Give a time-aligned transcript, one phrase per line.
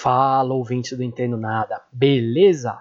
[0.00, 2.80] Fala, ouvinte do Entendo Nada, beleza?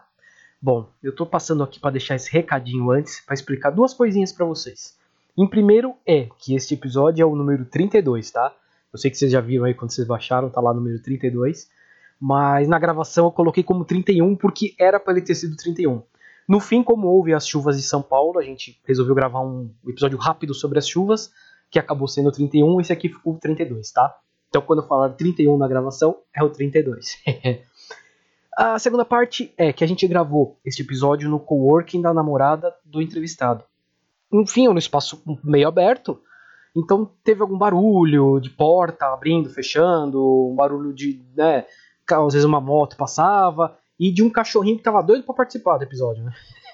[0.61, 4.45] Bom, eu tô passando aqui para deixar esse recadinho antes para explicar duas coisinhas para
[4.45, 4.95] vocês.
[5.35, 8.55] Em primeiro é que este episódio é o número 32, tá?
[8.93, 11.67] Eu sei que vocês já viram aí quando vocês baixaram, tá lá no número 32.
[12.21, 16.03] Mas na gravação eu coloquei como 31 porque era para ele ter sido 31.
[16.47, 20.19] No fim, como houve as chuvas de São Paulo, a gente resolveu gravar um episódio
[20.19, 21.31] rápido sobre as chuvas,
[21.71, 24.15] que acabou sendo 31, esse aqui ficou 32, tá?
[24.49, 27.17] Então quando falar 31 na gravação, é o 32.
[28.57, 33.01] a segunda parte é que a gente gravou este episódio no coworking da namorada do
[33.01, 33.63] entrevistado.
[34.31, 36.19] Enfim, no espaço meio aberto,
[36.75, 41.65] então teve algum barulho de porta abrindo, fechando, um barulho de, né,
[42.09, 45.83] às vezes uma moto passava, e de um cachorrinho que tava doido para participar do
[45.83, 46.31] episódio, né?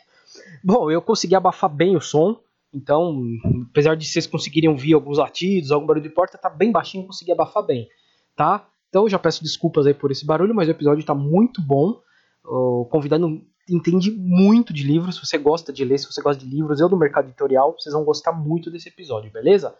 [0.63, 2.37] Bom, eu consegui abafar bem o som,
[2.73, 3.21] então,
[3.69, 7.31] apesar de vocês conseguirem ouvir alguns latidos, algum barulho de porta, tá bem baixinho, consegui
[7.31, 7.87] abafar bem,
[8.35, 8.67] tá?
[8.89, 12.01] Então, já peço desculpas aí por esse barulho, mas o episódio tá muito bom.
[12.43, 16.49] O convidado entende muito de livros, se você gosta de ler, se você gosta de
[16.49, 19.73] livros, eu do mercado editorial, vocês vão gostar muito desse episódio, beleza?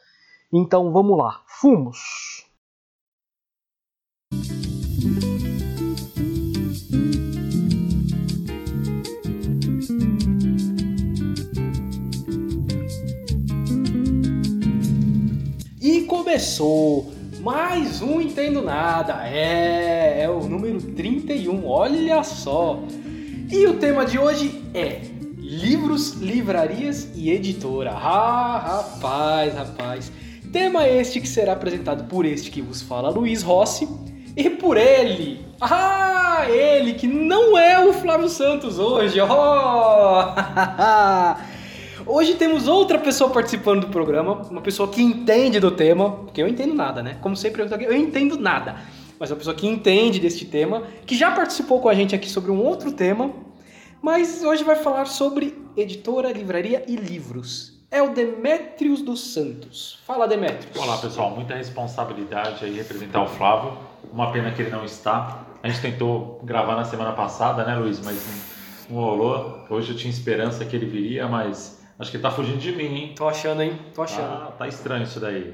[0.52, 1.44] Então, vamos lá.
[1.48, 2.44] Fumos!
[16.04, 19.28] Começou mais um Entendo Nada.
[19.28, 22.80] É, é o número 31, olha só.
[23.52, 25.02] E o tema de hoje é
[25.38, 27.92] livros, livrarias e editora.
[27.92, 30.12] Ah, rapaz, rapaz.
[30.52, 33.88] Tema este que será apresentado por este que vos fala, Luiz Rossi,
[34.36, 35.45] e por ele.
[35.60, 39.20] Ah, ele que não é o Flávio Santos hoje.
[39.22, 40.34] Oh!
[42.06, 46.48] Hoje temos outra pessoa participando do programa, uma pessoa que entende do tema, porque eu
[46.48, 47.18] entendo nada, né?
[47.22, 48.76] Como sempre eu, entendo nada,
[49.18, 52.52] mas uma pessoa que entende deste tema, que já participou com a gente aqui sobre
[52.52, 53.32] um outro tema,
[54.02, 57.80] mas hoje vai falar sobre editora, livraria e livros.
[57.89, 60.00] É o Demetrios dos Santos.
[60.06, 60.76] Fala, Demetrios.
[60.76, 61.30] Olá, pessoal.
[61.30, 63.77] Muita responsabilidade aí representar o Flávio.
[64.11, 65.45] Uma pena que ele não está.
[65.61, 68.02] A gente tentou gravar na semana passada, né, Luiz?
[68.04, 68.17] Mas
[68.89, 69.60] não rolou.
[69.70, 72.95] Hoje eu tinha esperança que ele viria, mas Acho que ele tá fugindo de mim,
[72.95, 73.14] hein?
[73.15, 73.80] Tô achando, hein?
[73.93, 74.26] Tô achando.
[74.26, 75.54] Ah, tá estranho isso daí.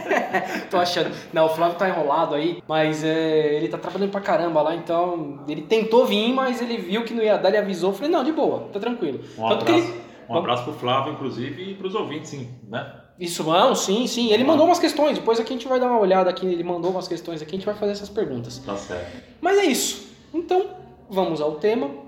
[0.70, 1.10] Tô achando.
[1.32, 5.42] Não, o Flávio tá enrolado aí, mas é, ele tá trabalhando pra caramba lá, então
[5.48, 7.90] ele tentou vir, mas ele viu que não ia dar, ele avisou.
[7.90, 9.20] Eu falei, não, de boa, tá tranquilo.
[9.38, 10.00] Um Tanto abraço, ele...
[10.28, 13.00] um abraço pro Flávio, inclusive, e pros ouvintes, sim, né?
[13.18, 14.32] Isso, não, sim, sim.
[14.32, 16.90] Ele mandou umas questões, depois aqui a gente vai dar uma olhada aqui, ele mandou
[16.90, 18.58] umas questões aqui, a gente vai fazer essas perguntas.
[18.58, 19.22] Tá certo.
[19.40, 20.12] Mas é isso.
[20.32, 20.66] Então,
[21.08, 22.03] vamos ao tema.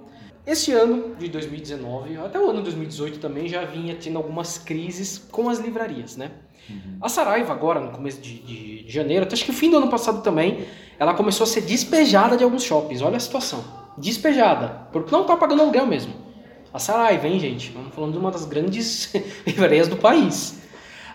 [0.47, 5.19] Esse ano de 2019, até o ano de 2018 também, já vinha tendo algumas crises
[5.19, 6.31] com as livrarias, né?
[6.71, 6.99] Uhum.
[7.03, 9.79] A Saraiva agora, no começo de, de, de janeiro, até acho que o fim do
[9.79, 10.65] ano passado também,
[11.01, 13.03] ela começou a ser despejada de alguns shoppings.
[13.03, 13.65] Olha a situação.
[13.99, 14.87] Despejada.
[14.93, 16.15] Porque não está pagando aluguel mesmo.
[16.73, 17.73] A Saraiva, hein, gente?
[17.73, 19.13] Vamos falando de uma das grandes
[19.45, 20.61] livrarias do país.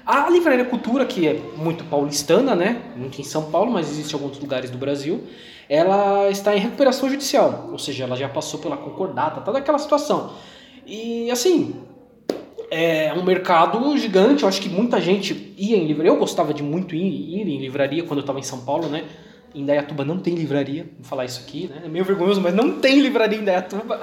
[0.05, 2.81] A Livraria Cultura, que é muito paulistana, né?
[2.97, 5.23] Muito em São Paulo, mas existe em alguns lugares do Brasil
[5.71, 10.33] ela está em recuperação judicial, ou seja, ela já passou pela concordata, toda aquela situação.
[10.85, 11.73] E assim,
[12.69, 16.61] é um mercado gigante, eu acho que muita gente ia em livraria, eu gostava de
[16.61, 19.05] muito ir, ir em livraria quando eu estava em São Paulo, né?
[19.55, 21.83] Em Dayatuba não tem livraria, vou falar isso aqui, né?
[21.85, 24.01] É meio vergonhoso, mas não tem livraria em Dayatuba.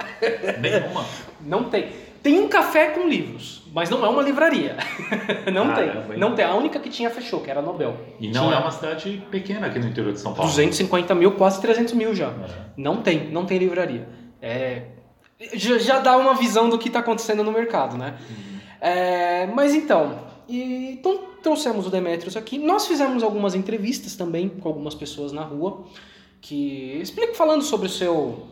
[0.59, 1.05] Nenhuma?
[1.39, 1.89] não tem.
[2.21, 4.75] Tem um café com livros, mas não é uma livraria.
[5.53, 6.17] não Caramba, tem.
[6.17, 6.45] Não tem.
[6.45, 7.97] A única que tinha fechou, que era a Nobel.
[8.19, 8.55] E não tinha...
[8.55, 10.49] é uma cidade pequena aqui no interior de São Paulo.
[10.49, 12.27] 250 mil, quase 300 mil já.
[12.27, 12.31] É.
[12.75, 14.07] Não tem, não tem livraria.
[14.41, 14.83] É...
[15.53, 18.17] Já dá uma visão do que está acontecendo no mercado, né?
[18.29, 18.59] Uhum.
[18.81, 19.47] É...
[19.47, 20.91] Mas então, e...
[20.91, 22.57] então trouxemos o Demetrius aqui.
[22.57, 25.85] Nós fizemos algumas entrevistas também com algumas pessoas na rua
[26.41, 28.47] que explicam falando sobre o seu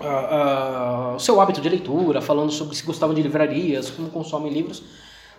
[0.00, 4.52] uh, uh, o seu hábito de leitura, falando sobre se gostavam de livrarias, como consomem
[4.52, 4.82] livros.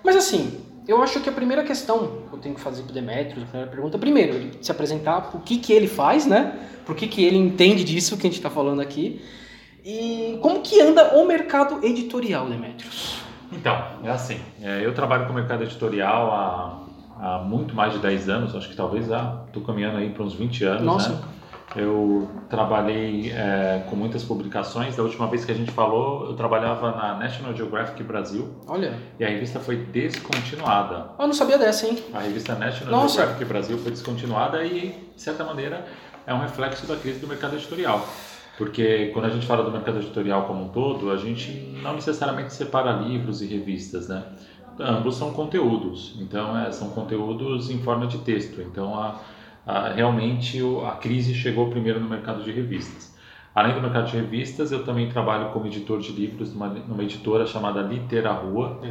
[0.03, 2.93] Mas assim, eu acho que a primeira questão que eu tenho que fazer para o
[2.93, 6.59] Demetrius, a primeira pergunta, primeiro, ele se apresentar, o que, que ele faz, né?
[6.85, 9.21] Por que, que ele entende disso que a gente está falando aqui.
[9.85, 13.19] E como que anda o mercado editorial, Demetrius?
[13.51, 16.83] Então, é assim, é, eu trabalho com o mercado editorial há,
[17.19, 20.33] há muito mais de 10 anos, acho que talvez já estou caminhando aí para uns
[20.33, 21.09] 20 anos, Nossa.
[21.09, 21.21] né?
[21.75, 24.95] Eu trabalhei é, com muitas publicações.
[24.95, 28.49] Da última vez que a gente falou, eu trabalhava na National Geographic Brasil.
[28.67, 28.97] Olha.
[29.19, 31.11] E a revista foi descontinuada.
[31.19, 32.03] Eu não sabia dessa, hein?
[32.13, 33.17] A revista National Nossa.
[33.17, 35.85] Geographic Brasil foi descontinuada e, de certa maneira,
[36.25, 38.05] é um reflexo da crise do mercado editorial.
[38.57, 41.51] Porque quando a gente fala do mercado editorial como um todo, a gente
[41.81, 44.23] não necessariamente separa livros e revistas, né?
[44.79, 46.15] Ambos são conteúdos.
[46.19, 48.61] Então, é, são conteúdos em forma de texto.
[48.61, 49.19] Então, a
[49.69, 53.15] ah, realmente a crise chegou primeiro no mercado de revistas.
[53.53, 57.45] Além do mercado de revistas, eu também trabalho como editor de livros numa, numa editora
[57.45, 58.81] chamada Litera Rua.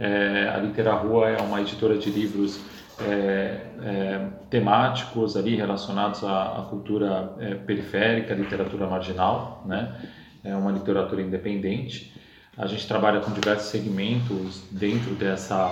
[0.00, 2.58] É, a Litera Rua é uma editora de livros
[3.00, 9.94] é, é, temáticos ali relacionados à, à cultura é, periférica, literatura marginal, né?
[10.42, 12.14] É uma literatura independente.
[12.56, 15.68] A gente trabalha com diversos segmentos dentro dessa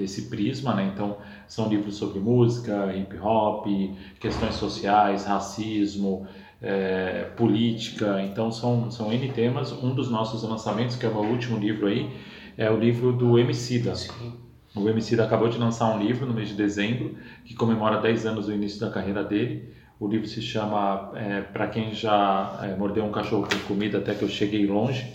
[0.00, 0.90] desse prisma, né?
[0.92, 3.66] Então são livros sobre música, hip hop,
[4.18, 6.26] questões sociais, racismo,
[6.60, 8.22] é, política.
[8.22, 9.72] Então são são n temas.
[9.72, 12.10] Um dos nossos lançamentos, que é o meu último livro aí,
[12.56, 13.94] é o livro do Emicida.
[13.94, 18.26] Sim o Emicida acabou de lançar um livro no mês de dezembro que comemora 10
[18.26, 19.74] anos do início da carreira dele.
[20.00, 24.14] O livro se chama é, Para Quem Já é, Mordeu um Cachorro com Comida Até
[24.14, 25.06] Que Eu Cheguei Longe.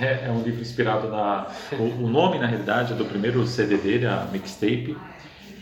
[0.00, 1.46] É, é um livro inspirado na...
[1.78, 4.96] O, o, nome, na realidade, é do primeiro CD dele, a Mixtape.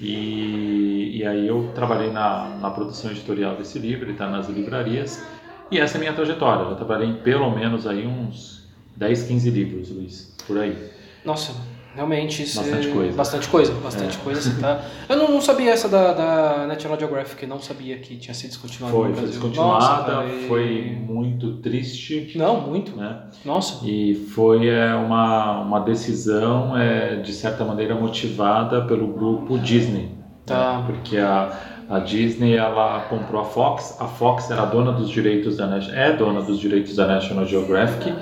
[0.00, 5.22] E, e aí eu trabalhei na, na produção editorial desse livro, ele está nas livrarias.
[5.70, 6.62] E essa é a minha trajetória.
[6.62, 8.66] Eu trabalhei em pelo menos aí uns
[8.96, 10.74] 10, 15 livros, Luiz, por aí.
[11.22, 11.52] Nossa,
[11.94, 12.92] Realmente, isso bastante é...
[12.92, 13.16] coisa.
[13.16, 14.20] Bastante coisa, bastante é.
[14.22, 14.40] coisa.
[14.40, 14.80] Assim, tá?
[15.08, 18.96] Eu não, não, sabia essa da, da National Geographic, não sabia que tinha sido descontinuada
[18.96, 19.40] foi, no Brasil.
[19.40, 22.32] Foi descontinuada, Nossa, foi muito triste.
[22.36, 22.96] Não, muito.
[22.96, 23.22] Né?
[23.44, 23.84] Nossa.
[23.84, 30.10] E foi é, uma, uma decisão, é, de certa maneira, motivada pelo grupo Disney.
[30.46, 30.78] Tá.
[30.78, 30.84] Né?
[30.86, 31.50] Porque a,
[31.88, 36.40] a Disney ela comprou a Fox, a Fox era dona dos direitos da é dona
[36.40, 38.14] dos direitos da National Geographic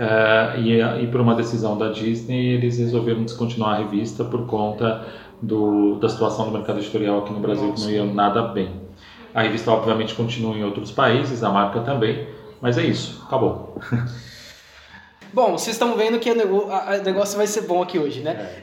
[0.00, 5.06] Uh, e, e, por uma decisão da Disney, eles resolveram descontinuar a revista por conta
[5.42, 7.86] do, da situação do mercado editorial aqui no Brasil, Nossa.
[7.86, 8.80] que não ia nada bem.
[9.34, 12.26] A revista, obviamente, continua em outros países, a marca também,
[12.62, 13.78] mas é isso, acabou.
[15.34, 16.34] Bom, vocês estão vendo que o
[17.04, 18.58] negócio vai ser bom aqui hoje, né?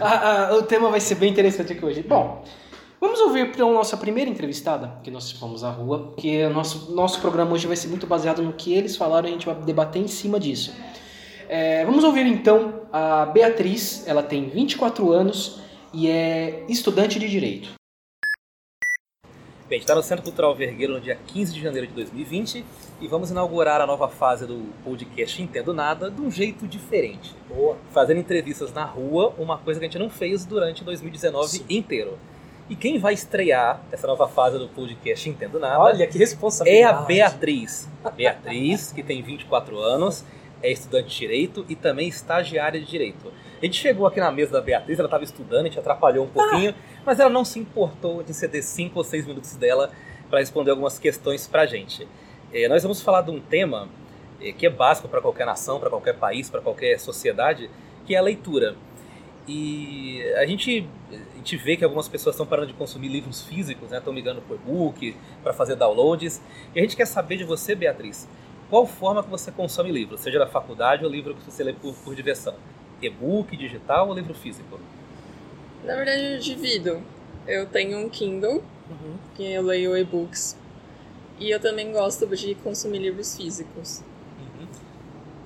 [0.00, 0.52] É.
[0.52, 2.02] o tema vai ser bem interessante aqui hoje.
[2.02, 2.44] Bom,
[2.98, 6.92] Vamos ouvir então a nossa primeira entrevistada, que nós fomos à rua, que o nosso,
[6.92, 9.54] nosso programa hoje vai ser muito baseado no que eles falaram e a gente vai
[9.54, 10.74] debater em cima disso.
[11.46, 15.60] É, vamos ouvir então a Beatriz, ela tem 24 anos
[15.92, 17.74] e é estudante de Direito.
[19.68, 22.64] Bem, a gente está no Centro Cultural Vergueiro no dia 15 de janeiro de 2020
[23.00, 27.34] e vamos inaugurar a nova fase do podcast Entendo Nada de um jeito diferente.
[27.48, 27.76] Boa.
[27.90, 31.64] Fazendo entrevistas na rua, uma coisa que a gente não fez durante 2019 Sim.
[31.68, 32.16] inteiro.
[32.68, 36.82] E quem vai estrear essa nova fase do podcast Entendo Nada Olha, que responsabilidade.
[36.82, 37.88] é a Beatriz.
[38.02, 40.24] A Beatriz, que tem 24 anos,
[40.60, 43.32] é estudante de Direito e também estagiária de Direito.
[43.62, 46.28] A gente chegou aqui na mesa da Beatriz, ela estava estudando, a gente atrapalhou um
[46.28, 47.02] pouquinho, ah.
[47.06, 49.90] mas ela não se importou de ceder 5 ou 6 minutos dela
[50.28, 52.06] para responder algumas questões para a gente.
[52.52, 53.88] É, nós vamos falar de um tema
[54.40, 57.70] é, que é básico para qualquer nação, para qualquer país, para qualquer sociedade,
[58.04, 58.74] que é a leitura.
[59.48, 60.88] E a gente,
[61.46, 63.98] gente vê que algumas pessoas estão parando de consumir livros físicos, né?
[63.98, 65.14] estão migrando para e-book,
[65.44, 66.40] para fazer downloads.
[66.74, 68.28] E a gente quer saber de você, Beatriz,
[68.68, 71.94] qual forma que você consome livros, seja da faculdade ou livro que você lê por,
[71.94, 72.54] por diversão?
[73.00, 74.80] E-book, digital ou livro físico?
[75.84, 77.00] Na verdade, eu divido.
[77.46, 79.14] Eu tenho um Kindle, uhum.
[79.36, 80.58] que eu leio e-books.
[81.38, 84.02] E eu também gosto de consumir livros físicos.
[84.40, 84.66] Uhum.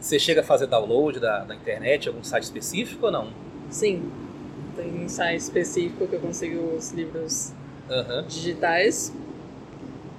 [0.00, 3.30] Você chega a fazer download da, da internet, algum site específico ou não?
[3.68, 4.29] Sim.
[4.80, 7.52] Tem um site específico que eu consigo os livros
[7.88, 8.26] uhum.
[8.26, 9.14] digitais.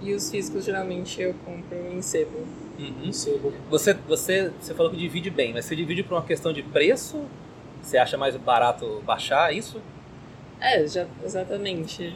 [0.02, 2.46] E os físicos geralmente eu compro em sebo.
[2.78, 3.12] Uhum.
[3.12, 3.54] sebo.
[3.70, 7.24] Você, você, você falou que divide bem, mas você divide por uma questão de preço?
[7.82, 9.82] Você acha mais barato baixar isso?
[10.60, 12.16] É, já, exatamente.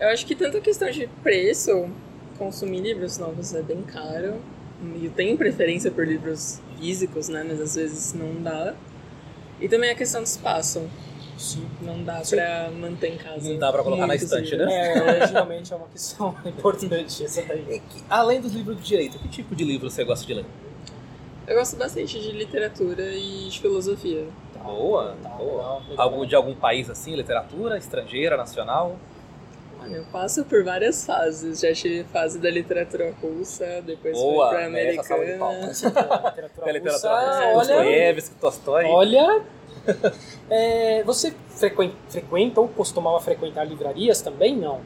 [0.00, 1.88] Eu acho que tanto a questão de preço,
[2.36, 4.40] consumir livros novos é bem caro.
[4.96, 7.44] E eu tenho preferência por livros físicos, né?
[7.46, 8.74] Mas às vezes não dá.
[9.60, 10.90] E também a questão do espaço.
[11.38, 11.66] Sim.
[11.82, 12.36] Não dá Sim.
[12.36, 13.48] pra manter em casa.
[13.50, 14.68] Não dá pra colocar na estante, livros.
[14.68, 15.18] né?
[15.22, 17.82] É, geralmente é uma questão importante essa daí.
[18.08, 20.44] além dos livros de direito, que tipo de livro você gosta de ler?
[21.46, 24.26] Eu gosto bastante de literatura e de filosofia.
[24.54, 25.78] Tá, boa, tá, boa.
[25.88, 28.96] Legal, Algum, de algum país assim, literatura, estrangeira, nacional?
[29.82, 31.60] Olha, eu passo por várias fases.
[31.60, 35.22] Já tive fase da literatura russa, depois Boa, fui pra americana.
[35.22, 38.84] literatura, literatura russa, Dostoiévski, Tolstói.
[38.86, 39.42] Olha,
[40.50, 44.56] é, você frequenta, frequenta ou costumava frequentar livrarias também?
[44.56, 44.80] Não.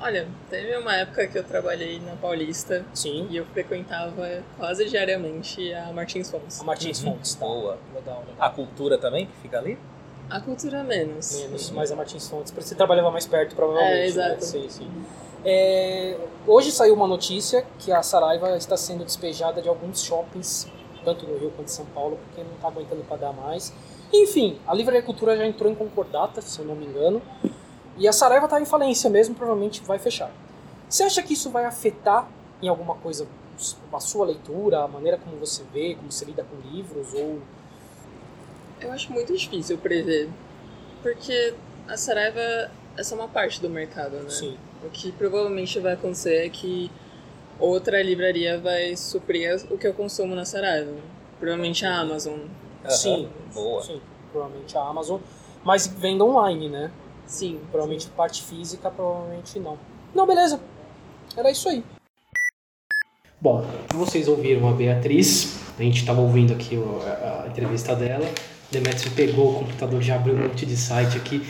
[0.00, 3.28] Olha, teve uma época que eu trabalhei na Paulista Sim.
[3.30, 6.60] e eu frequentava quase diariamente a Martins Fontes.
[6.60, 7.12] A Martins uhum.
[7.12, 7.46] Fontes, tá.
[7.46, 7.78] Boa.
[7.94, 8.34] Legal, legal.
[8.40, 9.78] A cultura também, que fica ali?
[10.28, 11.40] A cultura menos.
[11.42, 12.52] Menos, mas a Martins Fontes.
[12.52, 13.94] Você trabalhava mais perto, provavelmente.
[13.94, 14.06] É, né?
[14.06, 14.34] exato.
[14.34, 14.40] Né?
[14.40, 14.90] Sim, sim.
[15.44, 16.16] É,
[16.48, 20.68] hoje saiu uma notícia que a Saraiva está sendo despejada de alguns shoppings,
[21.04, 23.72] tanto no Rio quanto em São Paulo, porque não está aguentando pagar mais.
[24.12, 27.22] Enfim, a Livraria Cultura já entrou em concordata, se eu não me engano.
[27.96, 30.30] E a Saraiva está em falência mesmo, provavelmente vai fechar.
[30.88, 32.28] Você acha que isso vai afetar
[32.60, 33.26] em alguma coisa
[33.92, 37.40] a sua leitura, a maneira como você vê, como você lida com livros ou
[38.82, 40.28] eu acho muito difícil prever,
[41.02, 41.54] porque
[41.86, 44.28] a Saraiva é só uma parte do mercado, né?
[44.28, 44.56] Sim.
[44.84, 46.90] O que provavelmente vai acontecer é que
[47.60, 50.92] outra livraria vai suprir o que eu consumo na Saraiva.
[51.38, 52.40] Provavelmente a Amazon.
[52.90, 53.82] Sim, boa.
[53.82, 55.20] Sim, provavelmente a Amazon.
[55.64, 56.90] Mas venda online, né?
[57.26, 57.60] Sim.
[57.70, 59.78] Provavelmente parte física, provavelmente não.
[60.14, 60.60] Não, beleza.
[61.36, 61.84] Era isso aí.
[63.40, 65.58] Bom, vocês ouviram a Beatriz.
[65.78, 68.26] A gente estava ouvindo aqui a, a entrevista dela.
[68.72, 71.42] Demetrius pegou o computador, já abriu um monte de site aqui.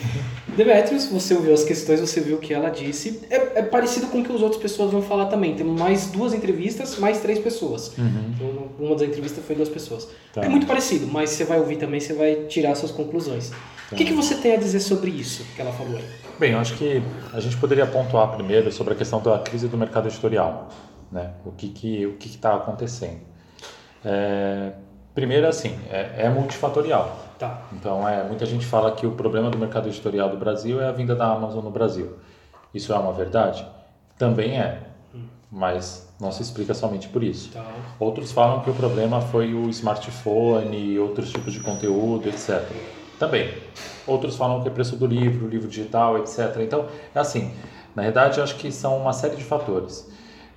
[0.57, 3.21] Demetrius, você ouviu as questões, você viu o que ela disse.
[3.29, 5.55] É, é, parecido com o que as outras pessoas vão falar também.
[5.55, 7.97] Temos mais duas entrevistas, mais três pessoas.
[7.97, 8.33] Uhum.
[8.35, 10.09] Então, uma das entrevistas foi duas pessoas.
[10.33, 10.43] Tá.
[10.43, 13.51] É muito parecido, mas você vai ouvir também, você vai tirar suas conclusões.
[13.89, 16.03] O que, que você tem a dizer sobre isso que ela falou aí?
[16.37, 17.01] Bem, eu acho que
[17.31, 20.67] a gente poderia pontuar primeiro sobre a questão da crise do mercado editorial,
[21.11, 21.31] né?
[21.45, 23.19] O que que o que está acontecendo?
[24.03, 24.73] É,
[25.13, 27.19] primeiro, assim, é, é multifatorial.
[27.39, 27.61] Tá.
[27.73, 30.91] Então, é, muita gente fala que o problema do mercado editorial do Brasil é a
[30.91, 32.17] vinda da Amazon no Brasil.
[32.73, 33.65] Isso é uma verdade?
[34.17, 34.79] Também é,
[35.53, 37.51] mas não se explica somente por isso.
[37.51, 37.63] Tá.
[37.99, 42.63] Outros falam que o problema foi o smartphone e outros tipos de conteúdo, etc.
[43.19, 43.53] Também.
[44.07, 46.57] Outros falam que é preço do livro, livro digital, etc.
[46.61, 47.53] Então, é assim,
[47.95, 50.11] na verdade, eu acho que são uma série de fatores.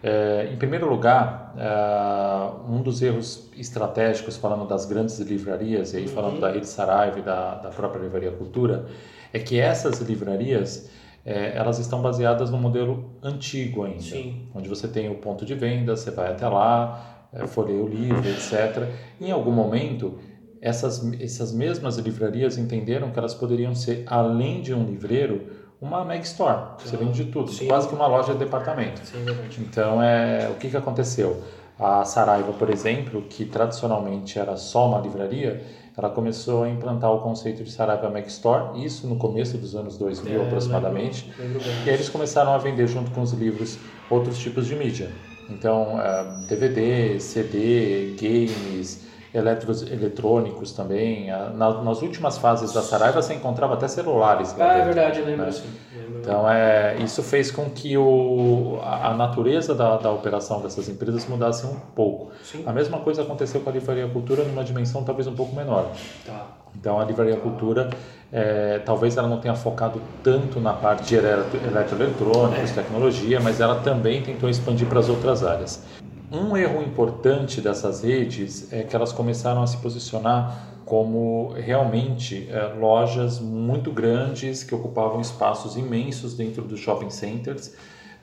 [0.06, 6.06] É, em primeiro lugar, é, um dos erros estratégicos, falando das grandes livrarias, e aí
[6.06, 8.86] falando da Rede Saraiva e da, da própria Livraria Cultura,
[9.32, 10.88] é que essas livrarias
[11.24, 14.42] é, elas estão baseadas no modelo antigo ainda, Sim.
[14.54, 18.28] onde você tem o ponto de venda, você vai até lá, é, folheia o livro,
[18.28, 18.88] etc.
[19.20, 20.20] Em algum momento,
[20.60, 26.22] essas, essas mesmas livrarias entenderam que elas poderiam ser, além de um livreiro, uma Meg
[26.24, 26.60] Store.
[26.84, 27.66] Você vende de tudo, Sim.
[27.68, 29.00] quase que uma loja de departamento.
[29.04, 29.60] Sim, verdade.
[29.60, 31.42] Então, é, o que, que aconteceu?
[31.78, 35.62] A Saraiva, por exemplo, que tradicionalmente era só uma livraria,
[35.96, 39.98] ela começou a implantar o conceito de Saraiva Mac Store, isso no começo dos anos
[39.98, 41.32] 2000 É, aproximadamente.
[41.38, 41.84] lembro- lembro.
[41.84, 43.78] E aí eles começaram a vender junto com os livros
[44.08, 45.10] outros tipos de mídia.
[45.48, 49.05] Então, eh, DVD, CD, games,
[49.36, 51.28] eletros, eletrônicos também.
[51.54, 55.26] Na- nas últimas fases da Saraiva você encontrava até celulares Ah, é dentro, verdade, eu
[55.26, 55.52] lembro né?
[55.52, 56.20] Lembro.
[56.20, 61.26] Então, é, isso fez com que o, a, a natureza da, da operação dessas empresas
[61.26, 62.30] mudasse um pouco.
[62.42, 62.64] Sim.
[62.66, 65.90] A mesma coisa aconteceu com a Livraria Cultura numa dimensão talvez um pouco menor.
[66.24, 66.46] Tá.
[66.78, 67.88] Então, a Livraria Cultura,
[68.32, 73.76] é, talvez ela não tenha focado tanto na parte de eletro- eletroeletrônicos, tecnologia, mas ela
[73.76, 75.82] também tentou expandir para as outras áreas.
[76.30, 82.74] Um erro importante dessas redes é que elas começaram a se posicionar como realmente é,
[82.78, 87.74] lojas muito grandes que ocupavam espaços imensos dentro dos shopping centers.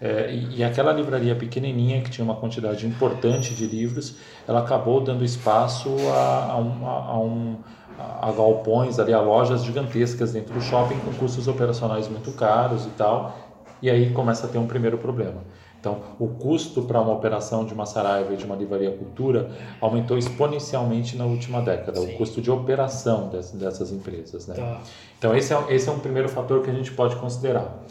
[0.01, 4.99] É, e, e aquela livraria pequenininha que tinha uma quantidade importante de livros, ela acabou
[4.99, 7.57] dando espaço a, a, um, a, um
[7.97, 12.89] a galpões ali, a lojas gigantescas dentro do shopping com custos operacionais muito caros e
[12.89, 13.37] tal.
[13.81, 15.41] E aí começa a ter um primeiro problema.
[15.83, 20.17] Então, o custo para uma operação de uma Saraiva e de uma livraria cultura aumentou
[20.17, 22.13] exponencialmente na última década, Sim.
[22.15, 24.47] o custo de operação des- dessas empresas.
[24.47, 24.55] Né?
[24.55, 24.79] Tá.
[25.19, 27.83] Então, esse é, esse é um primeiro fator que a gente pode considerar.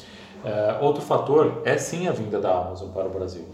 [0.43, 3.45] É, outro fator é sim a vinda da Amazon para o Brasil.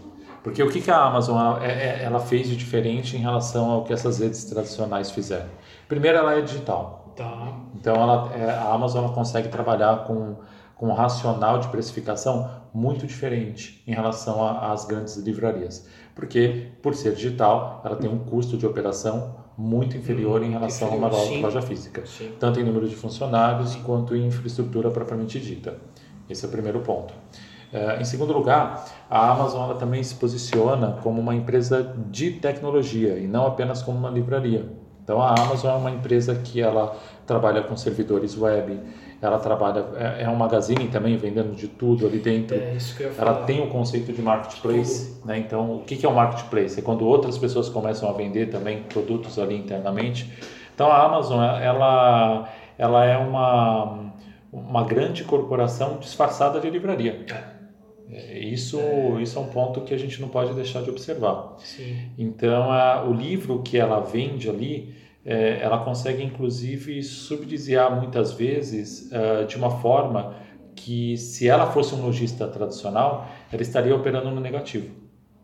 [0.41, 3.69] Porque o que, que a Amazon ela, é- é- ela fez de diferente em relação
[3.69, 5.49] ao que essas redes tradicionais fizeram?
[5.89, 7.11] Primeiro, ela é digital.
[7.13, 7.57] Tá.
[7.75, 10.35] Então, ela, é, a Amazon ela consegue trabalhar com,
[10.79, 15.85] com um racional de precificação muito diferente em relação às grandes livrarias.
[16.15, 20.91] Porque, por ser digital, ela tem um custo de operação muito inferior em relação a
[20.91, 21.41] uma inferior, loja, sim.
[21.41, 22.31] loja física, Sim.
[22.39, 25.75] tanto em número de funcionários quanto em infraestrutura propriamente dita.
[26.29, 27.13] Esse é o primeiro ponto.
[27.73, 33.19] Eh, em segundo lugar, a Amazon ela também se posiciona como uma empresa de tecnologia
[33.19, 34.65] e não apenas como uma livraria.
[35.03, 36.95] Então a Amazon é uma empresa que ela
[37.25, 38.79] trabalha com servidores web,
[39.21, 42.57] ela trabalha é, é um magazine também vendendo de tudo ali dentro.
[42.57, 43.31] É isso que eu ia falar.
[43.31, 45.37] Ela tem o conceito de marketplace, né?
[45.37, 46.79] Então, o que é o marketplace?
[46.79, 50.31] É quando outras pessoas começam a vender também produtos ali internamente.
[50.73, 54.13] Então, a Amazon, ela, ela é uma,
[54.53, 57.25] uma grande corporação disfarçada de livraria.
[58.11, 58.79] É, Isso,
[59.19, 61.55] isso é um ponto que a gente não pode deixar de observar.
[61.59, 62.09] Sim.
[62.17, 64.95] Então, a, o livro que ela vende ali,
[65.29, 70.33] é, ela consegue inclusive subsidiar muitas vezes é, de uma forma
[70.75, 74.89] que, se ela fosse um lojista tradicional, ela estaria operando no negativo.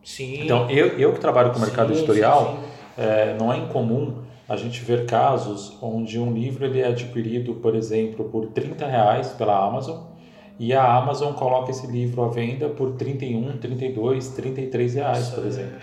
[0.03, 0.41] Sim.
[0.43, 3.01] Então, eu, eu que trabalho com o mercado Sim, editorial, sim, sim.
[3.03, 7.75] é, não é incomum a gente ver casos onde um livro ele é adquirido, por
[7.75, 10.15] exemplo, por 30 reais pela Amazon
[10.57, 15.79] e a Amazon coloca esse livro à venda por 31, 32, 33 reais, por exemplo.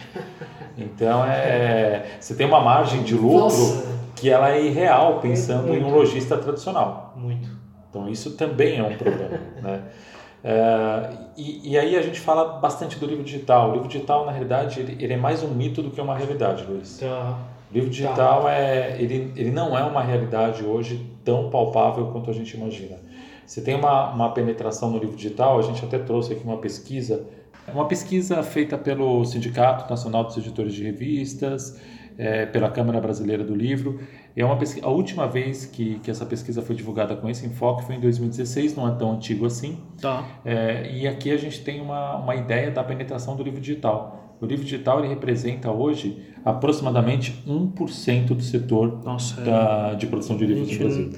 [0.77, 3.87] Então é, você tem uma margem de lucro Nossa.
[4.17, 5.83] que ela é irreal pensando Muito.
[5.83, 7.15] em um lojista tradicional.
[7.17, 7.49] Muito.
[7.91, 9.83] Então isso também é um problema, né?
[10.45, 13.71] É, e, e aí a gente fala bastante do livro digital.
[13.71, 16.65] O livro digital, na realidade, ele, ele é mais um mito do que uma realidade,
[16.65, 16.99] Luiz.
[16.99, 17.39] Tá.
[17.71, 22.35] O livro digital é ele, ele não é uma realidade hoje tão palpável quanto a
[22.35, 22.99] gente imagina.
[23.47, 27.27] Você tem uma, uma penetração no livro digital, a gente até trouxe aqui uma pesquisa,
[27.75, 31.81] uma pesquisa feita pelo Sindicato Nacional dos Editores de Revistas,
[32.19, 34.01] é, pela Câmara Brasileira do Livro.
[34.35, 37.85] É uma pesquisa, a última vez que, que essa pesquisa foi divulgada com esse enfoque
[37.85, 39.79] foi em 2016, não é tão antigo assim.
[40.01, 40.25] Tá.
[40.45, 44.37] É, e aqui a gente tem uma, uma ideia da penetração do livro digital.
[44.41, 49.45] O livro digital ele representa hoje aproximadamente 1% do setor Nossa, é.
[49.45, 51.11] da, de produção de livros no Brasil.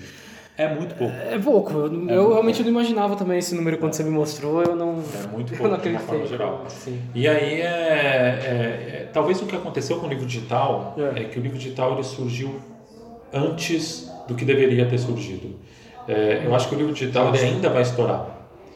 [0.56, 1.14] É muito pouco.
[1.14, 1.72] É pouco.
[1.72, 4.62] Eu, eu muito realmente não imaginava também esse número quando você me mostrou.
[4.62, 5.02] Eu não.
[5.22, 6.64] É muito eu pouco, não de uma forma geral.
[6.68, 7.00] Sim.
[7.14, 11.22] E aí, é, é- é- talvez o que aconteceu com o livro digital É.
[11.22, 12.54] é, que o livro digital ele surgiu
[13.32, 15.56] antes do que deveria ter surgido.
[16.06, 18.26] É, eu acho que o livro digital ele ainda vai estourar.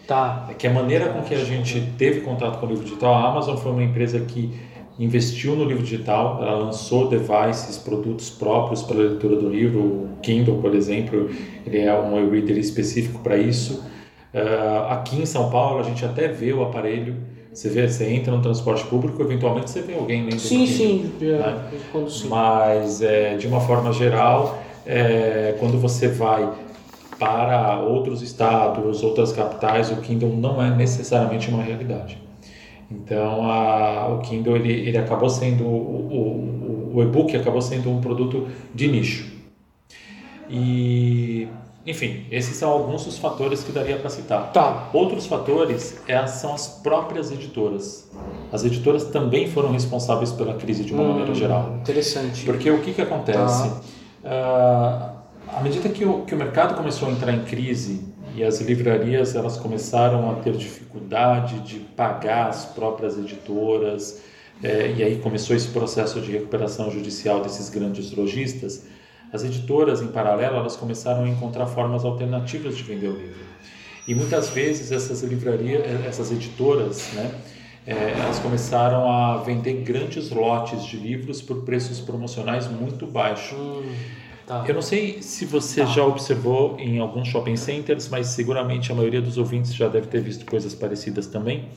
[0.06, 0.47] Tá.
[0.50, 3.28] É que a maneira com que a gente teve contato com o livro digital, a
[3.28, 4.58] Amazon foi uma empresa que
[4.99, 10.09] investiu no livro digital, ela lançou devices, produtos próprios para a leitura do livro, o
[10.23, 11.31] Kindle, por exemplo,
[11.64, 13.85] ele é um e-reader específico para isso.
[14.35, 17.17] Ah, aqui em São Paulo, a gente até vê o aparelho,
[17.52, 20.76] você vê, você entra no transporte público, eventualmente você vê alguém lendo Sim, Kindle.
[20.76, 21.12] sim.
[21.23, 21.64] é, né?
[21.90, 22.28] Quando sim.
[22.28, 26.49] Mas, é, de uma forma geral, é, quando você vai
[27.19, 32.27] para outros estados, outras capitais, o Kindle não é necessariamente uma realidade.
[32.90, 38.00] Então, a, o Kindle ele, ele acabou sendo o, o, o e-book acabou sendo um
[38.00, 39.30] produto de nicho.
[40.49, 41.47] E,
[41.87, 44.52] enfim, esses são alguns dos fatores que daria para citar.
[44.52, 44.88] Tá.
[44.92, 48.11] Outros fatores é, são as próprias editoras.
[48.50, 51.75] As editoras também foram responsáveis pela crise de uma Hum, maneira geral.
[51.80, 52.45] Interessante.
[52.45, 53.71] Porque o que, que acontece?
[54.25, 55.12] Ah,
[55.54, 58.02] à medida que o, que o mercado começou a entrar em crise
[58.38, 64.22] e as livrarias elas começaram a ter dificuldade de pagar as próprias editoras,
[64.62, 68.84] eh, e aí começou esse processo de recuperação judicial desses grandes lojistas,
[69.32, 73.48] as editoras, em paralelo, elas começaram a encontrar formas alternativas de vender o livro.
[74.06, 77.34] E muitas vezes essas livrarias, essas editoras, né,
[77.86, 83.58] eh, elas começaram a vender grandes lotes de livros por preços promocionais muito baixos.
[83.58, 83.82] Hum,
[84.49, 84.65] tá.
[84.67, 85.87] Eu não sei se você Tá.
[85.87, 90.21] já observou em alguns shopping centers, mas seguramente a maioria dos ouvintes já deve ter
[90.21, 91.69] visto coisas parecidas também.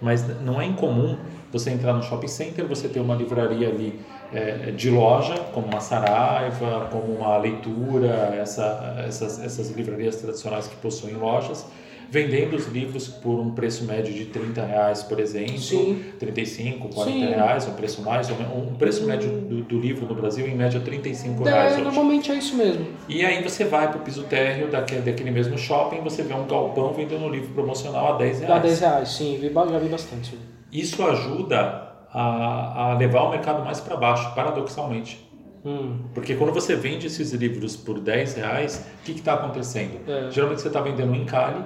[0.00, 1.16] Mas não é incomum
[1.52, 4.00] você entrar no shopping center, você ter uma livraria ali
[4.32, 10.76] eh, de loja, como uma Saraiva, como uma Leitura, essa, essas, essas livrarias tradicionais que
[10.76, 11.66] possuem lojas,
[12.10, 16.02] vendendo os livros por um preço médio de 30 reais, por exemplo, Sim.
[16.18, 17.24] 35, 40 Sim.
[17.26, 20.54] reais, um preço mais, ou menos- um preço médio do, do livro no Brasil em
[20.56, 21.84] média 35 reais É, hoje.
[21.84, 22.84] normalmente é isso mesmo.
[23.08, 26.46] E aí você vai para o piso térreo daquele, daquele mesmo shopping, você vê um
[26.46, 28.62] galpão vendendo um livro promocional a 10 Dá reais.
[28.62, 29.38] 10 reais, sim.
[29.40, 30.36] vi Já vi bastante.
[30.72, 35.28] Isso ajuda a, a levar o mercado mais para baixo, paradoxalmente.
[35.64, 40.00] Hum, Porque quando você vende esses livros por 10 reais, o que está acontecendo?
[40.08, 40.30] É.
[40.30, 41.62] Geralmente você está vendendo um encalhe,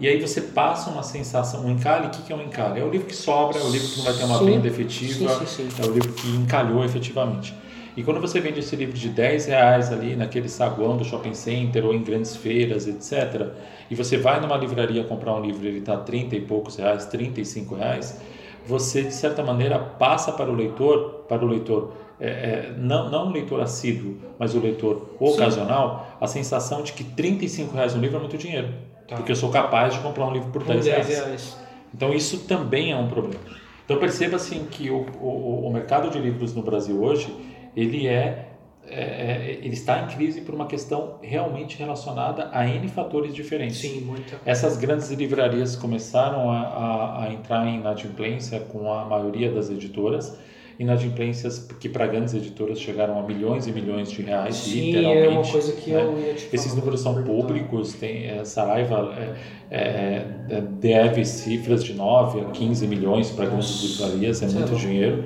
[0.00, 1.66] e aí você passa uma sensação.
[1.66, 2.80] Um encalhe, o que, é um encalhe?
[2.80, 4.46] É o livro que sobra, é o livro que não vai ter uma Sim.
[4.46, 5.82] venda efetiva, Sim, sim, sim.
[5.82, 7.54] é o livro que encalhou efetivamente.
[7.96, 11.84] E quando você vende esse livro de 10 reais ali naquele saguão do shopping center
[11.84, 13.48] ou em grandes feiras, etc.,
[13.90, 17.04] e você vai numa livraria comprar um livro e ele está 30 e poucos reais,
[17.06, 18.18] 35 reais,
[18.66, 23.28] você de certa maneira passa para o leitor, para o leitor é, é, não, não
[23.28, 28.16] um leitor assíduo, mas o leitor ocasional, a sensação de que 35 reais um livro
[28.16, 28.68] é muito dinheiro.
[29.10, 29.16] Tá.
[29.16, 31.24] Porque eu sou capaz de comprar um livro por por 10 10 reais.
[31.24, 31.56] reais.
[31.92, 33.42] Então isso também é um problema.
[33.84, 37.34] Então perceba assim que o, o, o mercado de livros no Brasil hoje
[37.76, 38.50] ele é,
[38.86, 43.78] é, é- ele está em crise por uma questão realmente relacionada a n fatores diferentes.
[43.80, 44.40] Sim, muita.
[44.46, 50.38] Essas grandes livrarias começaram a, a, a entrar em inadimplência com a maioria das editoras,
[50.80, 55.26] inadimplências que para grandes editoras chegaram a milhões e milhões de reais, Sim, literalmente.
[55.26, 56.02] é uma coisa que né?
[56.02, 56.54] eu ia te falar.
[56.54, 62.44] Esses números são públicos, tem é, Saraiva é, é, é, deve cifras de 9 a
[62.46, 65.24] 15 milhões para grandes livrarias, é é muito dinheiro.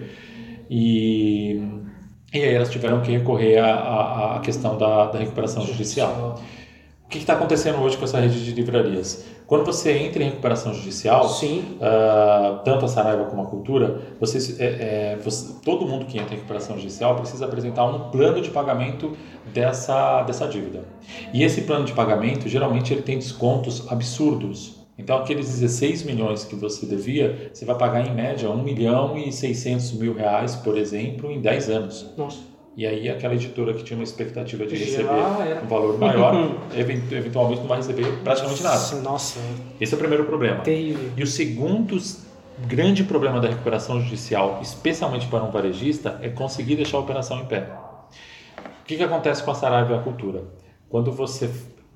[0.69, 1.63] E,
[2.33, 6.43] e aí elas tiveram que recorrer à, à, à questão da, da recuperação judicial.
[7.05, 9.25] O que está acontecendo hoje com essa rede de livrarias?
[9.47, 14.63] Quando você entra em recuperação judicial, Sim, ah, tanto a Saraiva como a Cultura, você,
[14.63, 14.67] é,
[15.13, 19.15] é, você- todo mundo que entra em recuperação judicial precisa apresentar um plano de pagamento
[19.53, 20.85] dessa, dessa dívida.
[21.33, 24.83] E esse plano de pagamento, geralmente, ele tem descontos absurdos.
[24.97, 29.31] Então, aqueles 16 milhões que você devia, você vai pagar em média 1 milhão e
[29.33, 32.07] 600 mil reais, por exemplo, em 10 anos.
[32.17, 32.54] Nossa.
[32.77, 35.09] E aí, aquela editora que tinha uma expectativa de receber
[35.47, 35.63] era.
[35.63, 36.35] um valor maior,
[36.77, 38.75] event- eventualmente não vai receber praticamente nada.
[38.75, 39.39] Nossa,
[39.81, 40.61] Esse é o primeiro problema.
[40.63, 41.11] terrível.
[41.17, 41.97] E o segundo
[42.67, 47.45] grande problema da recuperação judicial, especialmente para um varejista, é conseguir deixar a operação em
[47.47, 47.69] pé.
[48.83, 50.43] O que, que acontece com a Saraiva e a Cultura?
[50.89, 51.49] Quando você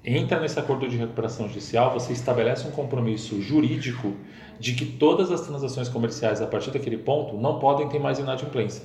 [0.04, 4.12] entra nesse acordo de recuperação judicial, você estabelece um compromisso jurídico
[4.60, 8.82] de que todas as transações comerciais a partir daquele ponto não podem ter mais inadimplência.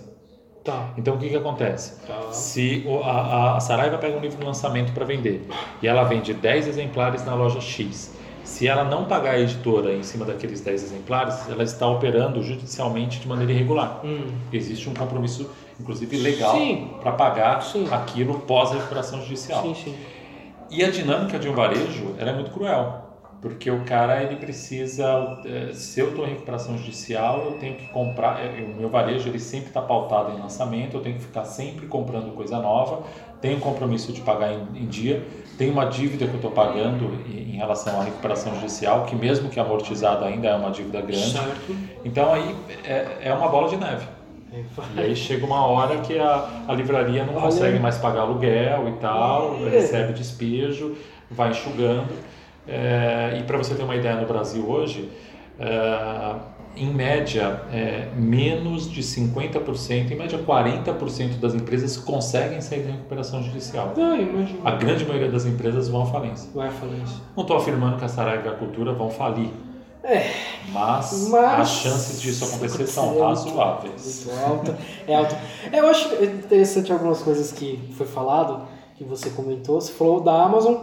[0.63, 0.89] Tá.
[0.97, 1.99] Então o que, que acontece?
[2.08, 2.32] Tá.
[2.32, 5.45] Se o- a, a Saraiva pega um livro de lançamento para vender
[5.82, 10.04] e ela vende 10 exemplares na loja X, se ela não pagar a editora em
[10.04, 13.99] cima daqueles 10 exemplares, ela está operando judicialmente de maneira irregular.
[14.04, 14.28] Hum.
[14.52, 15.49] Existe um compromisso,
[15.80, 16.56] inclusive legal,
[17.02, 17.88] para pagar Sim.
[17.91, 19.62] aquilo pós-recuperação judicial.
[19.63, 19.95] Sim, sim.
[20.69, 23.03] E a dinâmica de um varejo ela é muito cruel,
[23.43, 27.88] porque o cara ele precisa, eh, se eu estou em recuperação judicial, eu tenho que
[27.88, 31.43] comprar, eh, o meu varejo ele sempre está pautado em lançamento, eu tenho que ficar
[31.43, 33.03] sempre comprando coisa nova,
[33.41, 35.21] tenho compromisso de pagar em, em dia,
[35.58, 39.49] tenho uma dívida que eu estou pagando em, em relação à recuperação judicial, que mesmo
[39.49, 41.34] que amortizada ainda é uma dívida grande.
[41.34, 41.75] Certo.
[42.06, 44.08] Então aí é, é uma bola de neve.
[44.95, 47.41] E aí chega uma hora que a, a livraria não Olha.
[47.41, 49.69] consegue mais pagar aluguel e tal, É.
[49.69, 50.95] recebe despejo,
[51.29, 52.08] vai enxugando.
[52.67, 55.10] É, e para você ter uma ideia, no Brasil hoje,
[55.60, 56.36] é,
[56.76, 63.43] em média, é, menos de 50%, em média 40% das empresas conseguem sair da recuperação
[63.43, 63.93] judicial.
[63.97, 64.60] Ah, imagina.
[64.63, 66.49] A grande maioria das empresas vão à falência.
[66.54, 67.21] Vai falar isso.
[67.36, 69.49] Não estou afirmando que a Saraiva e a Cultura vão falir,
[70.06, 70.30] É,
[70.73, 74.26] mas, Mas- as chances disso acontecer são razoáveis.
[74.28, 74.76] Muito alto.
[75.08, 75.34] É alto.
[75.71, 79.80] Eu acho interessante algumas coisas que foi falado, que você comentou.
[79.80, 80.76] Você falou da Amazon,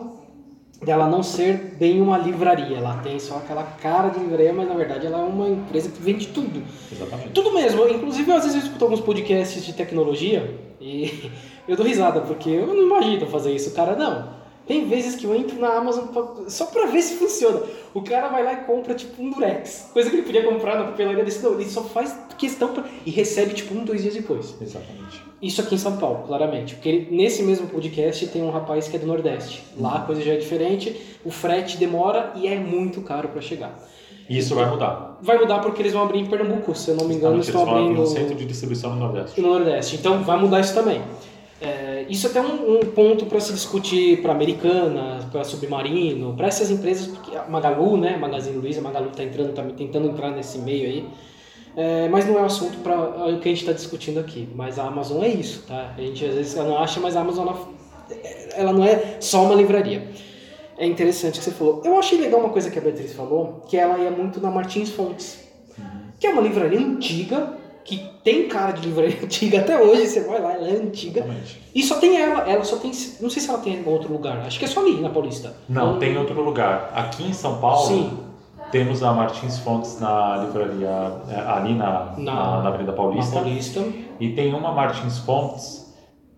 [0.82, 2.78] dela não ser bem uma livraria.
[2.78, 6.00] Ela tem só aquela cara de livraria, mas na verdade ela é uma empresa que
[6.02, 6.62] vende tudo.
[6.90, 7.30] Exatamente.
[7.30, 7.86] Tudo mesmo.
[7.88, 11.30] Inclusive, às vezes eu escuto alguns podcasts de tecnologia e
[11.68, 13.70] eu dou risada, porque eu não imagino fazer isso.
[13.70, 14.40] O cara, não.
[14.66, 17.60] Tem vezes que eu entro na Amazon pra- só pra ver se funciona.
[17.92, 19.88] O cara vai lá e compra, tipo, um Durex.
[19.92, 21.42] Coisa que ele podia comprar na papelaria desse.
[21.42, 22.84] Não, ele só faz questão pra...
[23.06, 24.56] e recebe, tipo, um, dois dias depois.
[24.60, 25.22] Exatamente.
[25.42, 26.74] Isso aqui em São Paulo, claramente.
[26.74, 29.62] Porque ele- nesse mesmo podcast tem um rapaz que é do Nordeste.
[29.78, 33.78] Lá a coisa já é diferente, o frete demora e é muito caro pra chegar.
[34.28, 35.18] E isso vai mudar.
[35.22, 37.64] Vai mudar porque eles vão abrir em Pernambuco, se eu não me engano, Eles estão
[37.64, 39.40] vão abrir abrindo um centro de distribuição no Nordeste.
[39.40, 39.96] no Nordeste.
[39.96, 41.00] Então vai mudar isso também.
[41.60, 46.46] É, isso é até um, um ponto para se discutir para Americana, para Submarino, para
[46.46, 50.58] essas empresas, porque a Magalu, né, Magazine Luiza, Magalu está entrando, tá tentando entrar nesse
[50.58, 51.04] meio aí.
[51.76, 54.48] É, mas não é o assunto para o que a gente está discutindo aqui.
[54.54, 55.94] Mas a Amazon é isso, tá?
[55.96, 57.46] A gente às vezes não acha, mas a Amazon
[58.54, 60.08] ela, não é só uma livraria.
[60.76, 61.82] É interessante o que você falou.
[61.84, 64.90] Eu achei legal uma coisa que a Beatriz falou, que ela ia muito na Martins
[64.90, 65.38] Fontes,
[66.18, 67.54] que é uma livraria antiga,
[67.84, 71.20] que tem cara de livraria antiga até hoje, você vai lá, ela é antiga.
[71.20, 71.62] Exatamente.
[71.74, 74.38] E só tem ela, ela só tem, não sei se ela tem em outro lugar,
[74.38, 75.54] acho que é só ali na Paulista.
[75.68, 76.90] Não, tem outro lugar.
[76.94, 78.18] Aqui em São Paulo, Sim.
[78.70, 83.36] Temos a Martins Fontes na livraria, é, ali na, Na- na, na Avenida Na Paulista.
[83.40, 83.84] Paulista.
[84.18, 85.80] E tem uma Martins Fontes,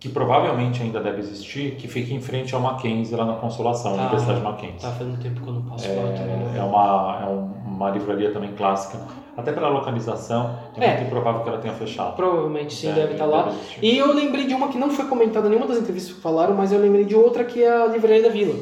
[0.00, 4.02] que provavelmente ainda deve existir, que fica em frente ao Mackenzie, lá na Consolação, Ah,
[4.02, 4.80] Universidade Mackenzie.
[4.80, 6.54] Tá fazendo tempo que eu não passo lá também.
[6.54, 8.98] É, é uma, é um- uma livraria também clássica.
[9.36, 10.88] Até pela localização, é, É.
[10.88, 12.14] muito improvável que ela tenha fechado.
[12.16, 13.44] Provavelmente sim, É, deve estar lá.
[13.44, 13.56] deve.
[13.80, 16.54] E eu lembrei de uma que não foi comentada em nenhuma das entrevistas que falaram,
[16.54, 18.54] mas eu lembrei de outra que é a Livraria da Vila.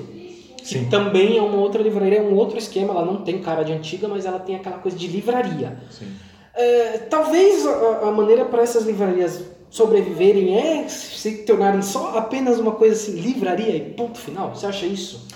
[0.60, 0.88] Que Sim.
[0.88, 4.06] também é uma outra livraria, é um outro esquema, ela não tem cara de antiga,
[4.06, 5.78] mas ela tem aquela coisa de livraria.
[5.90, 6.12] Sim.
[6.54, 12.72] É, talvez a, a maneira para essas livrarias sobreviverem é se tornarem só apenas uma
[12.72, 14.54] coisa assim, livraria e ponto final.
[14.54, 15.28] Você acha isso?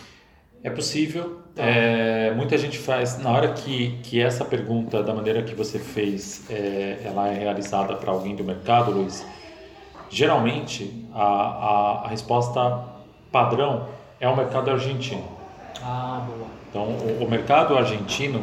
[0.63, 1.41] É possível.
[1.55, 1.63] Tá.
[1.63, 6.43] É, muita gente faz, na hora que, que essa pergunta, da maneira que você fez,
[6.51, 9.25] é, ela é realizada para alguém do mercado, Luiz,
[10.11, 12.87] geralmente a, a, a resposta
[13.31, 13.87] padrão
[14.25, 15.23] é o mercado argentino.
[15.83, 16.49] Ah, boa.
[16.71, 18.43] Então, o, o mercado argentino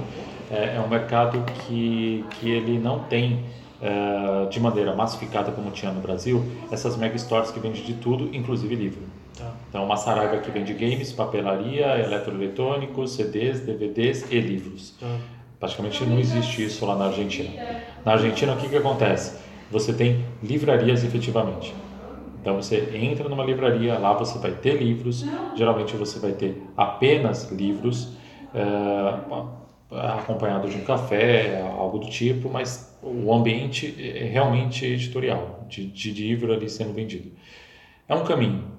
[0.52, 3.44] é, é um mercado que, que ele não tem,
[3.82, 8.30] é, de maneira massificada como tinha no Brasil, essas mega stores que vendem de tudo,
[8.32, 9.02] inclusive livro.
[9.36, 9.52] Tá.
[9.70, 14.94] Então, uma Saraiva que vende games, papelaria, eletroeletrônicos, CDs, DVDs e livros.
[15.00, 15.18] Tá.
[15.60, 17.50] Praticamente não existe isso lá na Argentina.
[18.06, 19.38] Na Argentina, o que, que acontece?
[19.72, 21.74] Você tem livrarias efetivamente.
[22.42, 27.52] Então você entra numa livraria, lá você vai ter livros, geralmente você vai ter apenas
[27.52, 28.18] livros,
[28.54, 29.16] eh,
[29.92, 36.12] acompanhado de um café, algo do tipo, mas o ambiente é realmente editorial, de, de
[36.12, 37.32] livro ali sendo vendido.
[38.08, 38.71] É um caminho.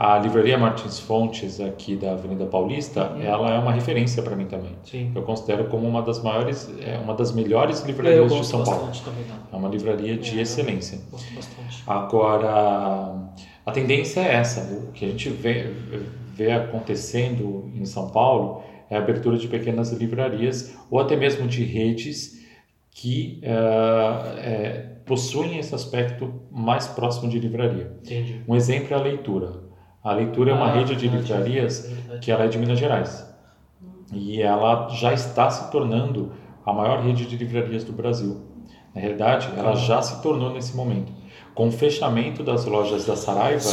[0.00, 3.20] A livraria Martins Fontes, aqui da Avenida Paulista, Uhum.
[3.20, 4.70] ela é uma referência para mim também.
[4.84, 5.10] Sim.
[5.12, 8.92] Eu considero como uma das maiores, é, uma das melhores livrarias de São Paulo.
[9.04, 9.24] também.
[9.52, 10.42] É uma livraria de É.
[10.42, 11.00] excelência.
[11.10, 11.82] Gosto bastante.
[11.84, 13.12] Agora,
[13.66, 14.60] a tendência é essa.
[14.88, 15.72] O que a gente vê,
[16.32, 21.64] vê acontecendo em São Paulo é a abertura de pequenas livrarias ou até mesmo de
[21.64, 22.38] redes
[22.92, 27.92] que eh, eh, possuem esse aspecto mais próximo de livraria.
[28.04, 28.42] Entendi.
[28.46, 29.66] Um exemplo é a leitura.
[30.08, 32.20] A leitura é uma Ah, rede de verdade, livrarias verdade.
[32.20, 33.26] que ela é de Minas Gerais.
[34.12, 36.32] E ela já está se tornando
[36.64, 38.38] a maior rede de livrarias do Brasil.
[38.94, 41.12] Na realidade, ela já se tornou nesse momento.
[41.54, 43.68] Com o fechamento das lojas da Saraiva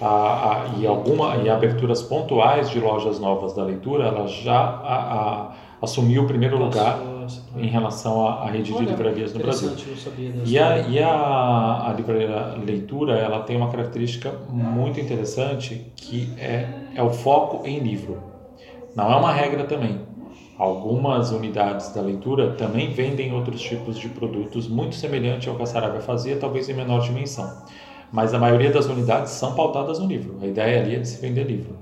[0.00, 5.52] a, a, e, alguma, e aberturas pontuais de lojas novas da leitura, ela já a,
[5.82, 6.98] assumiu o primeiro lugar
[7.56, 9.70] em relação à, à rede de Olha, livrarias no Brasil.
[10.44, 16.68] E a, e a, a livraria leitura, ela tem uma característica muito interessante que é,
[16.94, 18.22] é o foco em livro.
[18.94, 20.00] Não é uma regra também.
[20.58, 25.66] Algumas unidades da leitura também vendem outros tipos de produtos muito semelhante ao que a
[25.66, 27.62] Saraiva fazia, talvez em menor dimensão.
[28.10, 30.38] Mas a maioria das unidades são pautadas no livro.
[30.40, 31.76] A ideia ali é de se vender livro.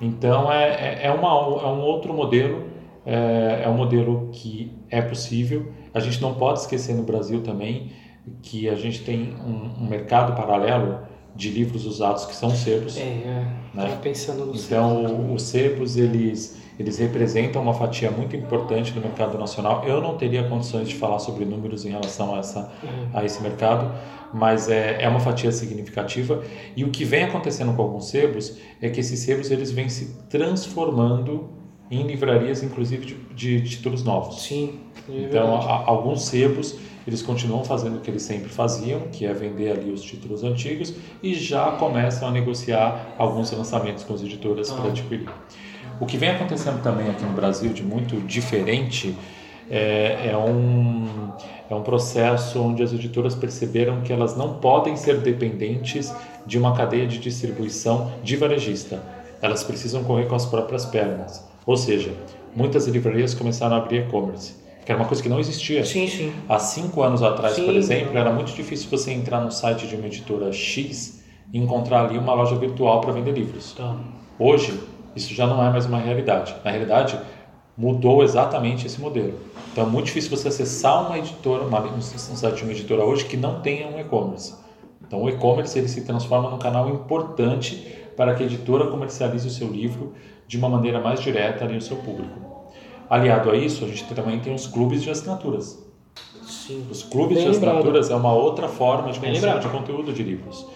[0.00, 2.64] Então é, é, é, uma, é um outro modelo,
[3.06, 5.72] é, é um modelo que é possível.
[5.92, 7.92] A gente não pode esquecer no Brasil também
[8.42, 11.00] que a gente tem um, um mercado paralelo
[11.34, 12.96] de livros usados que são sebos.
[12.96, 13.46] É, é.
[13.74, 13.98] Né?
[14.02, 19.84] Pensando no Então, os sebos, eles, eles representam uma fatia muito importante do mercado nacional.
[19.84, 23.08] Eu não teria condições de falar sobre números em relação a, essa, Uhum.
[23.12, 23.92] a esse mercado,
[24.32, 26.42] mas é, é uma fatia significativa.
[26.76, 30.16] E o que vem acontecendo com alguns sebos é que esses sebos eles vêm se
[30.30, 31.50] transformando
[31.90, 34.42] em livrarias, inclusive de, de títulos novos.
[34.42, 34.80] Sim.
[35.08, 39.32] é Então, a- alguns sebos, eles continuam fazendo o que eles sempre faziam, que é
[39.34, 44.70] vender ali os títulos antigos, e já começam a negociar alguns lançamentos com as editoras
[44.72, 44.76] Ah.
[44.76, 45.28] para adquirir.
[46.00, 49.14] O que vem acontecendo também aqui no Brasil de muito diferente
[49.70, 51.06] é, é um,
[51.70, 56.12] é um processo onde as editoras perceberam que elas não podem ser dependentes
[56.46, 59.02] de uma cadeia de distribuição de varejista.
[59.40, 61.46] Elas precisam correr com as próprias pernas.
[61.66, 62.12] Ou seja,
[62.54, 65.84] muitas livrarias começaram a abrir e-commerce, que era uma coisa que não existia.
[65.84, 66.32] Sim, sim.
[66.48, 67.76] Há cinco anos atrás, por Sim.
[67.76, 71.22] exemplo, era muito difícil você entrar no site de uma editora X
[71.52, 73.72] e encontrar ali uma loja virtual para vender livros.
[73.72, 73.96] Tá.
[74.38, 74.78] Hoje,
[75.16, 76.54] isso já não é mais uma realidade.
[76.64, 77.18] Na realidade,
[77.76, 79.34] mudou exatamente esse modelo.
[79.72, 83.24] Então, é muito difícil você acessar uma editora, uma, um site de uma editora hoje
[83.24, 84.54] que não tenha um e-commerce.
[85.06, 89.50] Então, o e-commerce ele se transforma num canal importante para que a editora comercialize o
[89.50, 90.12] seu livro
[90.46, 92.40] de uma maneira mais direta ali ao seu público.
[93.08, 95.82] Aliado a isso, a gente também tem os clubes de assinaturas.
[96.42, 96.86] Sim.
[96.90, 97.76] Os clubes Bem de lembrado.
[97.76, 99.60] assinaturas é uma outra forma de consumo lembrado.
[99.62, 100.66] de conteúdo de livros.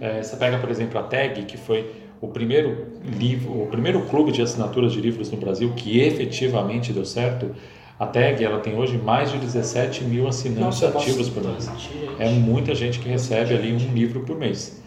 [0.00, 4.32] É, você pega, por exemplo, a Tag, que foi o primeiro livro, o primeiro clube
[4.32, 7.54] de assinaturas de livros no Brasil que efetivamente deu certo.
[7.98, 11.70] A Tag, ela tem hoje mais de 17 mil assinantes Nossa, ativos por mês.
[12.18, 14.82] É muita gente que recebe ali um livro por mês.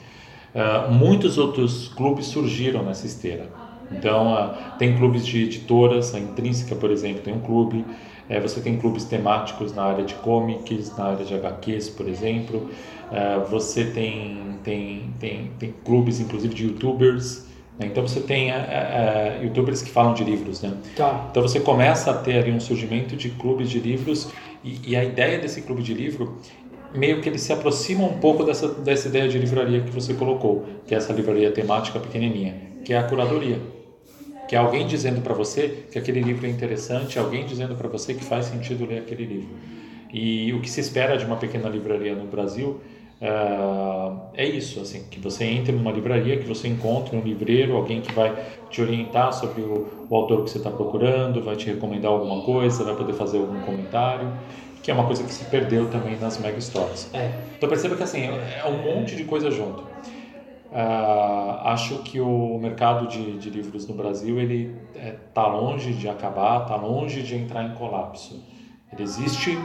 [0.55, 3.49] Ah, muitos outros clubes surgiram nessa esteira.
[3.91, 7.85] Então, ah, tem clubes de editoras, a Intrínseca, por exemplo, tem um clube.
[8.29, 12.69] Eh, você tem clubes temáticos na área de comics, na área de HQs, por exemplo.
[13.11, 17.45] Ah, você tem, tem, tem, tem clubes, inclusive, de youtubers.
[17.77, 17.87] né?
[17.87, 20.73] Então, você tem ah, ah, youtubers que falam de livros, né?
[20.95, 21.27] Tá.
[21.29, 24.29] Então você começa a ter ali um surgimento de clubes de livros
[24.63, 26.37] e, e a ideia desse clube de livro
[26.93, 30.65] meio que ele se aproxima um pouco dessa, dessa ideia de livraria que você colocou,
[30.85, 33.59] que é essa livraria temática pequenininha, que é a curadoria.
[34.51, 38.13] Que é alguém dizendo para você que aquele livro é interessante, alguém dizendo para você
[38.13, 39.47] que faz sentido ler aquele livro.
[40.11, 42.81] E o que se espera de uma pequena livraria no Brasil
[43.21, 48.01] ah, é isso, assim, que você entre numa livraria, que você encontre um livreiro, alguém
[48.01, 48.35] que vai
[48.69, 52.83] te orientar sobre o, o autor que você está procurando, vai te recomendar alguma coisa,
[52.83, 54.33] vai poder fazer algum comentário,
[54.83, 57.09] que é uma coisa que se perdeu também nas mega stores.
[57.13, 57.31] É.
[57.55, 59.81] Então perceba que assim, é um monte de coisa junto.
[60.73, 64.73] Ah, acho que o mercado de, de livros no Brasil ele
[65.27, 68.41] está longe de acabar, está longe de entrar em colapso.
[68.91, 69.57] Ele existe,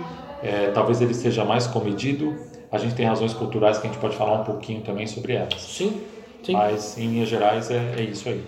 [0.43, 2.35] é, talvez ele seja mais comedido.
[2.71, 5.61] A gente tem razões culturais que a gente pode falar um pouquinho também sobre elas.
[5.61, 6.01] Sim.
[6.43, 6.53] Sim.
[6.53, 8.45] Mas em linhas gerais é, é isso aí.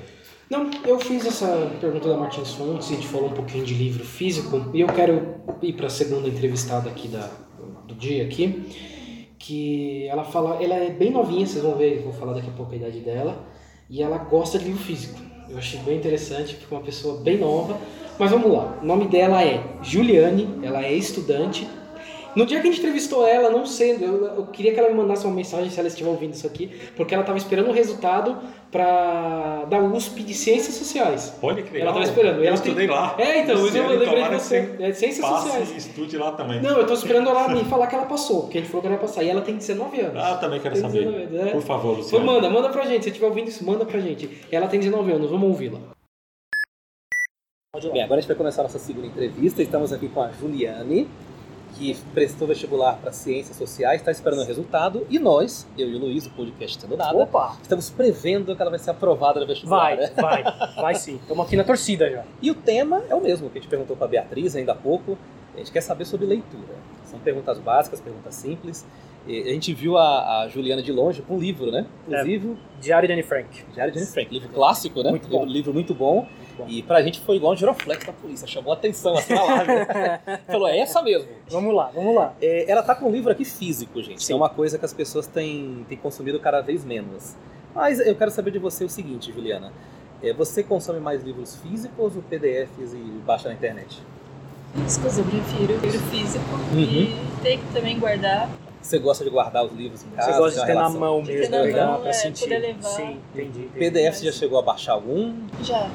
[0.51, 4.03] Não, eu fiz essa pergunta da Martins Fontes, a gente falou um pouquinho de livro
[4.03, 7.29] físico, e eu quero ir para a segunda entrevistada aqui da,
[7.87, 8.65] do dia aqui,
[9.39, 12.73] que ela fala, ela é bem novinha, vocês vão ver, vou falar daqui a pouco
[12.73, 13.47] a idade dela,
[13.89, 15.19] e ela gosta de livro físico.
[15.49, 17.79] Eu achei bem interessante, porque é uma pessoa bem nova.
[18.19, 21.69] Mas vamos lá, o nome dela é Juliane, ela é estudante.
[22.39, 24.95] No dia que a gente entrevistou ela, não sendo, eu, eu queria que ela me
[24.95, 28.39] mandasse uma mensagem se ela estiver ouvindo isso aqui, porque ela estava esperando o resultado
[28.71, 31.37] para da USP de Ciências Sociais.
[31.43, 31.89] Olha que legal.
[31.89, 32.37] Ela tava esperando.
[32.39, 33.17] Eu ela estudei tem- lá.
[33.19, 34.77] É, então, Esse eu ano, lembrei de você.
[34.79, 35.77] É, Ciências passe Sociais.
[35.77, 36.63] estude lá também.
[36.63, 38.87] Não, eu tô esperando ela me falar que ela passou, porque a gente falou que
[38.87, 39.25] ela ia passar.
[39.25, 40.23] E ela tem 19 anos.
[40.23, 41.07] Ah, também quero saber.
[41.07, 41.51] 19 anos, é.
[41.51, 42.25] Por favor, Então Luciano.
[42.25, 43.03] manda, manda pra gente.
[43.03, 44.31] Se estiver ouvindo isso, manda pra gente.
[44.53, 45.81] Ela tem 19 anos, vamos ouvi-la.
[47.93, 49.61] Bem, agora a gente vai começar a nossa segunda entrevista.
[49.63, 51.09] Estamos aqui com a Juliane,
[51.79, 55.07] que prestou vestibular para Ciências Sociais, está esperando o resultado.
[55.09, 57.57] E nós, eu e o Luiz, o podcast Tendo Nada, Opa!
[57.63, 59.79] estamos prevendo que ela vai ser aprovada no vestibular.
[59.79, 60.11] Vai, né?
[60.17, 61.17] vai, vai sim.
[61.23, 62.25] Estamos aqui na torcida já.
[62.43, 64.75] E o tema é o mesmo que a gente perguntou para a Beatriz ainda há
[64.75, 65.17] pouco.
[65.55, 66.75] A gente quer saber sobre leitura.
[67.05, 68.85] São perguntas básicas, perguntas simples.
[69.29, 71.85] E a gente viu a, a Juliana de longe com um livro, né?
[72.07, 73.63] Inclusive, Diário de Anne Frank.
[73.75, 75.11] Diário de Anne Frank, livro clássico, né?
[75.11, 75.41] Muito bom.
[75.41, 76.27] Livro, livro muito bom.
[76.57, 76.65] bom.
[76.67, 79.73] E pra gente foi igual um giroflex da polícia, chamou a atenção assim na live.
[80.49, 81.29] Falou, é essa mesmo.
[81.51, 82.35] Vamos lá, vamos lá.
[82.41, 84.25] É, ela tá com um livro aqui físico, gente.
[84.25, 84.33] Sim.
[84.33, 87.37] É uma coisa que as pessoas têm, têm consumido cada vez menos.
[87.75, 89.75] Mas eu quero saber de você o seguinte, Juliana.
[90.23, 94.03] É, você consome mais livros físicos ou PDFs e baixa na internet?
[94.75, 96.45] Físicos eu prefiro, livro físico.
[96.73, 96.81] Uhum.
[96.81, 98.49] E tem que também guardar.
[98.89, 100.33] Você gosta de guardar os livros em casa?
[100.33, 101.01] Você gosta de ter uma na relação?
[101.01, 102.41] mão De ter mesmo, na pegar mão, pra é, sentir.
[102.45, 102.83] poder levar.
[102.89, 103.49] Sim, entendi.
[103.61, 103.69] entendi.
[103.79, 105.35] PDF você já chegou a baixar algum?
[105.63, 105.91] Já.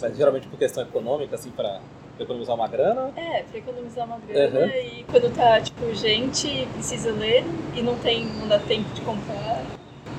[0.00, 1.80] Mas geralmente por questão econômica, assim, pra
[2.18, 3.10] economizar uma grana?
[3.14, 4.66] É, pra economizar uma grana Uhum.
[4.68, 7.44] e quando tá, tipo, gente e precisa ler
[7.76, 9.62] e não tem, não dá tempo de comprar,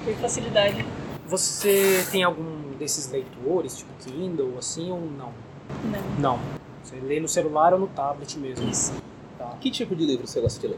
[0.04, 0.86] por facilidade.
[1.26, 5.32] Você tem algum desses leitores, tipo Kindle, assim, ou não?
[5.84, 6.20] Não.
[6.20, 6.40] Não.
[6.84, 8.70] Você lê no celular ou no tablet mesmo?
[8.70, 8.94] Isso.
[9.40, 9.56] Tá.
[9.60, 10.78] Que tipo de livro você gosta de ler?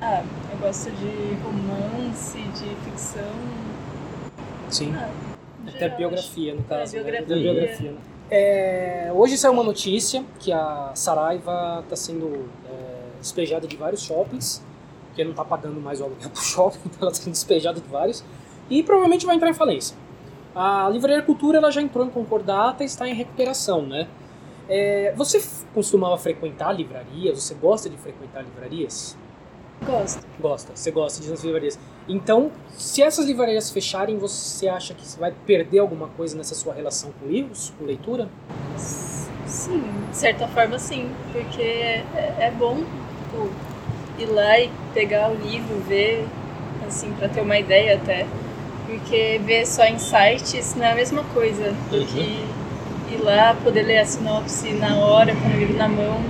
[0.00, 3.22] Ah, eu gosto de romance, de ficção.
[4.70, 4.94] Sim.
[4.96, 5.10] Ah,
[5.66, 6.96] Até geral, biografia, no caso.
[6.96, 7.02] né?
[7.02, 7.24] biografia.
[7.24, 7.98] Até biografia, né?
[8.30, 14.62] É, hoje saiu uma notícia que a Saraiva está sendo é, despejada de vários shoppings,
[15.08, 17.88] porque não está pagando mais o aluguel pro shopping, então ela está sendo despejada de
[17.88, 18.22] vários,
[18.70, 19.96] e provavelmente vai entrar em falência.
[20.54, 24.06] A Livraria Cultura ela já entrou em concordata e está em recuperação, né?
[24.68, 27.42] É, você costumava frequentar livrarias?
[27.42, 29.16] Você gosta de frequentar livrarias?
[29.84, 30.26] Gosto.
[30.40, 31.78] Gosta, você gosta de ir nas livrarias.
[32.08, 36.74] Então, se essas livrarias fecharem, você acha que você vai perder alguma coisa nessa sua
[36.74, 38.28] relação com livros, com leitura?
[38.76, 42.76] Sim, de certa forma sim, porque é, é bom
[43.28, 43.48] tipo,
[44.18, 46.26] ir lá e pegar o livro, ver,
[46.86, 48.26] assim, pra ter uma ideia até.
[48.86, 52.44] Porque ver só em sites não é a mesma coisa do que
[53.14, 56.20] ir lá, poder ler a sinopse na hora, com o livro na mão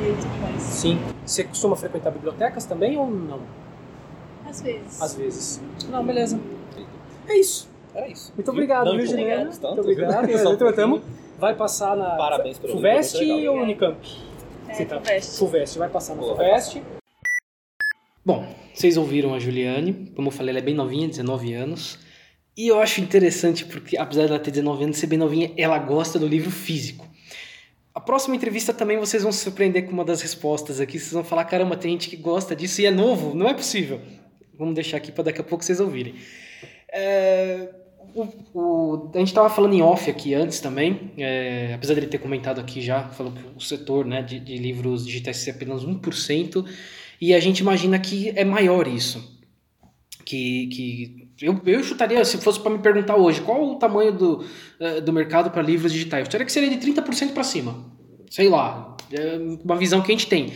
[0.00, 0.62] e tudo mais.
[0.62, 1.13] Sim.
[1.24, 3.40] Você costuma frequentar bibliotecas também ou não?
[4.46, 5.00] Às vezes.
[5.02, 5.62] Às vezes.
[5.88, 6.38] Não, beleza.
[7.28, 7.68] É isso.
[7.94, 8.32] Era isso.
[8.36, 9.44] Muito obrigado, Não viu, Juliana?
[9.44, 10.26] Muito obrigado.
[10.74, 11.02] tamo- pouquinho.
[11.38, 13.62] Vai passar na Parabéns pelo FUVEST livro, ou.
[13.62, 13.98] Unicamp?
[14.68, 15.38] É, Você tá- FUVEST.
[15.38, 16.82] FUVEST, vai passar na Boa, FUVEST.
[18.24, 21.98] Bom, vocês ouviram a Juliane, como eu falei, ela é bem novinha, 19 anos.
[22.56, 25.78] E eu acho interessante porque, apesar dela ter 19 anos e ser bem novinha, ela
[25.78, 27.06] gosta do livro físico.
[27.94, 30.98] A próxima entrevista também vocês vão se surpreender com uma das respostas aqui.
[30.98, 34.00] Vocês vão falar: caramba, tem gente que gosta disso e é novo, não é possível.
[34.58, 36.14] Vamos deixar aqui para daqui a pouco vocês ouvirem.
[36.92, 37.68] É,
[38.14, 42.18] o- o- a gente estava falando em off aqui antes também, é, apesar dele ter
[42.18, 46.64] comentado aqui já, falou que o setor né, de, de livros digitais é apenas 1%,
[47.20, 49.32] e a gente imagina que é maior isso.
[50.24, 54.44] Que, que eu, eu chutaria, se fosse para me perguntar hoje, qual o tamanho do,
[54.78, 56.20] eh, do mercado para livros digitais?
[56.20, 57.92] Eu chutaria que seria de 30% para cima.
[58.30, 60.52] Sei lá, é uma visão que a gente tem.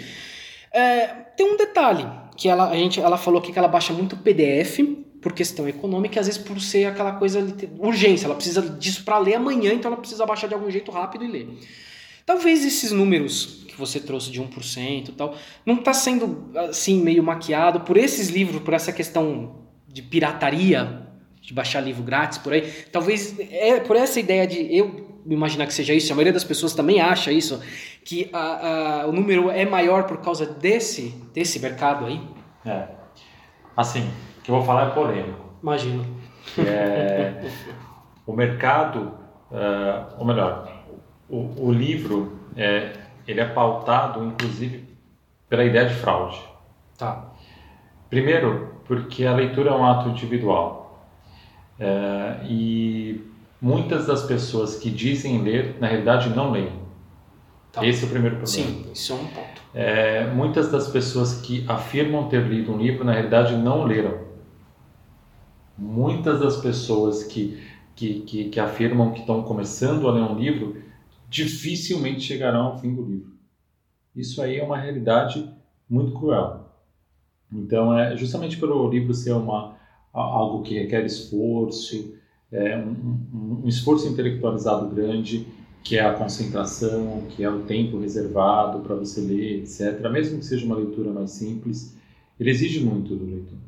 [0.72, 4.16] É, tem um detalhe, que ela, a gente, ela falou aqui que ela baixa muito
[4.16, 4.80] PDF,
[5.20, 9.04] por questão econômica, e às vezes por ser aquela coisa de urgência, ela precisa disso
[9.04, 11.48] para ler amanhã, então ela precisa baixar de algum jeito rápido e ler.
[12.24, 17.22] Talvez esses números que você trouxe de 1% e tal, não está sendo assim meio
[17.22, 21.02] maquiado por esses livros, por essa questão de pirataria,
[21.40, 22.62] de baixar livro grátis por aí.
[22.92, 26.74] Talvez é por essa ideia de eu imaginar que seja isso, a maioria das pessoas
[26.74, 27.60] também acha isso,
[28.04, 32.20] que a, a, o número é maior por causa desse, desse mercado aí.
[32.64, 32.88] É.
[33.76, 35.44] Assim, o que eu vou falar é polêmico.
[35.62, 36.04] Imagino.
[36.58, 37.50] é
[38.26, 39.14] o mercado,
[39.50, 40.70] eh, ou melhor,
[41.28, 42.92] o, o livro, é,
[43.26, 44.84] ele é pautado, inclusive,
[45.48, 46.38] pela ideia de fraude.
[46.96, 47.32] Tá.
[48.10, 51.08] Primeiro, porque a leitura é um ato individual.
[51.78, 53.20] Eh, e
[53.60, 56.72] muitas das pessoas que dizem ler, na realidade, não leem.
[57.70, 57.86] Tá.
[57.86, 58.68] Esse é o primeiro problema.
[58.68, 59.58] Sim, isso é um ponto.
[59.74, 64.26] É, muitas das pessoas que afirmam ter lido um livro, na realidade, não leram.
[65.76, 67.62] Muitas das pessoas que,
[67.94, 70.82] que, que, que afirmam que estão começando a ler um livro,
[71.28, 73.32] dificilmente chegarão ao fim do livro.
[74.16, 75.48] Isso aí é uma realidade
[75.88, 76.67] muito cruel.
[77.52, 79.76] Então, é justamente pelo livro ser uma,
[80.12, 82.14] algo que requer esforço,
[82.52, 85.46] é, um, um, esforço intelectualizado grande,
[85.82, 90.00] que é a concentração, que é o tempo reservado para você ler, etc.
[90.10, 91.96] Mesmo que seja uma leitura mais simples,
[92.38, 93.58] ele exige muito do leitor.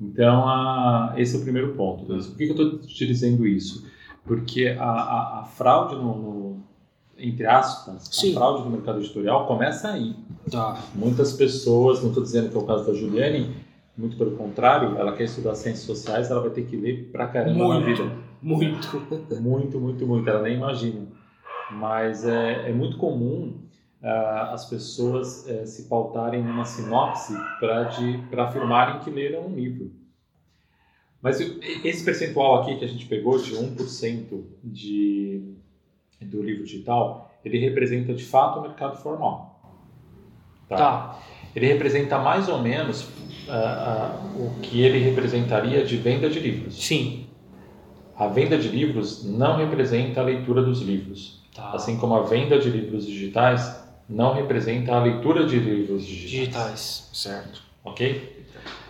[0.00, 2.04] Então, a, esse é o primeiro ponto.
[2.04, 3.86] Por que, que eu estou te dizendo isso?
[4.24, 6.45] Porque a, a, a fraude no, no,
[7.18, 8.32] entre aspas, Sim.
[8.32, 10.14] a fraude no mercado editorial começa aí.
[10.50, 10.78] Tá.
[10.94, 13.54] Muitas pessoas, não estou dizendo que é o caso da Juliane,
[13.96, 17.64] muito pelo contrário, ela quer estudar ciências sociais, ela vai ter que ler pra caramba
[17.64, 18.12] muito, na vida.
[18.42, 19.00] Muito.
[19.40, 20.28] Muito, muito, muito.
[20.28, 21.06] Ela nem imagina.
[21.70, 23.62] Mas é, é muito comum
[24.02, 29.90] uh, as pessoas uh, se pautarem numa sinopse para afirmarem que leram um livro.
[31.22, 35.56] Mas esse percentual aqui que a gente pegou de 1% de,
[36.20, 39.60] do livro digital, ele representa de fato o mercado formal.
[40.68, 40.76] Tá.
[40.76, 41.18] tá.
[41.54, 46.84] Ele representa mais ou menos uh, uh, o que ele representaria de venda de livros.
[46.84, 47.26] Sim.
[48.16, 51.44] A venda de livros não representa a leitura dos livros.
[51.54, 51.72] Tá.
[51.72, 56.30] Assim como a venda de livros digitais não representa a leitura de livros digitais.
[56.30, 57.62] Digitais, certo.
[57.84, 58.46] Ok?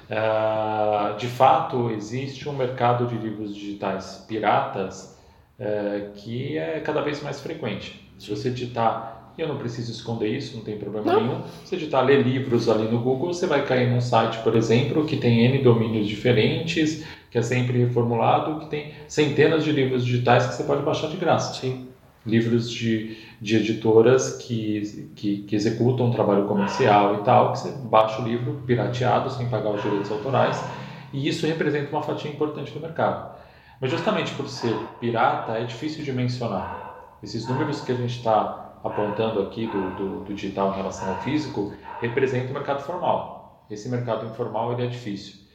[0.09, 5.15] Uh, de fato, existe um mercado de livros digitais piratas
[5.61, 8.09] uh, que é cada vez mais frequente.
[8.18, 11.20] Se você digitar, e eu não preciso esconder isso, não tem problema não.
[11.20, 14.57] nenhum, se você digitar ler livros ali no Google, você vai cair num site, por
[14.57, 20.04] exemplo, que tem N domínios diferentes, que é sempre reformulado, que tem centenas de livros
[20.04, 21.61] digitais que você pode baixar de graça.
[21.61, 21.88] Sim.
[22.24, 27.70] Livros de de editoras que, que, que, executam um trabalho comercial e tal, que você
[27.70, 30.62] baixa o livro pirateado sem pagar os direitos autorais,
[31.12, 33.36] e isso representa uma fatia importante do mercado.
[33.81, 37.18] Mas justamente por ser pirata, é difícil de mencionar.
[37.22, 41.20] Esses números que a gente está apontando aqui do, do, do, digital em relação ao
[41.22, 43.66] físico representam o mercado formal.
[43.70, 45.47] Esse mercado informal ele é difícil.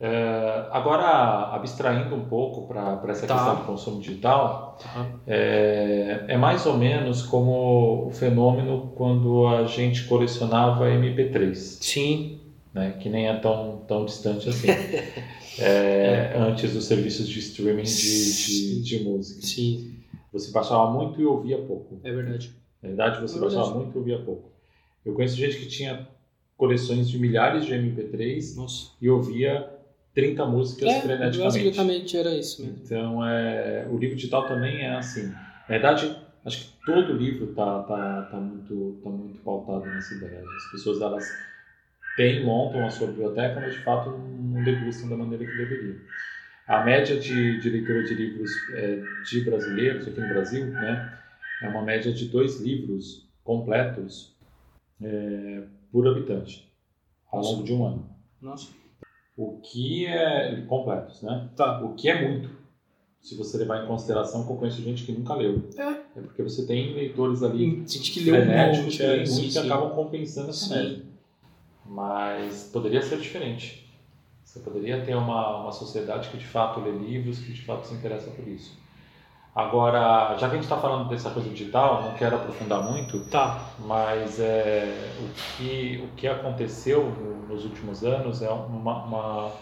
[0.00, 3.34] É, agora, abstraindo um pouco para essa tá.
[3.34, 5.06] questão do consumo digital, tá.
[5.28, 11.54] é, é, mais ou menos como o fenômeno quando a gente colecionava MP3.
[11.54, 12.41] Sim.
[12.74, 14.68] Né, que nem é tão, tão distante assim.
[15.60, 19.42] é, antes dos serviços de streaming de, de, de, música.
[19.42, 19.96] Sim.
[20.32, 22.00] Você baixava muito e ouvia pouco.
[22.02, 22.50] É verdade.
[22.82, 24.50] Na verdade, você é baixava muito e ouvia pouco.
[25.04, 26.08] Eu conheço gente que tinha
[26.56, 28.92] coleções de milhares de MP3 Nossa.
[29.00, 29.68] e ouvia
[30.14, 31.64] 30 músicas é, freneticamente.
[31.64, 32.78] Basicamente era isso mesmo.
[32.84, 35.26] Então, é, o livro digital também é assim.
[35.26, 40.40] Na verdade, acho que todo livro tá, tá, tá, muito, tá muito pautado nessa ideia.
[40.40, 41.24] As pessoas, elas
[42.16, 45.96] têm, montam a sua biblioteca, mas de fato não degustam da maneira que deveriam.
[46.66, 51.18] A média de, de leitura de livros é, de brasileiros aqui no Brasil né,
[51.62, 54.36] é uma média de dois livros completos
[55.02, 56.70] é, por habitante
[57.30, 58.10] ao longo de um ano.
[58.40, 58.82] Nossa
[59.36, 61.48] o que é completos, né?
[61.56, 61.82] Tá.
[61.82, 62.50] O que é muito.
[63.20, 65.62] Se você levar em consideração que eu conheço gente que nunca leu.
[65.76, 66.18] É.
[66.18, 69.90] É porque você tem leitores ali gente que leu um monte, é, sim, que acabam
[69.90, 71.02] compensando essa média.
[71.84, 73.82] Mas poderia ser diferente.
[74.44, 77.94] Você poderia ter uma, uma sociedade que de fato lê livros, que de fato se
[77.94, 78.76] interessa por isso.
[79.54, 83.70] Agora, já que a gente está falando dessa coisa digital, não quero aprofundar muito, tá.
[83.80, 87.04] mas é, o, que, o que aconteceu
[87.48, 89.52] nos últimos anos é uma, uma,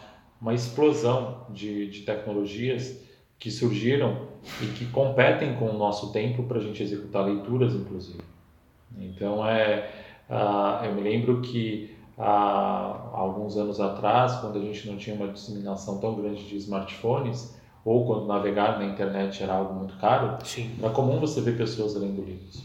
[0.40, 3.02] uma explosão de, de tecnologias
[3.36, 4.28] que surgiram
[4.62, 8.22] e que competem com o nosso tempo para a gente executar leituras, inclusive.
[8.96, 9.90] Então, é,
[10.28, 15.28] uh, eu me lembro que há alguns anos atrás, quando a gente não tinha uma
[15.28, 20.70] disseminação tão grande de smartphones, ou quando navegar na internet era algo muito caro, Sim.
[20.78, 22.62] era comum você ver pessoas lendo livros.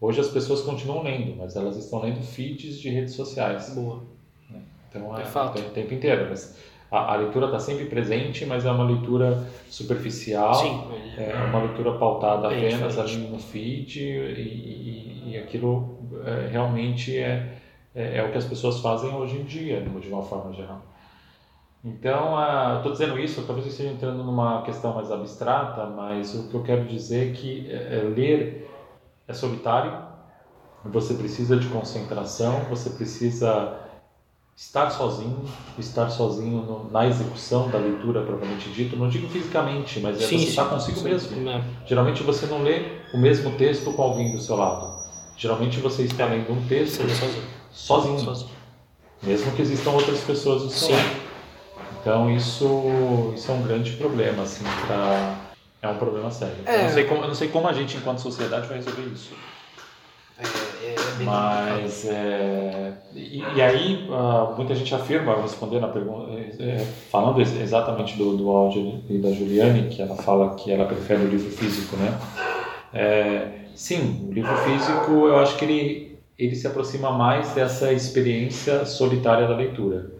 [0.00, 3.74] Hoje as pessoas continuam lendo, mas elas estão lendo feeds de redes sociais.
[3.74, 4.02] Boa.
[4.48, 4.60] Né?
[4.88, 5.58] Então é, é fato.
[5.58, 6.26] o tempo inteiro.
[6.28, 6.56] Mas
[6.90, 10.54] a, a leitura está sempre presente, mas é uma leitura superficial.
[10.54, 10.82] Sim.
[11.16, 13.16] É uma leitura pautada Bem apenas diferente.
[13.16, 17.57] ali no feed e, e, e aquilo é, realmente é,
[17.98, 20.80] é, é, o que as pessoas fazem hoje em dia, de uma forma geral.
[21.84, 22.36] Então,
[22.76, 26.62] estou dizendo isso, talvez eu esteja entrando numa questão mais abstrata, mas o que eu
[26.62, 28.70] quero dizer é que é, ler
[29.26, 30.06] é solitário,
[30.84, 33.80] você precisa de concentração, você precisa
[34.56, 35.44] estar sozinho,
[35.76, 40.38] estar sozinho no, na execução da leitura propriamente dito, não digo fisicamente, mas é sim,
[40.38, 41.48] você sim, estar consigo sim, mesmo.
[41.48, 41.64] É.
[41.84, 44.98] Geralmente você não lê o mesmo texto com alguém do seu lado.
[45.36, 47.57] Geralmente você está lendo um texto sozinho.
[47.78, 48.18] Sozinho.
[48.18, 48.50] sozinho.
[49.22, 51.28] Mesmo que existam outras pessoas seu lado.
[52.00, 55.34] Então isso, isso é um grande problema, assim, pra...
[55.82, 56.54] é um problema sério.
[56.64, 56.76] É.
[56.76, 59.30] Eu, não sei como, eu não sei como a gente, enquanto sociedade, vai resolver isso.
[60.38, 60.44] É,
[60.86, 66.86] É, bem Mas, é, e, e aí, ah, muita gente afirma, respondendo a pergunta, é,
[67.10, 71.24] falando ex- exatamente do, do áudio e da Juliane, que ela fala que ela prefere
[71.24, 72.16] o livro físico, né?
[72.94, 76.07] É, sim, o livro físico, eu acho que ele,
[76.38, 80.12] ele se aproxima mais dessa experiência solitária da leitura.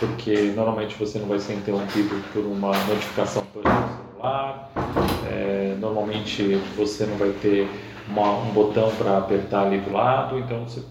[0.00, 4.70] Porque normalmente você não vai ser interrompido por uma notificação por celular,
[5.30, 7.68] é, normalmente você não vai ter
[8.08, 10.82] uma- um botão para apertar ali do lado, então você,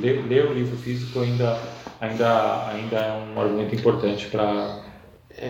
[0.00, 1.58] ler, ler o livro físico ainda,
[2.00, 4.80] ainda, ainda é um argumento importante para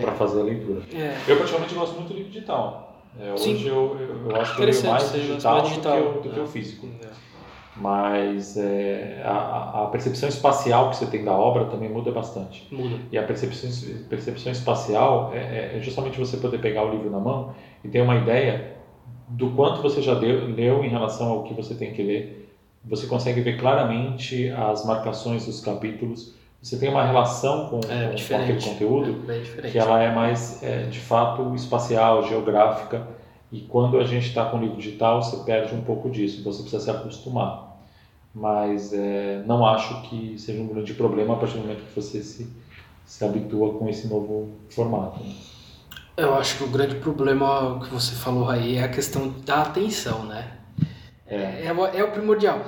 [0.01, 0.81] para fazer a leitura.
[0.95, 1.13] É.
[1.27, 3.03] Eu particularmente gosto muito do livro digital.
[3.19, 5.97] É, hoje eu, eu, eu acho que eu leio mais digital, mais digital.
[5.97, 6.41] do que o, do que É.
[6.43, 6.87] o físico.
[7.75, 12.67] Mas é, a, a percepção espacial que você tem da obra também muda bastante.
[12.71, 12.97] Muda.
[13.11, 13.69] E a percepção,
[14.09, 17.53] percepção espacial é, é- é justamente você poder pegar o livro na mão
[17.83, 18.73] e ter uma ideia
[19.27, 22.55] do quanto você já deu, leu em relação ao que você tem que ler.
[22.85, 26.35] Você consegue ver claramente as marcações dos capítulos.
[26.61, 29.25] Você tem uma relação com, É, com- com aquele conteúdo
[29.67, 33.07] É que ela é mais, é, de fato, espacial, geográfica.
[33.53, 36.39] E quando a gente está com o livro digital, você perde um pouco disso.
[36.39, 37.77] Então você precisa se acostumar.
[38.33, 42.23] Mas é, não acho que seja um grande problema a partir do momento que você
[42.23, 42.51] se,
[43.05, 45.23] se habitua com esse novo formato.
[45.23, 45.35] né?
[46.17, 50.25] Eu acho que o grande problema que você falou aí é a questão da atenção,
[50.25, 50.51] né?
[51.27, 51.67] É.
[51.67, 52.65] É, é o primordial.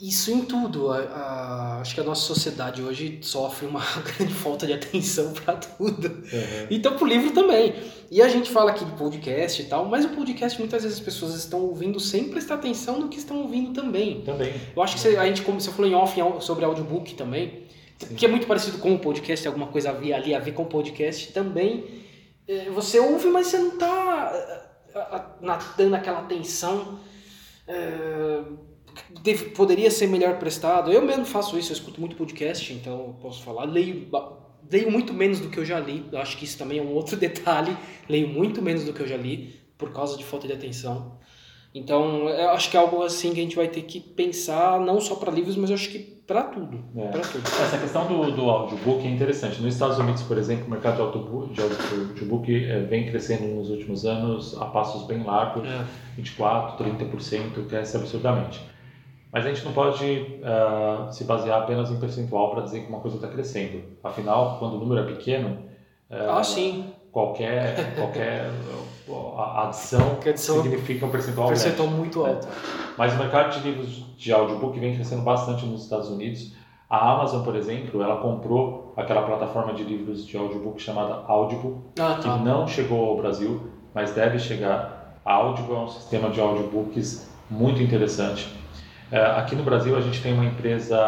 [0.00, 0.90] Isso em tudo.
[0.92, 3.80] A- a- acho que a nossa sociedade hoje sofre uma
[4.18, 6.22] grande falta de atenção para tudo.
[6.70, 7.74] Então pro livro também.
[8.10, 11.04] E a gente fala aqui de podcast e tal, mas o podcast muitas vezes as
[11.04, 14.20] pessoas estão ouvindo sem prestar atenção no que estão ouvindo também.
[14.20, 14.52] Também.
[14.76, 17.64] Eu acho que você- a gente, como você falou em off sobre audiobook também,
[18.16, 21.32] que é muito parecido com o podcast, alguma coisa ali a ver com o podcast
[21.32, 22.04] também.
[22.46, 24.66] é, Você ouve, mas você não está
[25.76, 27.00] dando aquela atenção.
[27.66, 28.42] é,
[29.22, 30.92] deve- poderia ser melhor prestado.
[30.92, 33.64] Eu mesmo faço isso, eu escuto muito podcast, então eu posso falar.
[33.64, 34.08] Leio,
[34.70, 36.04] leio muito menos do que eu já li.
[36.12, 37.76] Eu acho que isso também é um outro detalhe.
[38.08, 41.18] Leio muito menos do que eu já li por causa de falta de atenção.
[41.74, 44.98] Então, eu acho que é algo assim que a gente vai ter que pensar, não
[44.98, 46.82] só para livros, mas eu acho que para tudo.
[46.96, 47.08] É.
[47.10, 47.46] Tudo.
[47.46, 49.60] Essa questão do, do audiobook é interessante.
[49.60, 53.68] Nos Estados Unidos, por exemplo, o mercado de audiobook, de audiobook eh, vem crescendo nos
[53.68, 55.68] últimos anos a passos bem largos.
[55.68, 55.84] É.
[56.18, 58.58] 24%, 30%, cresce absurdamente.
[59.32, 63.00] Mas a gente não pode ah, se basear apenas em percentual para dizer que uma
[63.00, 63.82] coisa está crescendo.
[64.02, 65.58] Afinal, quando o número é pequeno,
[66.10, 66.92] Ah, sim.
[67.12, 68.50] qualquer, qualquer
[69.56, 71.62] adição, adição- significa um percentual grande.
[71.62, 72.48] Percentual muito alto.
[72.96, 76.54] Mas o mercado de livros de audiobook vem crescendo bastante nos Estados Unidos.
[76.88, 82.14] A Amazon, por exemplo, ela comprou aquela plataforma de livros de audiobook chamada Audible, Ah,
[82.16, 82.36] que tá.
[82.36, 85.18] não chegou ao Brasil, mas deve chegar.
[85.24, 88.48] A Audible é um sistema de audiobooks muito interessante.
[89.10, 90.98] É, aqui no Brasil a gente tem uma empresa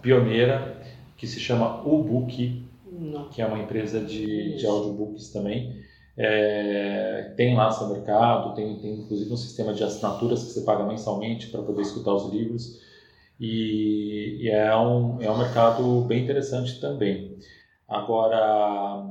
[0.00, 0.76] pioneira
[1.16, 3.28] que se chama Ubook, Não.
[3.28, 5.84] que é uma empresa de, de audiobooks também.
[6.16, 10.84] É, tem lá seu mercado, tem, tem inclusive um sistema de assinaturas que você paga
[10.84, 12.80] mensalmente para poder escutar os livros.
[13.38, 17.36] E, e é, um, é um mercado bem interessante também.
[17.86, 19.04] Agora,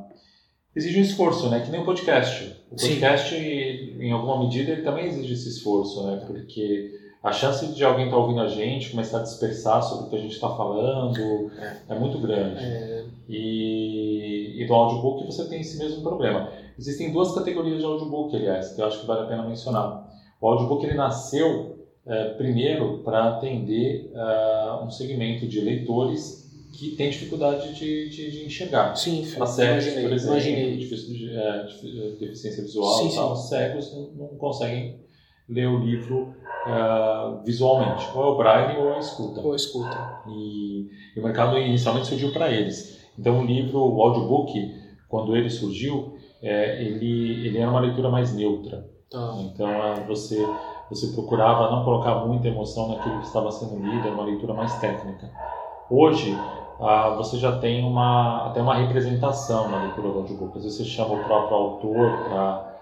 [0.76, 1.60] exige um esforço, né?
[1.60, 2.56] Que nem o podcast.
[2.72, 2.88] O Sim.
[2.88, 6.24] podcast, em alguma medida, ele também exige esse esforço, né?
[6.26, 6.92] Porque
[7.28, 10.20] a chance de alguém estar ouvindo a gente, começar a dispersar sobre o que a
[10.20, 11.50] gente está falando,
[11.90, 11.96] é.
[11.96, 12.64] muito grande.
[12.64, 16.50] É, E, e do audiobook você tem esse mesmo problema.
[16.78, 20.08] Existem duas categorias de audiobook, aliás, que eu acho que vale a pena mencionar.
[20.40, 27.10] O audiobook ele nasceu eh, primeiro para atender ah, um segmento de leitores que tem
[27.10, 28.96] dificuldade de, de, de enxergar.
[28.96, 30.78] sim, cegos, por exemplo, imaginei.
[30.78, 33.48] defici- eh, defi- deficiência visual Sim, tal, sim.
[33.48, 34.98] cegos não, não conseguem
[35.48, 36.34] ler o livro
[36.66, 38.10] ah, visualmente.
[38.16, 39.42] Ou é o braille ou é a escuta.
[39.42, 40.22] Ou escuta.
[40.28, 43.06] E, e o mercado inicialmente surgiu para eles.
[43.18, 44.54] Então o livro, o audiobook,
[45.08, 48.90] quando ele surgiu, é, ele, ele era uma leitura mais neutra.
[49.10, 49.36] Tá.
[49.40, 50.46] Então é, você,
[50.90, 54.74] você procurava não colocar muita emoção naquilo que estava sendo lido, era uma leitura mais
[54.80, 55.32] técnica.
[55.90, 56.36] Hoje
[56.80, 60.58] ah, você já tem uma, até uma representação na leitura do audiobook.
[60.58, 62.75] Às vezes você chama o próprio autor para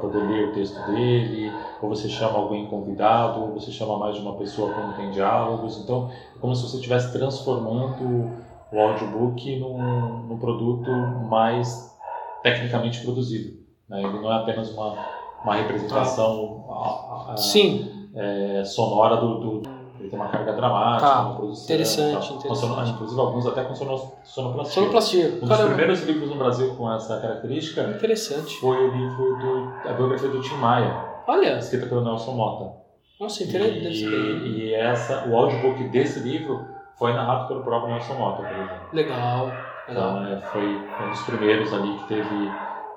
[0.00, 4.20] poder ler o texto dele, ou você chama alguém convidado, ou você chama mais de
[4.22, 5.78] uma pessoa quando tem diálogos.
[5.82, 8.30] Então é como se você estivesse transformando
[8.72, 10.90] o audiobook num, num produto
[11.28, 11.96] mais
[12.42, 13.58] tecnicamente produzido.
[13.88, 14.02] né?
[14.02, 14.94] Ele não é apenas uma,
[15.42, 21.20] uma representação a- a- Sim, é, sonora do, do- Ele tem uma carga dramática, Tá,
[21.22, 21.64] uma produção.
[21.64, 22.36] interessante, tal.
[22.38, 22.90] interessante.
[22.90, 24.74] Inclusive alguns até com sono- sonoplastia.
[24.74, 25.26] sonoplastia.
[25.26, 28.58] Um dos Caramba, primeiros livros no Brasil com essa característica interessante.
[28.60, 32.78] foi o livro do, a biografia do Tim Maia, Olha, escrita pelo Nelson Mota.
[33.20, 34.04] Nossa, E, interessante.
[34.04, 36.64] e essa, o audiobook desse livro
[36.96, 38.88] foi narrado pelo próprio Nelson Mota, por exemplo.
[38.92, 39.46] Legal.
[39.46, 40.10] Legal.
[40.22, 42.50] Então é, foi um dos primeiros ali que teve,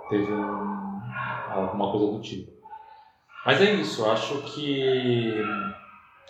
[0.09, 0.99] teve um,
[1.53, 2.51] alguma coisa do tipo.
[3.45, 5.33] Mas é isso, eu acho que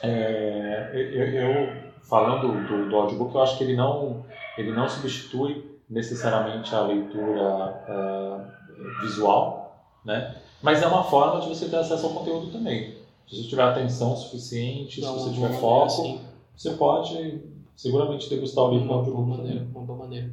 [0.02, 4.26] é, eu, eu- falando do, do audiobook, eu acho que ele não,
[4.58, 10.36] ele não substitui necessariamente a leitura é, visual, né?
[10.62, 12.98] mas é uma forma de você ter acesso ao conteúdo também.
[13.28, 16.26] Se você tiver atenção suficiente, se Não, você uma tiver foco, maneira, sim.
[16.58, 17.42] você pode
[17.76, 19.38] seguramente degustar o livro Uma boa audiobook.
[19.38, 20.30] maneira, uma boa maneira.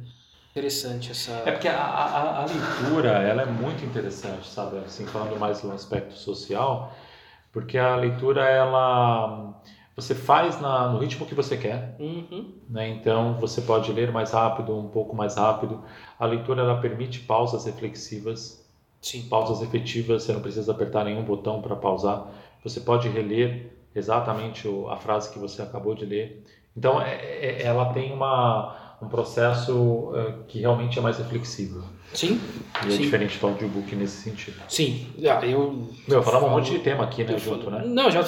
[0.51, 1.31] Interessante essa.
[1.45, 4.77] É porque a, a, a leitura ela é muito interessante, sabe?
[4.79, 6.91] Assim, falando mais do aspecto social,
[7.51, 9.53] porque a leitura ela
[9.95, 12.53] você faz na, no ritmo que você quer, Uhum.
[12.69, 12.87] né?
[12.89, 15.83] Então você pode ler mais rápido, um pouco mais rápido.
[16.17, 18.65] A leitura ela permite pausas reflexivas,
[19.01, 19.27] Sim.
[19.27, 20.23] pausas efetivas.
[20.23, 22.27] Você não precisa apertar nenhum botão para pausar.
[22.63, 26.45] Você pode reler exatamente o- a frase que você acabou de ler.
[26.77, 31.83] Então é- é- ela tem uma um processo eh, que realmente é mais reflexivo.
[32.13, 32.39] Sim.
[32.83, 32.97] E é Sim.
[33.03, 34.59] diferente do audiobook nesse sentido.
[34.67, 35.07] Sim.
[35.27, 35.87] Ah, eu.
[36.07, 37.83] Meu, falamos um monte de tema aqui, né, eu junto, falo- né?
[37.85, 38.25] Não, já.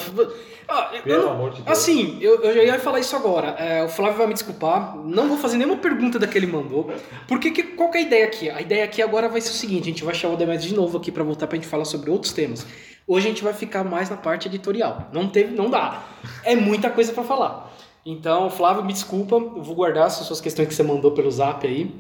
[0.69, 1.78] Ah, eu Pelo não- amor de Deus.
[1.78, 3.47] Assim, eu, eu já ia falar isso agora.
[3.59, 4.95] É, o Flávio vai me desculpar.
[4.97, 6.89] Não vou fazer nenhuma pergunta da que ele mandou.
[7.28, 8.49] Porque que, qual que é a ideia aqui?
[8.49, 10.74] A ideia aqui agora vai ser o seguinte: a gente vai chamar o Demet de
[10.74, 12.65] novo aqui pra voltar pra gente falar sobre outros temas.
[13.07, 15.09] Hoje a gente vai ficar mais na parte editorial.
[15.11, 16.03] Não teve, não dá.
[16.43, 17.69] É muita coisa pra falar.
[18.06, 19.36] Então, Flávio, me desculpa.
[19.36, 21.93] Eu vou guardar essas suas questões que você mandou pelo Zap aí.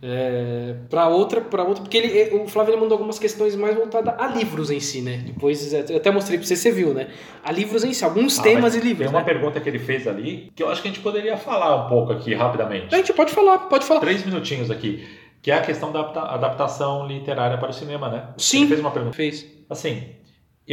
[0.00, 4.14] É, para outra, para outra, porque ele, o Flávio ele mandou algumas questões mais voltadas
[4.16, 5.24] a livros em si, né?
[5.26, 7.08] Depois eu até mostrei pra você, você viu, né?
[7.42, 9.06] A livros em si, alguns Ah, temas mas e livros.
[9.06, 9.24] Tem uma né?
[9.24, 12.12] pergunta que ele fez ali que eu acho que a gente poderia falar um pouco
[12.12, 12.94] aqui rapidamente.
[12.94, 13.98] A gente pode falar, pode falar.
[13.98, 15.04] Três minutinhos aqui.
[15.42, 18.28] Que é a questão da adapta- adaptação literária para o cinema, né?
[18.36, 18.58] Sim.
[18.58, 19.16] Ele fez uma pergunta.
[19.16, 19.46] Fez.
[19.68, 20.04] Assim,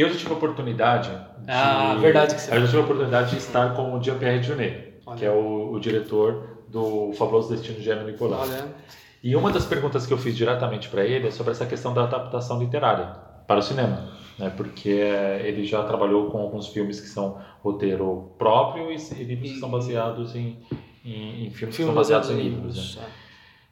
[0.02, 1.10] eu já tive a oportunidade.
[1.10, 4.42] De, Ah, verdade que você Eu já tive a oportunidade de estar com o Jean-Pierre
[4.42, 5.16] Jeunet, Olha.
[5.18, 8.40] que é o, o diretor do Fabuloso Destino de Gêmeo Nicolau.
[8.40, 8.66] Olha,
[9.22, 12.04] E uma das perguntas que eu fiz diretamente para ele é sobre essa questão da
[12.04, 13.06] adaptação literária
[13.46, 14.52] para o cinema, né?
[14.56, 19.52] Porque eh, ele já trabalhou com alguns filmes que são roteiro próprio e, e livros
[19.52, 20.58] que são baseados em,
[21.04, 22.74] em, em filmes que filme são baseados baseado em livros.
[22.76, 22.82] né?
[22.82, 22.98] livros.
[22.98, 23.26] é.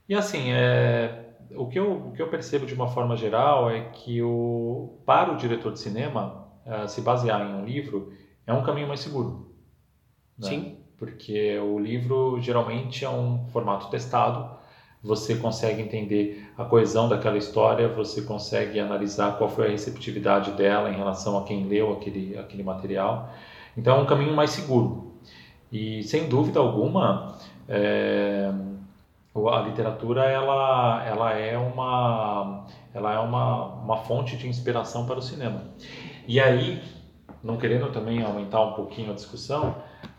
[0.09, 3.90] E assim, é, o, que eu, o que eu percebo de uma forma geral é
[3.90, 8.12] que o, para o diretor de cinema, eh, se basear em um livro
[8.47, 9.55] é um caminho mais seguro.
[10.38, 10.49] né?
[10.49, 10.78] Sim.
[10.97, 14.49] Porque o livro geralmente é um formato testado,
[15.03, 20.88] você consegue entender a coesão daquela história, você consegue analisar qual foi a receptividade dela
[20.90, 23.30] em relação a quem leu aquele, aquele material.
[23.76, 25.12] Então é um caminho mais seguro.
[25.70, 27.36] E sem dúvida alguma,
[27.68, 28.51] é,
[29.35, 35.22] a literatura ela, ela é, uma, ela é uma, uma fonte de inspiração para o
[35.22, 35.62] cinema.
[36.26, 36.80] E aí,
[37.43, 39.74] não querendo também aumentar um pouquinho a discussão,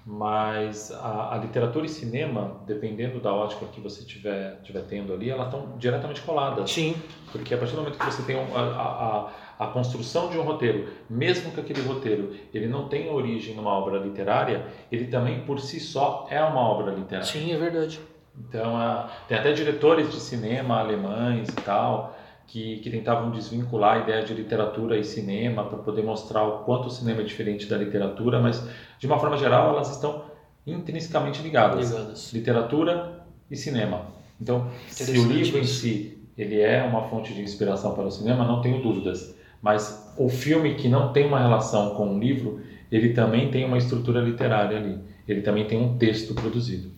[0.05, 5.29] mas a, a literatura e cinema, dependendo da ótica que você tiver, tiver tendo ali,
[5.29, 6.69] elas estão diretamente coladas.
[6.69, 6.95] Sim.
[7.31, 10.43] Porque a partir do momento que você tem a, a, a, a construção de um
[10.43, 15.59] roteiro, mesmo que aquele roteiro ele não tenha origem numa obra literária, ele também por
[15.59, 17.25] si só é uma obra literária.
[17.25, 17.99] Sim, é verdade.
[18.37, 22.17] Então, a- tem até diretores de cinema alemães e tal,
[22.47, 26.87] que, que tentavam desvincular a ideia de literatura e cinema para poder mostrar o quanto
[26.87, 28.67] o cinema é diferente da literatura, mas
[28.99, 30.23] de uma forma geral elas estão
[30.65, 31.89] intrinsecamente ligadas.
[31.91, 32.33] Ligadas.
[32.33, 34.07] Literatura e cinema.
[34.39, 38.45] Então, se o livro em si ele é uma fonte de inspiração para o cinema,
[38.45, 39.33] não tenho dúvidas.
[39.61, 42.59] Mas o filme que não tem uma relação com o livro,
[42.91, 44.99] ele também tem uma estrutura literária ali.
[45.27, 46.91] Ele também tem um texto produzido.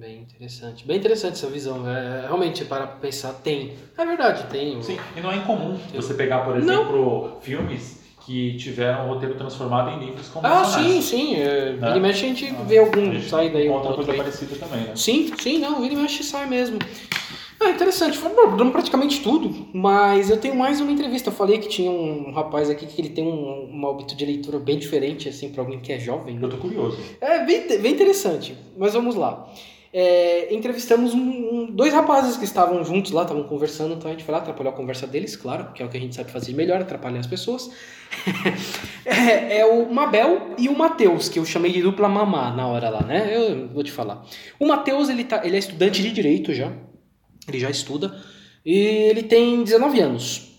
[0.00, 0.86] Bem interessante.
[0.86, 1.86] Bem interessante essa visão.
[1.86, 3.72] É, realmente, para pensar, tem.
[3.98, 4.80] É verdade, tem.
[4.82, 9.90] Sim, e não é incomum você pegar, por exemplo, filmes que tiveram o roteiro transformado
[9.90, 10.70] em livros Ah, convencionais.
[10.70, 11.34] sim, sim.
[11.36, 11.88] É, Né?
[11.88, 14.16] Vira mexe a gente vê algum gente sai daí um outro coisa aí.
[14.16, 14.92] parecida também, né?
[14.96, 16.78] Sim, sim, não, vira mexe sai mesmo.
[17.62, 21.28] Ah, interessante, falamos praticamente tudo, mas eu tenho mais uma entrevista.
[21.28, 24.58] Eu falei que tinha um rapaz aqui que ele tem um, uma hábito de leitura
[24.58, 26.36] bem diferente, assim, para alguém que é jovem.
[26.36, 26.40] né?
[26.42, 26.96] Eu tô curioso.
[27.20, 29.46] É bem, bem interessante, mas vamos lá.
[29.92, 34.22] É, entrevistamos um- um- dois rapazes que estavam juntos lá, estavam conversando, então a gente
[34.22, 36.52] foi lá atrapalhar a conversa deles, claro, que é o que a gente sabe fazer
[36.54, 37.70] melhor, atrapalhar as pessoas.
[39.04, 42.88] é, é o Mabel e o Matheus, que eu chamei de dupla mamá na hora
[42.88, 43.36] lá, né?
[43.36, 44.24] Eu vou te falar.
[44.60, 46.72] O Matheus, ele, tá, ele é estudante de Direito já,
[47.48, 48.14] ele já estuda,
[48.64, 50.52] e ele tem 19 anos.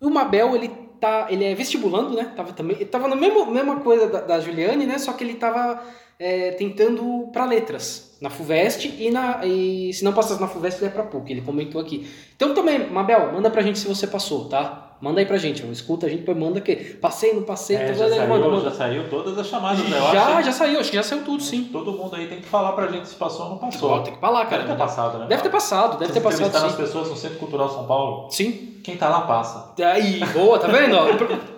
[0.00, 2.32] O Mabel, ele tá, ele é vestibulando, né?
[2.34, 4.98] Tava também, tava na mesma, mesma coisa da, da Juliane, né?
[4.98, 5.82] Só que ele tava
[6.18, 10.86] é, tentando para letras na Fuvest e na e se não passasse na Fuvest ele
[10.86, 12.08] é para PUC, ele comentou aqui.
[12.34, 14.85] Então também, Mabel, manda pra gente se você passou, tá?
[14.98, 18.28] Manda aí pra gente, escuta a gente, manda que passei, não passei, É, já, saiu,
[18.28, 19.98] manda, já saiu todas as chamadas, né?
[19.98, 21.68] Eu Já, já saiu, acho que já saiu tudo, sim.
[21.70, 24.00] Todo mundo aí tem que falar pra gente se passou ou não Ó, passou.
[24.02, 24.62] tem que falar, cara.
[24.62, 25.26] Deve ter passado, né?
[25.26, 28.30] Deve ter passado, deve ter passado entrevistaram as pessoas no Centro Cultural São Paulo.
[28.30, 28.72] Sim.
[28.82, 29.72] Quem tá lá passa.
[29.84, 30.96] Aí, boa, tá vendo?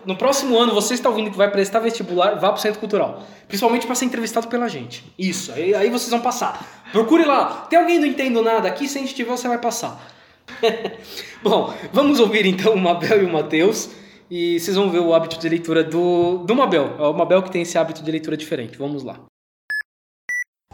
[0.07, 3.21] No próximo ano, você está ouvindo que vai prestar vestibular, vá pro Centro Cultural.
[3.47, 5.05] Principalmente para ser entrevistado pela gente.
[5.19, 6.83] Isso, aí, aí vocês vão passar.
[6.91, 7.67] Procure lá.
[7.69, 8.89] Tem alguém não entendo nada aqui?
[8.89, 10.01] Se a gente tiver, você vai passar.
[11.43, 13.91] Bom, vamos ouvir então o Mabel e o Matheus.
[14.31, 16.97] E vocês vão ver o hábito de leitura do, do Mabel.
[16.99, 18.77] É o Mabel que tem esse hábito de leitura diferente.
[18.77, 19.21] Vamos lá.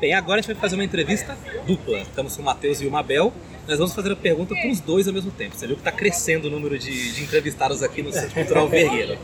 [0.00, 1.98] Bem, agora a gente vai fazer uma entrevista dupla.
[1.98, 3.32] Estamos com o Matheus e o Mabel.
[3.68, 5.54] Nós vamos fazer a pergunta para os dois ao mesmo tempo.
[5.54, 9.16] Você viu que está crescendo o número de, de entrevistados aqui no Centro Cultural Vergueiro.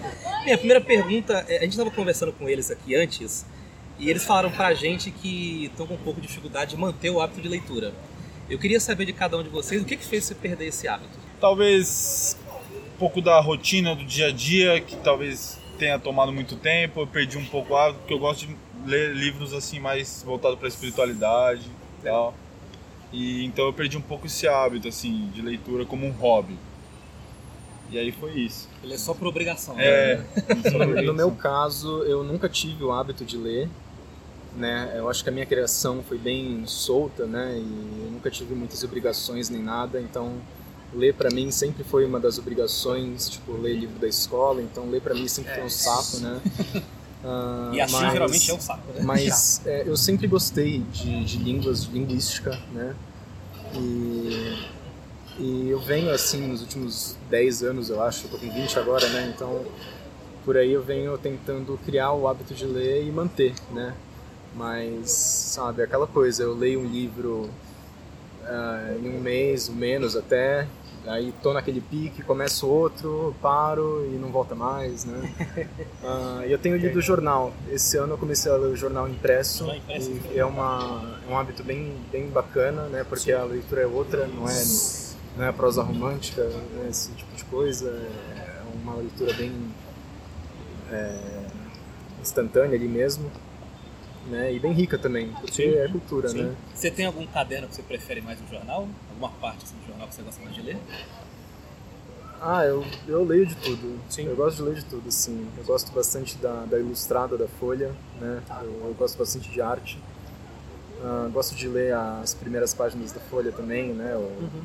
[0.45, 3.45] Bem, a primeira pergunta, é, a gente estava conversando com eles aqui antes
[3.99, 7.11] e eles falaram para a gente que estão com um pouco de dificuldade de manter
[7.11, 7.93] o hábito de leitura.
[8.51, 10.89] Eu queria saber de cada um de vocês o que, que fez você perder esse
[10.89, 11.17] hábito.
[11.41, 12.37] talvez
[12.75, 17.01] um pouco da rotina do dia a dia, que talvez tenha tomado muito tempo.
[17.01, 20.59] Eu perdi um pouco o hábito, porque eu gosto de ler livros assim mais voltados
[20.59, 21.63] para a espiritualidade
[22.01, 22.35] e tal.
[23.13, 26.59] E então eu perdi um pouco esse hábito assim de leitura como um hobby.
[27.91, 28.69] E aí foi isso.
[28.83, 29.79] Ele é só por obrigação.
[29.79, 30.27] É, né?
[30.73, 33.69] No, no meu caso, eu nunca tive o hábito de ler,
[34.57, 34.93] né?
[34.97, 37.55] Eu acho que a minha criação foi bem solta, né?
[37.57, 40.33] E eu nunca tive muitas obrigações nem nada, então
[40.93, 45.01] ler para mim sempre foi uma das obrigações, tipo ler livro da escola, então ler
[45.01, 46.41] para mim sempre foi um saco, né?
[47.23, 49.03] Ah, E assim mas- geralmente é um saco, né?
[49.03, 52.97] mas é, eu sempre gostei de, de línguas, de linguística, né?
[53.75, 54.59] E,
[55.39, 59.07] e eu venho assim nos últimos 10 anos, eu acho, eu tô com 20 agora,
[59.11, 59.33] né?
[59.35, 59.65] Então
[60.47, 63.95] por aí eu venho tentando criar o hábito de ler e manter, né?
[64.55, 67.49] Mas, sabe, aquela coisa, eu leio um livro
[68.45, 70.67] ah, em um mês, ou menos até,
[71.07, 75.69] aí tô naquele pique, começo outro, paro e não volta mais, né?
[76.47, 77.53] E eu tenho lido jornal.
[77.71, 80.11] Esse ano eu comecei a ler o jornal impresso, impresso.
[80.33, 83.05] e é, uma, é um hábito bem, bem bacana, né?
[83.09, 84.63] Porque a leitura é outra, não é,
[85.37, 86.89] não é prosa romântica, né?
[86.91, 87.89] esse tipo de coisa.
[87.89, 89.53] É uma leitura bem
[90.91, 91.21] é,
[92.21, 93.31] instantânea ali mesmo,
[94.27, 94.53] né?
[94.53, 96.43] E bem rica também, porque é cultura, Sim.
[96.43, 96.57] né?
[96.75, 98.89] Você tem algum caderno que você prefere mais no jornal?
[99.11, 100.77] Alguma parte assim, do jornal que você gosta mais de ler?
[102.43, 103.99] Ah, eu, eu leio de tudo.
[104.09, 104.25] Sim.
[104.27, 105.47] Eu gosto de ler de tudo, sim.
[105.59, 108.43] Eu gosto bastante da, da ilustrada da Folha, né?
[108.63, 109.99] Eu, eu gosto bastante de arte.
[111.03, 114.17] Ah, gosto de ler as primeiras páginas da Folha também, né?
[114.17, 114.61] O-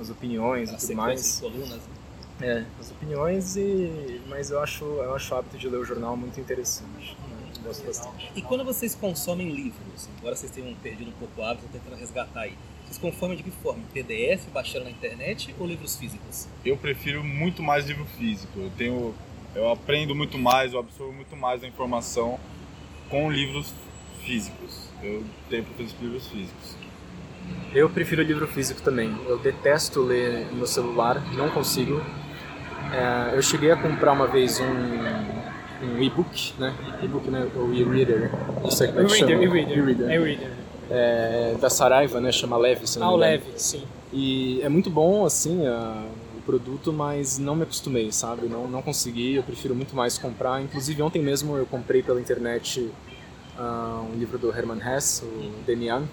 [0.00, 1.40] As opiniões e As tudo mais.
[1.40, 1.70] colunas.
[1.70, 1.78] né?
[2.38, 4.20] É, as opiniões e...
[4.28, 7.16] Mas eu acho, eu acho o hábito de ler o jornal muito interessante.
[7.30, 7.35] né?
[7.66, 8.30] Gosto bastante.
[8.36, 11.98] E quando vocês consomem livros, agora vocês tenham perdido um pouco o hábito, estão tentando
[11.98, 12.54] resgatar aí.
[12.84, 13.82] Vocês consomem de que forma?
[13.92, 16.48] PDF, baixando na internet ou livros físicos?
[16.64, 18.52] eu prefiro muito mais livro físico.
[18.56, 19.14] Eu tenho,
[19.54, 22.38] eu aprendo muito mais, eu absorvo muito mais a informação
[23.10, 23.72] com livros
[24.24, 24.88] físicos.
[25.02, 26.76] Eu tenho preferência livros físicos.
[27.74, 29.14] Eu prefiro livro físico também.
[29.26, 32.00] Eu detesto ler no celular, não consigo.
[32.92, 35.35] É, eu cheguei a comprar uma vez um,
[35.82, 36.74] um e-book, né?
[37.02, 37.46] E-book, né?
[37.56, 38.30] Ou e-reader.
[38.62, 39.32] Não sei como é que chama.
[39.32, 39.78] E-reader.
[39.78, 40.10] E-reader.
[40.10, 40.50] E-reader.
[40.90, 42.30] É, da Saraiva, né?
[42.30, 43.32] Chama Leve, se não Ah, me o engano.
[43.32, 43.82] leve, sim.
[44.12, 46.04] E é muito bom, assim, a-
[46.38, 48.46] o produto, mas não me acostumei, sabe?
[48.46, 50.62] Não, não consegui, eu prefiro muito mais comprar.
[50.62, 52.88] Inclusive, ontem mesmo eu comprei pela internet
[53.58, 56.04] ah, um livro do Herman Hesse, o Demian.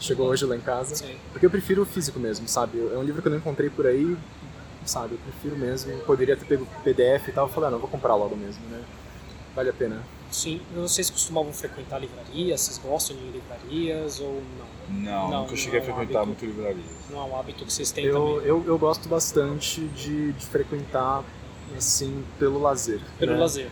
[0.00, 0.96] Chegou hoje lá em casa.
[0.96, 1.14] Sim.
[1.30, 2.78] Porque eu prefiro o físico mesmo, sabe?
[2.92, 4.16] É um livro que eu não encontrei por aí,
[4.90, 5.14] sabe?
[5.14, 5.96] Eu prefiro mesmo.
[6.00, 7.46] Poderia ter pego PDF e tal.
[7.46, 8.82] Eu falei, ah, não, vou comprar logo mesmo, né?
[9.54, 10.02] Vale a pena.
[10.30, 10.60] Sim.
[10.74, 12.60] Vocês costumavam frequentar livrarias?
[12.60, 14.70] Vocês gostam de livrarias ou não?
[15.02, 16.44] Não, Não, nunca cheguei a não é um frequentar hábito.
[16.44, 16.84] muito livrarias.
[17.10, 18.48] Não é um hábito que vocês têm Eu, também?
[18.48, 21.24] eu, eu gosto bastante de, de frequentar,
[21.76, 23.00] assim, pelo lazer.
[23.18, 23.38] Pelo né?
[23.38, 23.70] lazer.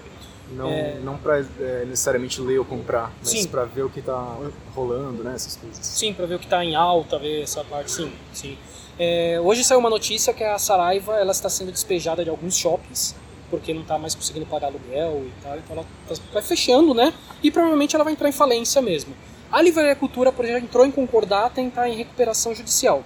[0.50, 0.98] Não, É.
[1.00, 3.48] não pra é, necessariamente ler ou comprar, mas Sim.
[3.48, 4.36] pra ver o que tá
[4.74, 5.34] rolando, né?
[5.34, 5.84] Essas coisas.
[5.84, 8.12] Sim, pra ver o que tá em alta, ver essa parte, sim.
[8.32, 8.56] sim.
[8.99, 13.14] É, hoje saiu uma notícia que a Saraiva ela está sendo despejada de alguns shoppings
[13.51, 17.12] porque não está mais conseguindo pagar aluguel e tal, então ela tá, vai fechando, né?
[17.42, 19.14] E provavelmente ela vai entrar em falência mesmo.
[19.51, 23.03] A Livraria Cultura, por exemplo, entrou em concordata e está em recuperação judicial.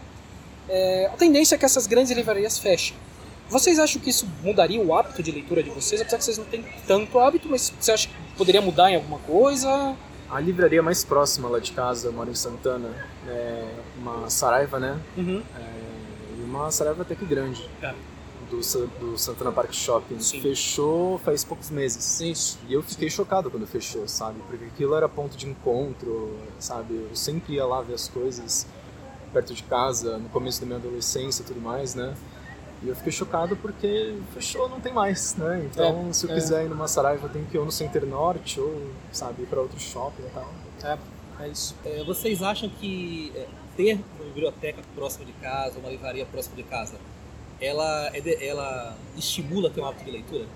[0.68, 2.96] É, a tendência é que essas grandes livrarias fechem.
[3.48, 6.00] Vocês acham que isso mudaria o hábito de leitura de vocês?
[6.00, 9.18] Apesar que vocês não têm tanto hábito, mas você acha que poderia mudar em alguma
[9.18, 9.94] coisa?
[10.30, 12.88] A livraria mais próxima lá de casa, eu moro em Santana,
[13.28, 13.68] é
[13.98, 14.98] uma Saraiva, né?
[15.16, 15.42] Uhum.
[15.54, 15.71] É,
[16.42, 17.68] e uma Saraiva até que grande.
[17.82, 17.94] É.
[18.50, 18.58] Do,
[19.00, 20.20] do Santana Park Shopping.
[20.20, 20.42] Sim.
[20.42, 22.20] Fechou faz poucos meses.
[22.20, 22.58] Isso.
[22.68, 24.40] E eu fiquei chocado quando fechou, sabe?
[24.46, 26.94] Porque aquilo era ponto de encontro, sabe?
[27.08, 28.66] Eu sempre ia lá ver as coisas
[29.32, 32.14] perto de casa, no começo da minha adolescência e tudo mais, né?
[32.82, 35.66] E eu fiquei chocado porque fechou, não tem mais, né?
[35.70, 36.34] Então, É, se eu é.
[36.34, 39.78] quiser ir numa Saraiva, tenho que ir no Center Norte ou, sabe, ir pra outro
[39.80, 40.52] shopping e tal.
[40.82, 40.98] É,
[41.44, 41.74] é isso.
[41.84, 46.62] É, vocês acham que é, ter uma biblioteca próxima de casa, uma livraria próxima de
[46.62, 46.96] casa,
[47.60, 50.46] ela, é de- ela estimula ter um hábito de leitura?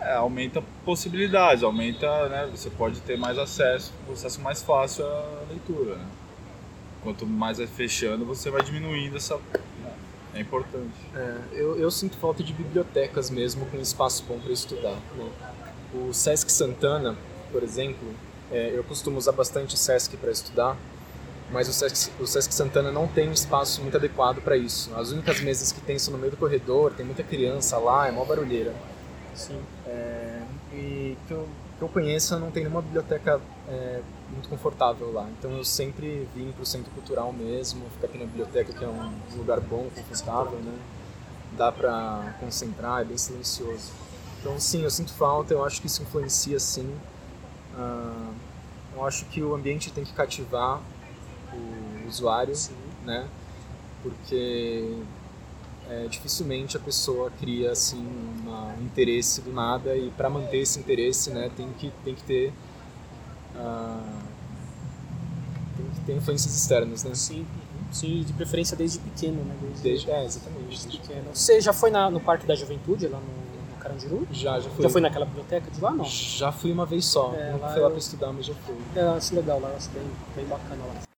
[0.00, 2.48] É, aumenta possibilidades, aumenta, né?
[2.50, 6.06] Você pode ter mais acesso, um acesso mais fácil à leitura, né?
[7.02, 9.36] Quanto mais é fechando, você vai diminuindo essa.
[9.36, 9.92] né?
[10.34, 10.94] É importante.
[11.14, 14.96] É, eu, eu sinto falta de bibliotecas mesmo com espaço bom para estudar.
[15.16, 15.30] né?
[15.94, 17.16] O Sesc Santana,
[17.52, 18.08] por exemplo,
[18.50, 20.76] é, eu costumo usar bastante o Sesc para estudar,
[21.50, 24.94] mas o Sesc, o Sesc Santana não tem um espaço muito adequado para isso.
[24.94, 28.10] As únicas mesas que tem são no meio do corredor, tem muita criança lá, é
[28.10, 28.74] mó barulheira.
[29.34, 29.60] Sim.
[29.86, 30.42] É,
[30.72, 35.28] e que eu, que eu conheça, não tem nenhuma biblioteca é, muito confortável lá.
[35.38, 38.88] Então eu sempre vim para o centro cultural mesmo, ficar aqui na biblioteca, que é
[38.88, 40.74] um lugar bom, confortável, né?
[41.56, 43.92] Dá para concentrar, é bem silencioso.
[44.40, 46.92] Então sim, eu sinto falta, eu acho que isso influencia sim.
[47.76, 48.30] Ah,
[48.94, 50.80] eu acho que o ambiente tem que cativar
[51.54, 52.54] o usuário,
[53.04, 53.26] né?
[54.02, 54.96] Porque
[55.88, 57.98] é, dificilmente a pessoa cria assim
[58.42, 62.22] uma- um interesse do nada e para manter esse interesse né tem que tem que
[62.22, 62.52] ter
[63.56, 64.02] ah,
[65.76, 67.46] tem que ter influências externas né Sim,
[67.92, 69.54] sim, de preferência desde pequeno, né?
[69.60, 71.28] Desde, desde é exatamente desde desde- pequeno.
[71.34, 74.26] Você já foi na- no Parque da Juventude, lá no, Carandiru?
[74.32, 76.04] já já fui Já foi naquela biblioteca de lá, não?
[76.04, 78.54] já fui uma vez só É, não lá fui lá eu- para estudar mas já
[78.54, 80.02] fui É, acho legal lá, acho bem,
[80.34, 81.13] bem bacana lá.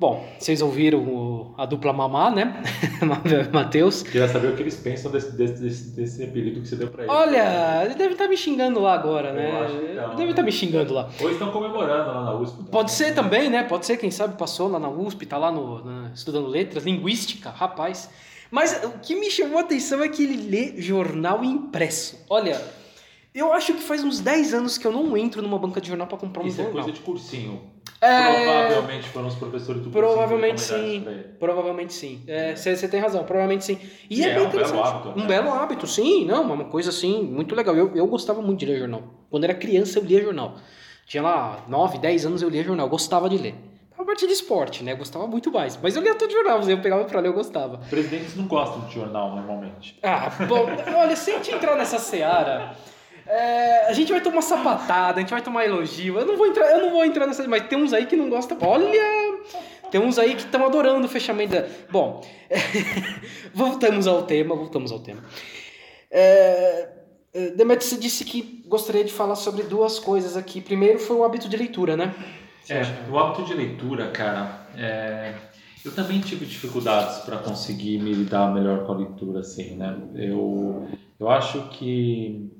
[0.00, 2.62] Bom, vocês ouviram o- a dupla mamá, né?
[3.52, 4.02] Matheus.
[4.02, 7.14] Queria saber o que eles pensam desse, desse, desse, apelido que você deu pra eles.
[7.14, 9.60] Olha, ele deve estar me xingando lá agora, Eu né?
[9.60, 10.16] acho que não.
[10.16, 11.10] Deve estar me xingando lá.
[11.20, 12.54] Ou estão comemorando lá na USP.
[12.60, 12.70] então.
[12.70, 13.62] Pode ser também, né?
[13.64, 17.50] Pode ser, quem sabe passou lá na USP, tá lá no, na- estudando letras, linguística,
[17.50, 18.08] rapaz.
[18.50, 22.24] Mas o que me chamou a atenção é que ele lê jornal impresso.
[22.30, 22.58] Olha,
[23.34, 26.06] eu acho que faz uns 10 anos que eu não entro numa banca de jornal
[26.06, 26.82] para comprar um Isso é jornal.
[26.84, 27.60] coisa de cursinho.
[28.02, 29.90] É, Provavelmente foram os professores do.
[29.90, 31.04] Provavelmente sim.
[31.38, 32.24] Provavelmente sim.
[32.56, 33.78] Você tem razão, provavelmente sim.
[34.08, 34.88] E é, é bem um belo interessante.
[34.88, 35.26] hábito, Um né?
[35.26, 36.24] belo hábito, sim.
[36.24, 37.76] Não, uma coisa assim, muito legal.
[37.76, 39.02] Eu, eu gostava muito de ler jornal.
[39.30, 40.56] Quando era criança, eu lia jornal.
[41.06, 42.88] Tinha lá 9, 10 anos, eu lia jornal.
[42.88, 43.54] Gostava de ler.
[43.98, 44.92] A parte de esporte, né?
[44.92, 45.78] Eu gostava muito mais.
[45.82, 47.78] Mas eu lia todo jornal, eu pegava pra ler, eu gostava.
[47.90, 49.98] Presidentes não gostam de jornal normalmente.
[50.02, 52.74] Ah, bom, olha, se a gente entrar nessa seara,
[53.30, 56.18] é, a gente vai tomar sapatada, a gente vai tomar elogio.
[56.18, 58.28] Eu não vou entrar, eu não vou entrar nessa, mas tem uns aí que não
[58.28, 58.58] gostam.
[58.60, 59.38] Olha,
[59.88, 61.64] tem uns aí que estão adorando o fechamento da.
[61.88, 62.26] Bom,
[63.54, 65.22] voltamos ao tema, voltamos ao tema.
[66.10, 66.88] É,
[67.32, 70.60] é, Demet, você disse que gostaria de falar sobre duas coisas aqui.
[70.60, 72.12] Primeiro foi o hábito de leitura, né?
[72.68, 75.34] É, o hábito de leitura, cara, é,
[75.84, 79.96] eu também tive dificuldades para conseguir me lidar melhor com a leitura, assim, né?
[80.16, 82.50] Eu, eu acho que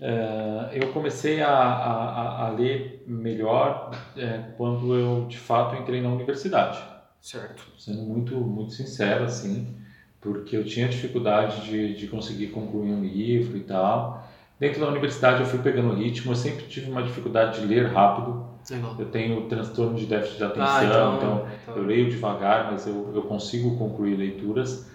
[0.00, 6.00] é, eu comecei a, a, a- a ler melhor é, quando eu, de fato, entrei
[6.02, 6.78] na universidade.
[7.20, 7.64] Certo.
[7.78, 9.74] Sendo muito, muito sincero, assim,
[10.20, 14.24] porque eu tinha dificuldade de, de conseguir concluir um livro e tal.
[14.58, 18.46] Dentro da universidade eu fui pegando ritmo, eu sempre tive uma dificuldade de ler rápido.
[18.70, 18.96] Legal.
[18.98, 22.86] Eu tenho transtorno de déficit de atenção, Ah, então- então, então- eu leio devagar, mas
[22.86, 24.90] eu, eu consigo concluir leituras.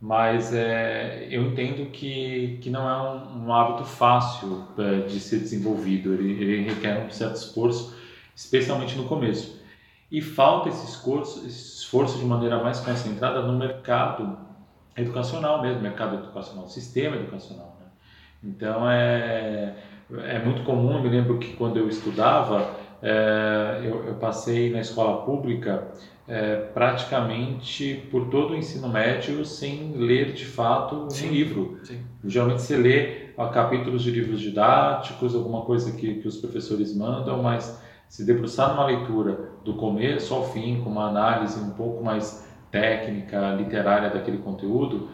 [0.00, 5.40] Mas é, eu entendo que, que não é um, um hábito fácil é, de ser
[5.40, 7.96] desenvolvido, ele, ele requer um certo esforço,
[8.34, 9.60] especialmente no começo.
[10.10, 14.38] E falta esse esforço, esse esforço de maneira mais concentrada no mercado
[14.96, 17.76] educacional mesmo, mercado educacional, sistema educacional.
[17.80, 17.86] Né?
[18.44, 19.74] Então é,
[20.24, 22.70] é muito comum, eu me lembro que quando eu estudava,
[23.02, 25.88] é, eu, eu passei na escola pública
[26.28, 31.28] é, praticamente por todo o ensino médio sem ler de fato um Sim.
[31.30, 31.78] livro.
[31.82, 32.00] Sim.
[32.24, 37.42] Geralmente você lê ó, capítulos de livros didáticos, alguma coisa que, que os professores mandam,
[37.42, 42.46] mas se debruçar numa leitura do começo ao fim, com uma análise um pouco mais
[42.70, 45.08] técnica, literária daquele conteúdo,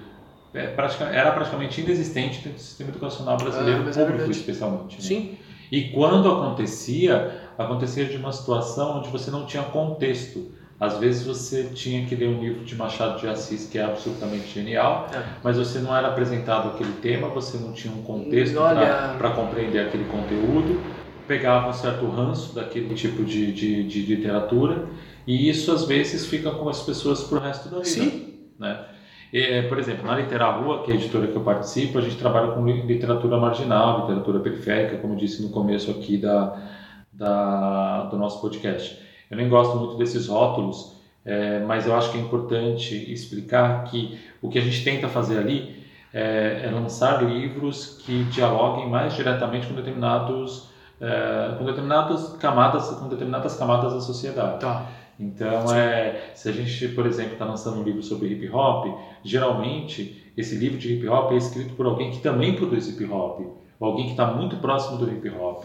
[0.52, 4.30] é pratica- era praticamente inexistente dentro do sistema educacional brasileiro, Ah, é público verdade.
[4.32, 4.96] especialmente.
[4.96, 5.02] né?
[5.02, 5.38] Sim.
[5.70, 10.52] E quando acontecia, acontecia de uma situação onde você não tinha contexto.
[10.80, 14.48] Às vezes você tinha que ler um livro de Machado de Assis que é absolutamente
[14.52, 15.22] genial, É.
[15.42, 19.78] mas você não era apresentado aquele tema, você não tinha um contexto Olha- para compreender
[19.86, 20.80] aquele conteúdo,
[21.28, 24.86] pegava um certo ranço daquele tipo de, de, de literatura,
[25.26, 27.88] e isso às vezes fica com as pessoas pro resto da vida.
[27.88, 28.34] Sim.
[28.58, 28.84] Né?
[29.32, 32.16] É, por exemplo, na Literar Rua, que é a editora que eu participo, a gente
[32.16, 36.56] trabalha com li- literatura marginal, literatura periférica, como eu disse no começo aqui da,
[37.12, 39.02] da, do nosso podcast.
[39.34, 40.94] Eu nem gosto muito desses rótulos
[41.26, 45.38] É, mas eu acho que é importante explicar que o que a gente tenta fazer
[45.38, 45.82] ali
[46.12, 50.68] é, é lançar livros que dialoguem mais diretamente com determinados
[51.00, 54.60] é, com determinadas camadas com determinadas camadas da sociedade.
[54.60, 54.86] Tá.
[55.18, 58.86] Então, é, se a gente, por exemplo, está lançando um livro sobre hip hop,
[59.22, 63.40] geralmente esse livro de hip hop é escrito por alguém que também produz hip hop,
[63.80, 65.64] ou alguém que está muito próximo do hip hop.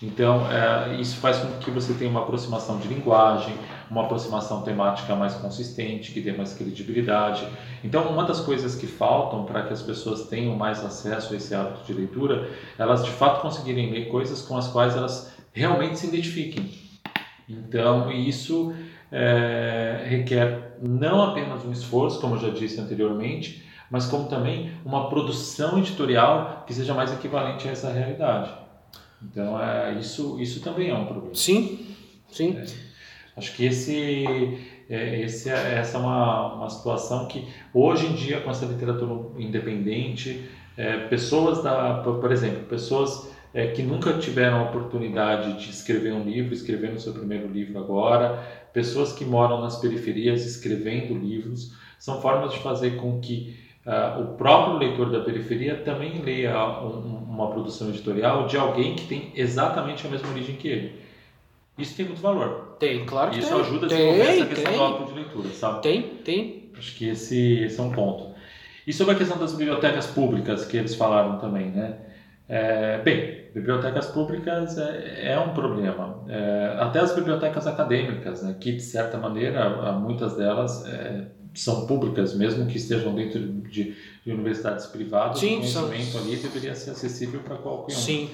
[0.00, 3.52] Então, é, isso faz com que você tenha uma aproximação de linguagem,
[3.90, 7.46] uma aproximação temática mais consistente, que dê mais credibilidade.
[7.82, 11.52] Então, uma das coisas que faltam para que as pessoas tenham mais acesso a esse
[11.54, 16.06] hábito de leitura, elas de fato conseguirem ler coisas com as quais elas realmente se
[16.06, 16.70] identifiquem.
[17.48, 18.72] Então, isso
[19.10, 25.08] é, requer não apenas um esforço, como eu já disse anteriormente, mas como também uma
[25.08, 28.67] produção editorial que seja mais equivalente a essa realidade.
[29.22, 31.34] Então, é, isso, isso também é um problema.
[31.34, 31.86] Sim,
[32.30, 32.56] sim.
[32.56, 32.66] É,
[33.36, 34.58] acho que esse,
[34.88, 40.48] é, esse, essa é uma, uma situação que, hoje em dia, com essa literatura independente,
[40.76, 46.22] é, pessoas, da, por exemplo, pessoas é, que nunca tiveram a oportunidade de escrever um
[46.22, 48.38] livro, escrevendo o seu primeiro livro agora,
[48.72, 53.56] pessoas que moram nas periferias escrevendo livros, são formas de fazer com que
[53.88, 59.06] uh, o próprio leitor da periferia também leia um, uma produção editorial de alguém que
[59.06, 61.08] tem exatamente a mesma origem que ele.
[61.78, 62.76] Isso tem muito valor.
[62.78, 63.60] Tem, claro que Isso tem.
[63.60, 64.78] ajuda a tem, desenvolver essa questão tem.
[64.78, 65.82] do hábito de leitura, sabe?
[65.82, 66.70] Tem, tem.
[66.76, 68.34] Acho que esse, esse é um ponto.
[68.86, 71.98] E sobre a questão das bibliotecas públicas que eles falaram também, né?
[72.48, 76.24] É, bem, bibliotecas públicas é, é um problema.
[76.28, 80.84] É, até as bibliotecas acadêmicas, né, que de certa maneira, muitas delas
[81.58, 83.94] é, são públicas, mesmo que estejam dentro de,
[84.24, 87.96] de universidades privadas, Sim, o conhecimento são- ali deveria ser acessível para qualquer um.
[87.96, 88.30] Sim.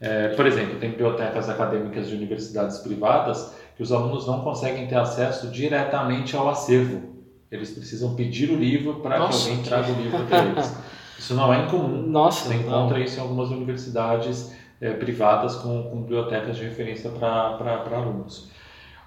[0.00, 4.96] É, por exemplo, tem bibliotecas acadêmicas de universidades privadas que os alunos não conseguem ter
[4.96, 7.10] acesso diretamente ao acervo.
[7.50, 10.74] Eles precisam pedir o livro para que alguém que- traga o livro para eles.
[11.18, 12.02] Isso não é incomum.
[12.06, 12.60] Nossa, Você não.
[12.62, 18.50] encontra isso em algumas universidades eh, privadas com, com bibliotecas de referência para alunos.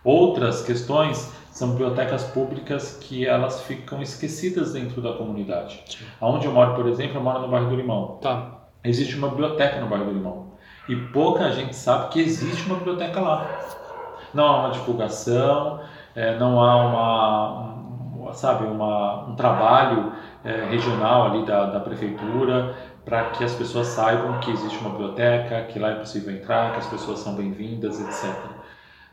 [0.03, 5.81] Outras questões são bibliotecas públicas que elas ficam esquecidas dentro da comunidade.
[6.19, 8.19] Onde eu moro, por exemplo, eu moro no bairro do Limão.
[8.21, 8.57] Tá.
[8.83, 10.47] Existe uma biblioteca no bairro do Limão.
[10.89, 13.49] E pouca gente sabe que existe uma biblioteca lá.
[14.33, 15.79] Não há uma divulgação,
[16.13, 20.11] eh, não há uma, um, sabe, uma, um trabalho
[20.43, 22.75] eh, regional ali da, da prefeitura
[23.05, 26.79] para que as pessoas saibam que existe uma biblioteca, que lá é possível entrar, que
[26.79, 28.54] as pessoas são bem-vindas, etc.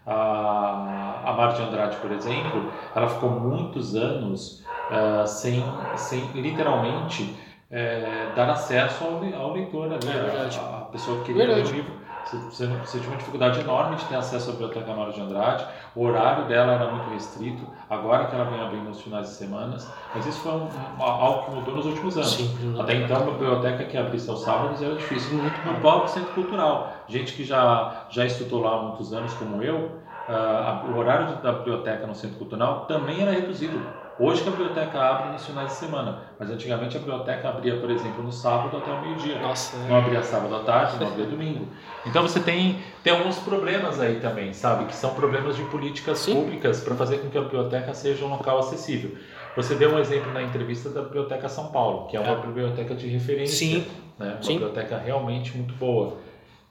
[0.07, 5.63] A, a Mar de Andrade, por exemplo, ela ficou muitos anos ah, sem,
[5.97, 7.37] sem literalmente
[7.71, 12.02] eh, dar acesso ao, ao leitor ali, É a, a pessoa que ler o livro.
[12.25, 16.05] Você, você, tinha uma dificuldade enorme de ter acesso à Biblioteca Mário de Andrade, o
[16.05, 19.77] horário dela era muito restrito, agora que ela vem abrindo nos finais de semana,
[20.15, 20.69] mas isso foi um-
[20.99, 22.31] um- algo que mudou nos últimos anos.
[22.33, 22.77] Sim.
[22.79, 25.37] Até então, uma biblioteca que abrisse aos sábados era difícil.
[25.37, 29.63] Muito No próprio centro cultural, gente que já, já estudou lá há muitos anos, como
[29.63, 29.99] eu,
[30.29, 34.02] ah, a- o horário da biblioteca no centro cultural também era reduzido.
[34.19, 37.91] Hoje que a biblioteca abre nos finais de semana, mas antigamente a biblioteca abria, por
[37.91, 39.39] exemplo, no sábado até o meio-dia.
[39.41, 41.67] Nossa, Não abria sábado à tarde, não abria domingo.
[42.05, 44.85] Então você tem, tem alguns problemas aí também, sabe?
[44.85, 46.35] Que são problemas de políticas Sim.
[46.35, 49.17] públicas para fazer com que a biblioteca seja um local acessível.
[49.57, 52.41] Você deu um exemplo na entrevista da Biblioteca São Paulo, que é uma É.
[52.41, 53.57] biblioteca de referência.
[53.57, 53.87] Sim.
[54.19, 54.33] Né?
[54.35, 54.53] Uma Sim.
[54.55, 56.17] biblioteca realmente muito boa.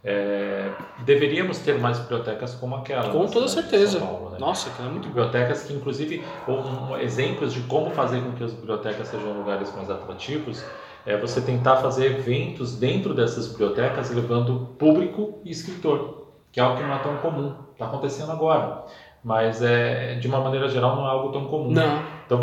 [0.04, 0.72] É,
[1.06, 3.10] deveríamos ter mais bibliotecas como aquela.
[3.10, 4.00] Com toda de certeza.
[4.00, 4.38] Paulo, né?
[4.40, 8.52] Nossa, que é muito bibliotecas que inclusive um, exemplos de como fazer com que as
[8.52, 10.64] bibliotecas sejam lugares mais atrativos
[11.06, 16.78] é você tentar fazer eventos dentro dessas bibliotecas levando público e escritor que é algo
[16.78, 18.84] que não é tão comum está acontecendo agora
[19.24, 22.04] mas é de uma maneira geral não é algo tão comum Não.
[22.26, 22.40] então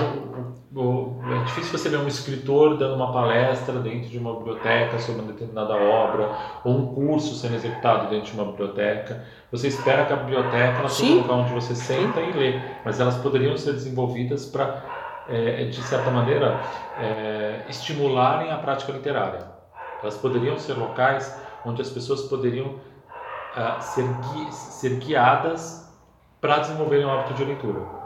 [0.70, 5.32] é difícil você ver um escritor dando uma palestra dentro de uma biblioteca sobre uma
[5.32, 6.30] determinada obra
[6.62, 10.88] ou um curso sendo executado dentro de uma biblioteca você espera que a biblioteca ela
[10.88, 11.18] seja Sim.
[11.18, 14.84] um lugar onde você senta e lê, mas elas poderiam ser desenvolvidas para,
[15.26, 16.60] é, de certa maneira,
[16.98, 19.46] é, estimularem a prática literária.
[20.02, 22.74] Elas poderiam ser locais onde as pessoas poderiam
[23.56, 25.90] ah, ser, gui ser guiadas
[26.40, 27.97] para desenvolverem o hábito de leitura.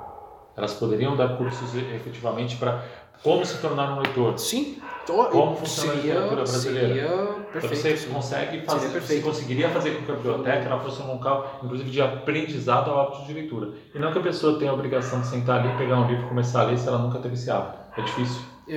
[0.57, 2.85] Elas poderiam dar cursos efetivamente para
[3.23, 4.39] como se tornar um leitor.
[4.39, 4.79] Sim.
[5.07, 6.89] Como funciona a seria, literatura brasileira?
[6.89, 7.77] Seria Então perfeito.
[7.77, 8.11] você sim.
[8.13, 12.01] consegue fazer, você conseguiria fazer com que a biblioteca ela fosse um local, inclusive, de
[12.01, 13.71] aprendizado ao hábito de leitura.
[13.95, 16.29] E não que a pessoa tenha a obrigação de sentar ali, pegar um livro e
[16.29, 17.79] começar a ler se ela nunca teve esse hábito.
[17.97, 18.43] É difícil.
[18.69, 18.75] Eh,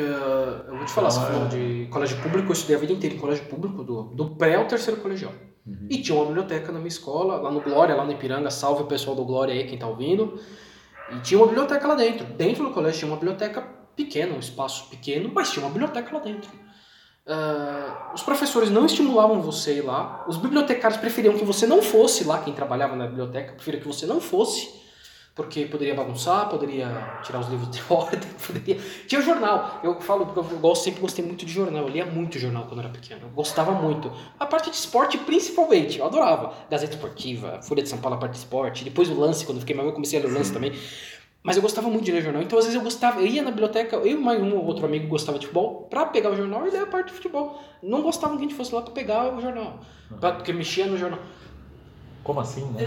[0.67, 2.93] eu vou te falar, Então, você é- falou de colégio público, eu estudei a vida
[2.93, 5.32] inteira em colégio público, do, do pré ao terceiro colegial.
[5.89, 8.86] E tinha uma biblioteca na minha escola, lá no Glória, lá no Ipiranga, salve o
[8.86, 10.39] pessoal do Glória aí, quem tá ouvindo.
[11.12, 12.26] E tinha uma biblioteca lá dentro.
[12.26, 13.62] Dentro do colégio tinha uma biblioteca
[13.95, 16.49] pequena, um espaço pequeno, mas tinha uma biblioteca lá dentro.
[17.28, 22.24] Ah, os professores não estimulavam você ir lá, os bibliotecários preferiam que você não fosse
[22.24, 24.84] lá, quem trabalhava na biblioteca preferia que você não fosse,
[25.36, 28.79] porque poderia bagunçar, poderia tirar os livros de ordem, poderia...
[29.05, 32.39] Tinha jornal, eu falo porque eu gosto, sempre gostei muito de jornal, eu lia muito
[32.39, 34.09] jornal quando era pequeno, eu gostava muito.
[34.39, 36.53] A parte de esporte principalmente, eu adorava.
[36.71, 39.61] Gazeta Esportiva, Folha de São Paulo, a parte de esporte, depois o Lance, quando eu
[39.61, 40.71] fiquei mais eu comecei a ler o Lance também.
[41.45, 42.41] Mas eu gostava muito de ler jornal.
[42.41, 44.83] Então, às vezes, eu gostava, eu ia na biblioteca, eu e mais um ou outro
[44.83, 47.61] amigo gostava de futebol, pra pegar o jornal e ler a parte de futebol.
[47.83, 49.79] Não gostava que a gente fosse lá pra pegar o jornal.
[50.19, 51.19] Pra, porque mexia no jornal.
[52.26, 52.86] Como assim, né?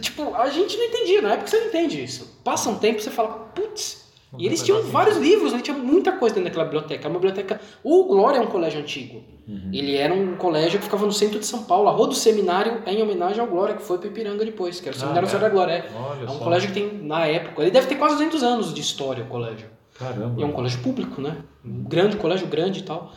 [0.00, 2.40] Tipo, a gente não entendia, na época você não entende isso.
[2.44, 4.10] Passa um tempo você fala, putz.
[4.32, 5.60] Não E eles tinham vários livros, né?
[5.60, 7.08] tinha muita coisa dentro daquela biblioteca.
[7.08, 7.60] Uma biblioteca.
[7.84, 9.22] O Glória é um colégio antigo.
[9.46, 9.70] Uhum.
[9.72, 11.88] Ele era um colégio que ficava no centro de São Paulo.
[11.88, 14.88] A Rua do Seminário é em homenagem ao Glória, que foi para Ipiranga depois, que
[14.88, 15.30] era o Ah, Seminário é?
[15.30, 15.72] Senhora da Glória.
[15.72, 16.44] É, Olha é um só.
[16.44, 19.68] colégio que tem, na época, ele deve ter quase 200 anos de história, o colégio.
[19.96, 20.40] Caramba.
[20.40, 21.36] E é um colégio público, né?
[21.64, 23.12] Um grande colégio grande e tal.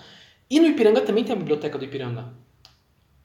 [0.49, 2.25] E no Ipiranga também tem a biblioteca do Ipiranga.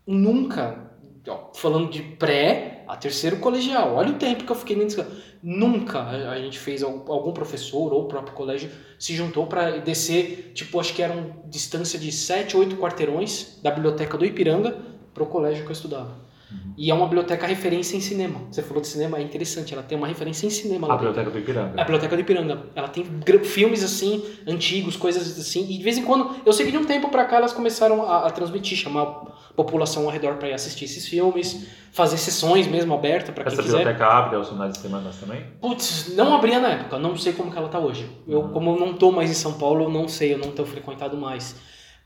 [0.07, 0.88] Nunca,
[1.29, 4.97] ó, falando de pré a terceiro colegial, olha o tempo que eu fiquei nesse
[5.43, 10.53] Nunca a gente fez, al- algum professor ou o próprio colégio se juntou para descer,
[10.55, 14.77] tipo, acho que eram distância de 7, 8 quarteirões da biblioteca do Ipiranga
[15.15, 16.28] para o colégio que eu estudava.
[16.77, 18.41] E é uma biblioteca referência em cinema.
[18.51, 21.13] Você falou de cinema, é interessante, ela tem uma referência em cinema lá A dentro.
[21.13, 21.73] biblioteca do Ipiranga.
[21.81, 22.63] A Biblioteca do Ipiranga.
[22.75, 23.05] Ela tem
[23.45, 25.65] filmes assim, antigos, coisas assim.
[25.69, 28.03] E de vez em quando, eu sei que de um tempo pra cá elas começaram
[28.03, 32.67] a, a transmitir, chamar a população ao redor pra ir assistir esses filmes, fazer sessões
[32.67, 33.79] mesmo abertas pra quem Essa quiser.
[33.79, 35.43] biblioteca abre aos finais de semana também?
[35.61, 38.09] Putz, não abria na época, não sei como que ela tá hoje.
[38.27, 40.67] Eu, como eu não tô mais em São Paulo, eu não sei, eu não tenho
[40.69, 41.57] frequentado mais.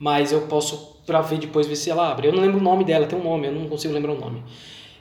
[0.02, 2.26] Mas eu posso pra ver depois ver se ela abre.
[2.26, 4.42] Eu não lembro o nome dela, tem um nome, eu não consigo lembrar o nome.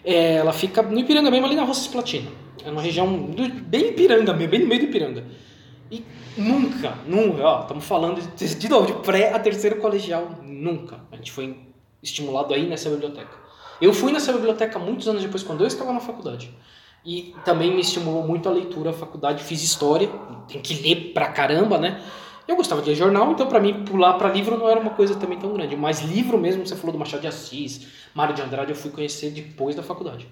[0.05, 2.29] É, ela fica no Ipiranga mesmo, ali na Rua Cisplatina.
[2.63, 5.25] É uma região do- bem Ipiranga mesmo, bem no meio do Ipiranga.
[5.89, 6.03] E
[6.37, 10.99] nunca, nunca, ó, estamos falando de, de novo, de pré a terceiro colegial, nunca.
[11.11, 11.57] A gente foi
[12.03, 13.35] estimulado aí nessa biblioteca.
[13.81, 16.51] Eu fui nessa biblioteca muitos anos depois, quando eu estava na faculdade.
[17.03, 20.07] E também me estimulou muito a leitura, a faculdade, fiz história,
[20.47, 21.99] tem que ler pra caramba, né?
[22.51, 25.15] Eu gostava de ler jornal, então pra mim pular pra livro não era uma coisa
[25.15, 25.77] também tão grande.
[25.77, 29.31] Mas livro mesmo, você falou do Machado de Assis, Mário de Andrade, eu fui conhecer
[29.31, 30.27] depois da faculdade.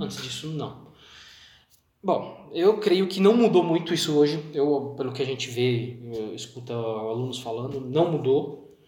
[0.00, 0.88] Antes disso, não.
[2.02, 4.42] Bom, eu creio que não mudou muito isso hoje.
[4.54, 5.98] Eu, pelo que a gente vê,
[6.34, 8.78] escuta alunos falando, não mudou.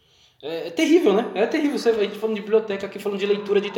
[0.42, 1.30] É, é terrível, né?
[1.34, 1.78] É terrível.
[1.78, 3.70] Você, a gente falando de biblioteca aqui, falando de leitura, de...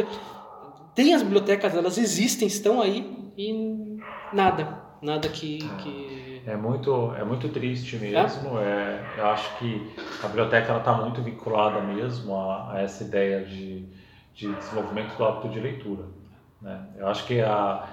[0.94, 3.98] tem as bibliotecas, elas existem, estão aí e
[4.32, 6.21] nada, nada que, que...
[6.46, 8.58] É muito, é muito triste mesmo.
[8.58, 13.84] É, eu acho que a biblioteca está muito vinculada mesmo a, a essa ideia de,
[14.34, 16.04] de desenvolvimento do hábito de leitura.
[16.60, 16.80] Né?
[16.98, 17.86] Eu acho que a,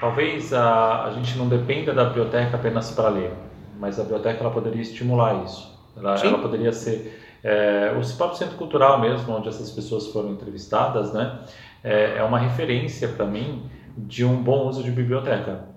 [0.00, 3.32] talvez a, a gente não dependa da biblioteca apenas para ler,
[3.78, 5.78] mas a biblioteca ela poderia estimular isso.
[5.94, 11.12] Ela, ela poderia ser é, o próprio centro cultural mesmo, onde essas pessoas foram entrevistadas,
[11.12, 11.40] né?
[11.84, 15.71] É, é uma referência para mim de um bom uso de biblioteca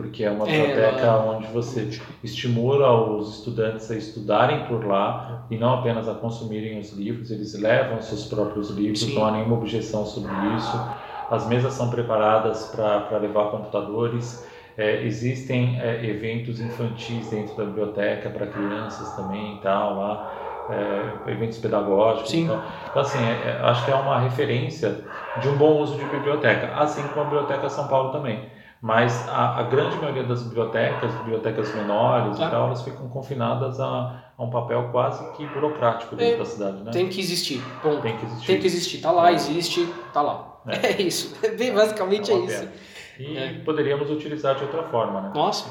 [0.00, 1.88] porque é uma É, biblioteca ela- onde você
[2.22, 7.52] estimula os estudantes a estudarem por lá e não apenas a consumirem os livros, eles
[7.54, 9.14] levam seus próprios livros, Sim.
[9.14, 10.90] não há nenhuma objeção sobre isso.
[11.28, 18.30] As mesas são preparadas para levar computadores, É, existem é, eventos infantis dentro da biblioteca
[18.30, 20.32] para crianças também e tal, lá,
[20.68, 22.30] é, eventos pedagógicos.
[22.30, 22.44] Sim.
[22.44, 25.04] Então, então, assim, é- é- acho que é uma referência
[25.36, 28.48] de um bom uso de biblioteca, assim como a Biblioteca São Paulo também.
[28.82, 32.46] Mas a, a grande maioria das bibliotecas, bibliotecas menores Ah.
[32.46, 36.44] e tal, elas ficam confinadas a, a um papel quase que burocrático dentro É, da
[36.46, 36.90] cidade, né?
[36.90, 37.62] Tem que existir.
[37.82, 38.00] Ponto.
[38.00, 38.46] Tem que existir.
[38.46, 38.98] Tem que existir.
[39.02, 40.46] Tá lá, existe, tá lá.
[40.66, 40.76] É.
[40.96, 41.36] É, isso.
[41.58, 42.68] Bem, basicamente é, uma isso.
[43.18, 43.52] E É.
[43.64, 45.30] poderíamos utilizar de outra forma, né?
[45.34, 45.68] Nossa.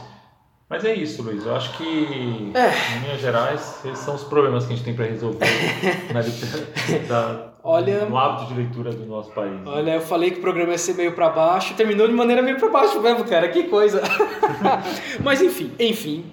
[0.69, 1.43] Mas é isso, Luiz.
[1.45, 2.97] Eu acho que, É.
[2.97, 5.39] em linhas gerais, esses são os problemas que a gente tem para resolver
[6.13, 9.51] na literatura, da- Olha- no hábito de leitura do nosso país.
[9.65, 12.57] Olha, eu falei que o programa ia ser meio pra baixo, terminou de maneira meio
[12.57, 13.49] pra baixo mesmo, cara.
[13.49, 14.01] Que coisa.
[15.23, 16.23] Mas enfim, enfim.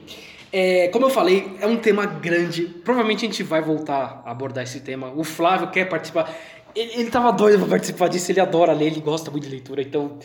[0.52, 2.62] É, como eu falei, é um tema grande.
[2.84, 5.10] Provavelmente a gente vai voltar a abordar esse tema.
[5.16, 6.30] O Flávio quer participar.
[6.74, 9.80] Ele, ele tava doido pra participar disso, ele adora ler, ele gosta muito de leitura,
[9.82, 10.18] então.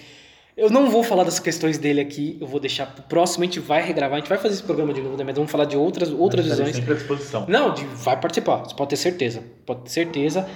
[0.61, 3.59] Eu não vou falar das questões dele aqui, eu vou deixar pro próximo, a gente
[3.59, 5.23] vai regravar, a gente vai fazer esse programa de novo, né?
[5.23, 6.75] Mas vamos falar de outras, outras visões.
[6.75, 7.45] sempre à disposição.
[7.47, 9.43] Não, de- vai participar, você pode ter certeza.
[9.65, 10.47] Pode ter certeza.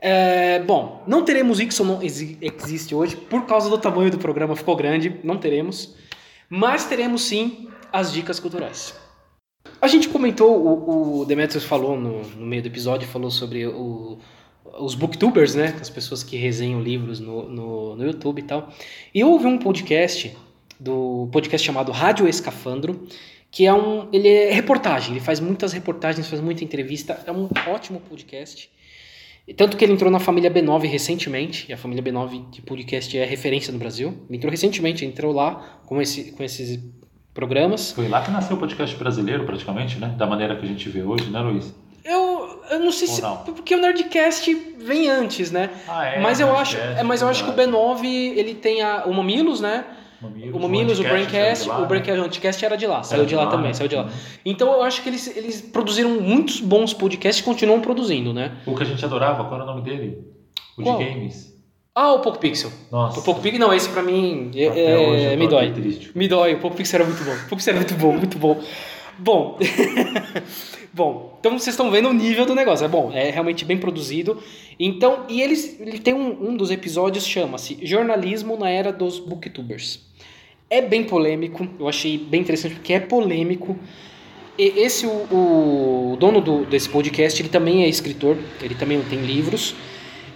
[0.00, 4.54] É, bom, não teremos Ixon não exi- existe hoje, por causa do tamanho do programa,
[4.54, 5.94] ficou grande, não teremos.
[6.48, 8.94] Mas teremos sim as dicas culturais.
[9.82, 14.18] A gente comentou, o, o Demetrius falou no, no meio do episódio, falou sobre o-
[14.78, 15.76] os booktubers, né?
[15.80, 18.72] As pessoas que resenham livros no, no, no YouTube e tal.
[19.14, 20.36] E eu ouvi um podcast
[20.78, 23.06] do podcast chamado Rádio Escafandro,
[23.50, 24.08] que é um.
[24.12, 28.70] Ele é reportagem, ele faz muitas reportagens, faz muita entrevista, é um ótimo podcast.
[29.56, 33.24] Tanto que ele entrou na família B9 recentemente, e a família B9 de podcast é
[33.24, 34.14] referência no Brasil.
[34.28, 36.78] Ele entrou recentemente, entrou lá com, esse, com esses
[37.32, 37.92] programas.
[37.92, 40.14] Foi lá que nasceu o podcast brasileiro, praticamente, né?
[40.18, 41.74] Da maneira que a gente vê hoje, né, Luiz?
[42.04, 42.37] Eu,
[42.70, 43.22] eu não sei Ou se.
[43.22, 43.36] não?
[43.38, 45.70] Porque o Nerdcast vem antes, né?
[45.88, 46.20] Ah, é.
[46.20, 47.76] mas eu Nerdcast, acho, é, mas eu acho que o verdade.
[47.76, 48.04] B9
[48.36, 49.84] ele tem a, o Mamilos, né?
[50.20, 51.86] Mamilos, O Mamilos, o Anticast, Braincast, lá, o né?
[51.86, 53.50] Braincast, o Anticast era de lá, saiu de lá né?
[53.52, 54.02] também, saiu de lá.
[54.02, 54.08] Uhum.
[54.44, 58.52] Então eu acho que eles, eles produziram muitos bons podcasts e continuam produzindo, né?
[58.66, 60.18] O que a gente adorava, qual era o nome dele?
[60.76, 60.98] O Qual?
[60.98, 61.56] de games.
[61.94, 62.70] Ah, o Poco Pixel.
[62.92, 63.20] Nossa.
[63.20, 65.72] O Poco Pixel, não, esse pra mim é- é- hoje me dói.
[65.72, 66.10] triste.
[66.16, 67.32] Me dói, o Poco Pixel era muito bom.
[67.32, 68.60] O Poco Pixel era muito bom, muito bom.
[69.18, 69.58] Bom,
[70.94, 72.84] bom, então vocês estão vendo o nível do negócio.
[72.84, 74.40] É bom, é realmente bem produzido.
[74.78, 80.00] Então, e eles, ele tem um, um dos episódios chama-se Jornalismo na Era dos Booktubers.
[80.70, 83.76] É bem polêmico, eu achei bem interessante porque é polêmico.
[84.56, 89.20] E esse, o, o dono do, desse podcast, ele também é escritor, ele também tem
[89.20, 89.74] livros.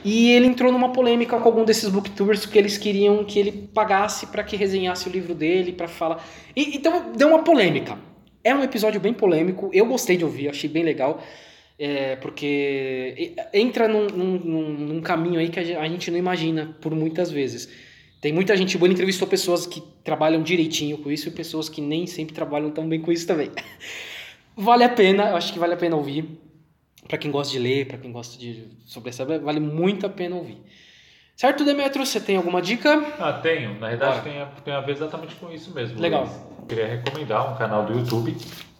[0.05, 4.27] E ele entrou numa polêmica com algum desses booktubers porque eles queriam que ele pagasse
[4.27, 6.25] para que resenhasse o livro dele, para falar.
[6.57, 7.97] E- então deu uma polêmica.
[8.45, 11.23] É um episódio bem polêmico, eu gostei de ouvir, achei bem legal.
[11.79, 16.77] é, porque entra num, num- num- caminho aí que a gen- a gente não imagina
[16.81, 17.69] por muitas vezes.
[18.21, 22.07] Tem muita gente boa, entrevistou pessoas que trabalham direitinho com isso e pessoas que nem
[22.07, 23.51] sempre trabalham tão bem com isso também.
[24.57, 26.25] Vale a pena, eu acho que vale a pena ouvir.
[27.09, 30.37] Pra quem gosta de ler, pra quem gosta de sobre essa, vale muito a pena
[30.37, 30.59] ouvir.
[31.37, 33.03] Certo, Demetrio, você tem alguma dica?
[33.19, 33.79] Ah, tenho.
[33.81, 36.01] Na verdade, tem a, tem a ver exatamente com isso mesmo.
[36.01, 36.29] Legal.
[36.61, 38.37] Eu queria recomendar um canal do YouTube,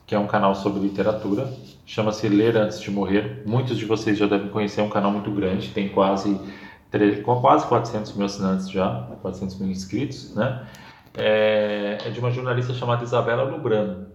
[0.07, 1.53] que é um canal sobre literatura.
[1.85, 3.43] Chama-se Ler Antes de Morrer.
[3.45, 6.41] Muitos de vocês já devem conhecer, é um canal muito grande, tem quase,
[7.25, 10.67] com quase 400 mil assinantes já, 400 mil inscritos, né?
[11.17, 14.07] É, é de uma jornalista chamada Isabela Lubrano.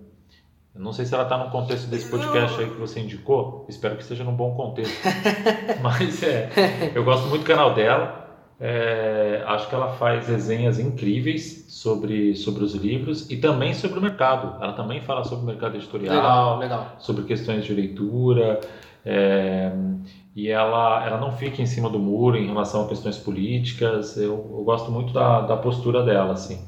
[0.74, 3.96] Eu não sei se ela está no contexto desse podcast aí que você indicou, espero
[3.96, 4.96] que esteja num bom contexto.
[5.82, 6.50] Mas é,
[6.94, 8.27] eu gosto muito do canal dela.
[8.60, 14.02] É, acho que ela faz resenhas incríveis sobre, sobre os livros e também sobre o
[14.02, 14.62] mercado.
[14.62, 16.96] Ela também fala sobre o mercado editorial, legal.
[16.98, 18.60] sobre questões de leitura.
[19.06, 19.72] é,
[20.36, 24.18] e ela, ela não fica em cima do muro em relação a questões políticas.
[24.18, 26.60] Eu, eu gosto muito da, da postura dela, assim.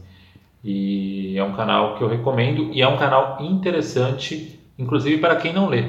[0.63, 5.53] E é um canal que eu recomendo e é um canal interessante, inclusive para quem
[5.53, 5.85] não lê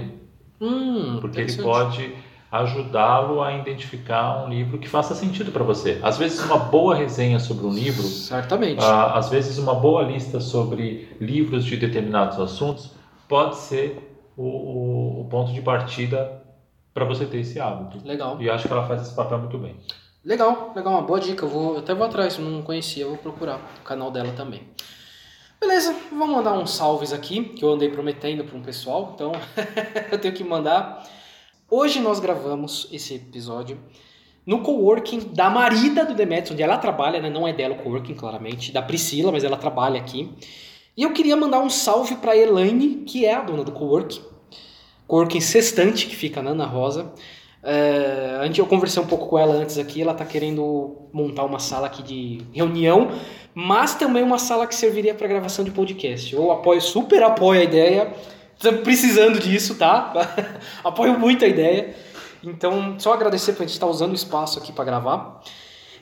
[0.60, 2.14] Hum, porque ele pode
[2.50, 6.00] ajudá-lo a identificar um livro que faça sentido para você.
[6.02, 8.82] Às vezes uma boa resenha sobre um livro, Certamente.
[8.82, 12.90] ah, às vezes uma boa lista sobre livros de determinados assuntos
[13.28, 16.42] pode ser o, o- o ponto de partida
[16.92, 18.04] para você ter esse hábito.
[18.04, 18.36] Legal.
[18.40, 19.76] E acho que ela faz esse papel muito bem.
[20.24, 21.44] Legal, legal, uma boa dica.
[21.44, 24.62] Eu, vou, eu até vou atrás, não conhecia, eu vou procurar o canal dela também.
[25.60, 29.32] Beleza, vou mandar uns salves aqui, que eu andei prometendo para um pessoal, então
[30.10, 31.04] eu tenho que mandar.
[31.72, 33.78] Hoje nós gravamos esse episódio
[34.44, 37.30] no coworking da marida do Demetrius, onde ela trabalha, né?
[37.30, 40.34] não é dela o coworking, claramente, da Priscila, mas ela trabalha aqui.
[40.96, 44.20] E eu queria mandar um salve para Elaine, que é a dona do coworking,
[45.06, 47.12] coworking Sextante, que fica na Ana Rosa.
[48.42, 51.86] Antes eu conversei um pouco com ela antes aqui, ela tá querendo montar uma sala
[51.86, 53.12] aqui de reunião,
[53.54, 56.34] mas também uma sala que serviria para gravação de podcast.
[56.34, 58.12] Eu apoio, super apoio a ideia.
[58.60, 60.12] Estamos precisando disso, tá?
[60.84, 61.96] apoio muito a ideia.
[62.44, 65.40] Então, só agradecer por a gente estar usando o espaço aqui para gravar.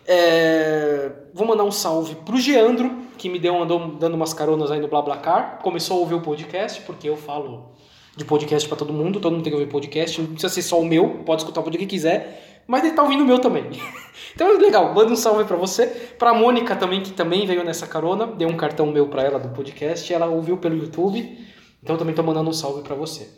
[0.04, 4.80] É, vou mandar um salve pro Geandro, que me deu andou dando umas caronas aí
[4.80, 5.60] no BlaBlaCar.
[5.62, 7.70] Começou a ouvir o podcast, porque eu falo
[8.16, 10.80] de podcast para todo mundo, todo mundo tem que ouvir podcast, não precisa ser só
[10.80, 13.66] o meu, pode escutar o que quiser, mas ele tá ouvindo o meu também.
[14.34, 15.86] então é legal, manda um salve para você,
[16.18, 19.50] pra Mônica também, que também veio nessa carona, dei um cartão meu para ela do
[19.50, 21.46] podcast, ela ouviu pelo YouTube,
[21.82, 23.28] então eu também tô mandando um salve para você.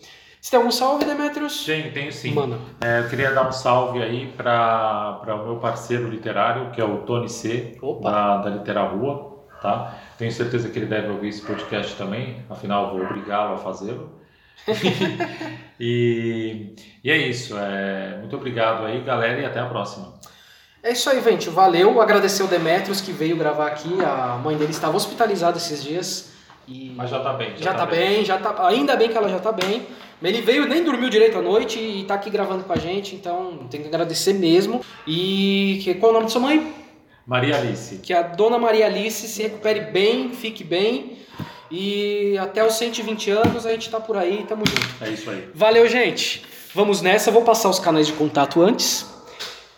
[0.40, 1.64] Você tem algum salve, Demetrius?
[1.66, 2.32] Tenho, tenho sim.
[2.32, 2.58] Manda.
[2.80, 6.98] É, eu queria dar um salve aí para o meu parceiro literário, que é o
[7.02, 8.10] Tony C, Opa.
[8.10, 9.30] da, da Litera Rua.
[9.60, 9.98] Tá?
[10.16, 14.18] Tenho certeza que ele deve ouvir esse podcast também, afinal vou obrigá-lo a fazê-lo.
[15.78, 17.54] e, e é isso.
[17.58, 20.14] É, muito obrigado aí, galera, e até a próxima.
[20.82, 21.50] É isso aí, gente.
[21.50, 22.00] Valeu.
[22.00, 24.02] Agradecer o Demetrius que veio gravar aqui.
[24.02, 26.29] A mãe dele estava hospitalizada esses dias.
[26.70, 27.52] E Mas já tá bem.
[27.56, 28.68] já, tá, bem, já tá.
[28.68, 29.82] Ainda bem que ela já tá bem.
[30.22, 33.66] Ele veio, nem dormiu direito à noite e tá aqui gravando com a gente, então
[33.70, 34.80] tem que agradecer mesmo.
[35.06, 36.72] E que, qual é o nome de sua mãe?
[37.26, 37.96] Maria Alice.
[37.98, 41.16] Que a dona Maria Alice se recupere bem, fique bem.
[41.70, 44.86] E até os 120 anos a gente tá por aí, tamo junto.
[45.00, 45.48] É isso aí.
[45.54, 46.44] Valeu, gente.
[46.74, 47.30] Vamos nessa.
[47.30, 49.06] Vou passar os canais de contato antes,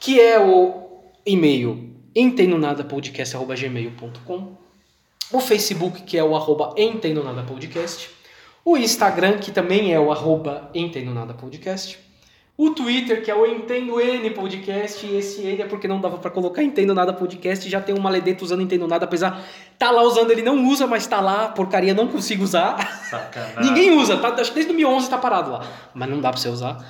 [0.00, 0.88] que é o
[1.24, 4.61] e-mail entendonadapodcast.gmail.com
[5.32, 8.10] O Facebook, que é o arroba Entendo Nada Podcast.
[8.62, 11.98] O Instagram, que também é o arroba Entendo Nada Podcast.
[12.54, 16.18] O Twitter, que é o Entendo N Podcast, e esse N é porque não dava
[16.18, 19.42] pra colocar Entendo Nada Podcast, já tem um maledito usando Entendo Nada, apesar
[19.78, 22.76] tá lá usando, ele não usa, mas tá lá, porcaria, não consigo usar.
[23.08, 23.64] Sacanagem.
[23.64, 26.50] Ninguém usa, tá, acho que desde 2011 tá parado lá, mas não dá pra você
[26.50, 26.86] usar.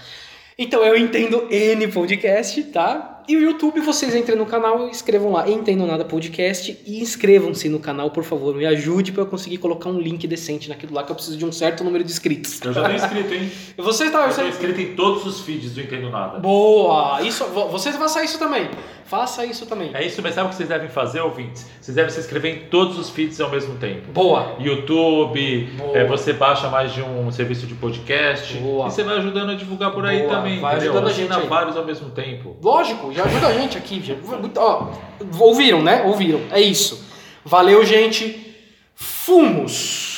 [0.59, 3.12] Então eu entendo N Podcast, tá?
[3.29, 7.79] E o YouTube, vocês entrem no canal, escrevam lá Entendo Nada Podcast e inscrevam-se no
[7.79, 8.55] canal, por favor.
[8.55, 11.45] Me ajude pra eu conseguir colocar um link decente naquilo lá, que eu preciso de
[11.47, 12.61] um certo número de inscritos.
[12.63, 13.51] Eu já tenho inscrito, hein?
[13.79, 14.25] Você tá.
[14.27, 14.43] Eu Você...
[14.49, 16.39] inscrito em todos os feeds do Entendo Nada.
[16.41, 17.23] Boa!
[17.23, 18.69] Isso, vo- você faça isso também.
[19.05, 19.91] Faça isso também.
[19.95, 21.67] É isso, mas sabe o que vocês devem fazer, ouvintes?
[21.81, 24.11] Vocês devem se inscrever em todos os feeds ao mesmo tempo.
[24.11, 24.57] Boa!
[24.59, 25.99] YouTube, Boa.
[25.99, 28.87] é, você baixa mais de um serviço de podcast Boa.
[28.89, 30.61] e você vai ajudando a divulgar por aí Boa, também.
[30.61, 30.93] vai entendeu?
[30.93, 31.47] ajudando a gente aí.
[31.47, 32.57] vários ao mesmo tempo.
[32.63, 34.03] Lógico, já ajuda a gente aqui.
[34.03, 34.15] já-
[34.57, 34.89] ó,
[35.39, 36.03] ouviram, né?
[36.03, 36.41] Ouviram.
[36.51, 37.05] É isso.
[37.45, 38.55] Valeu, gente.
[38.95, 40.12] Fumos!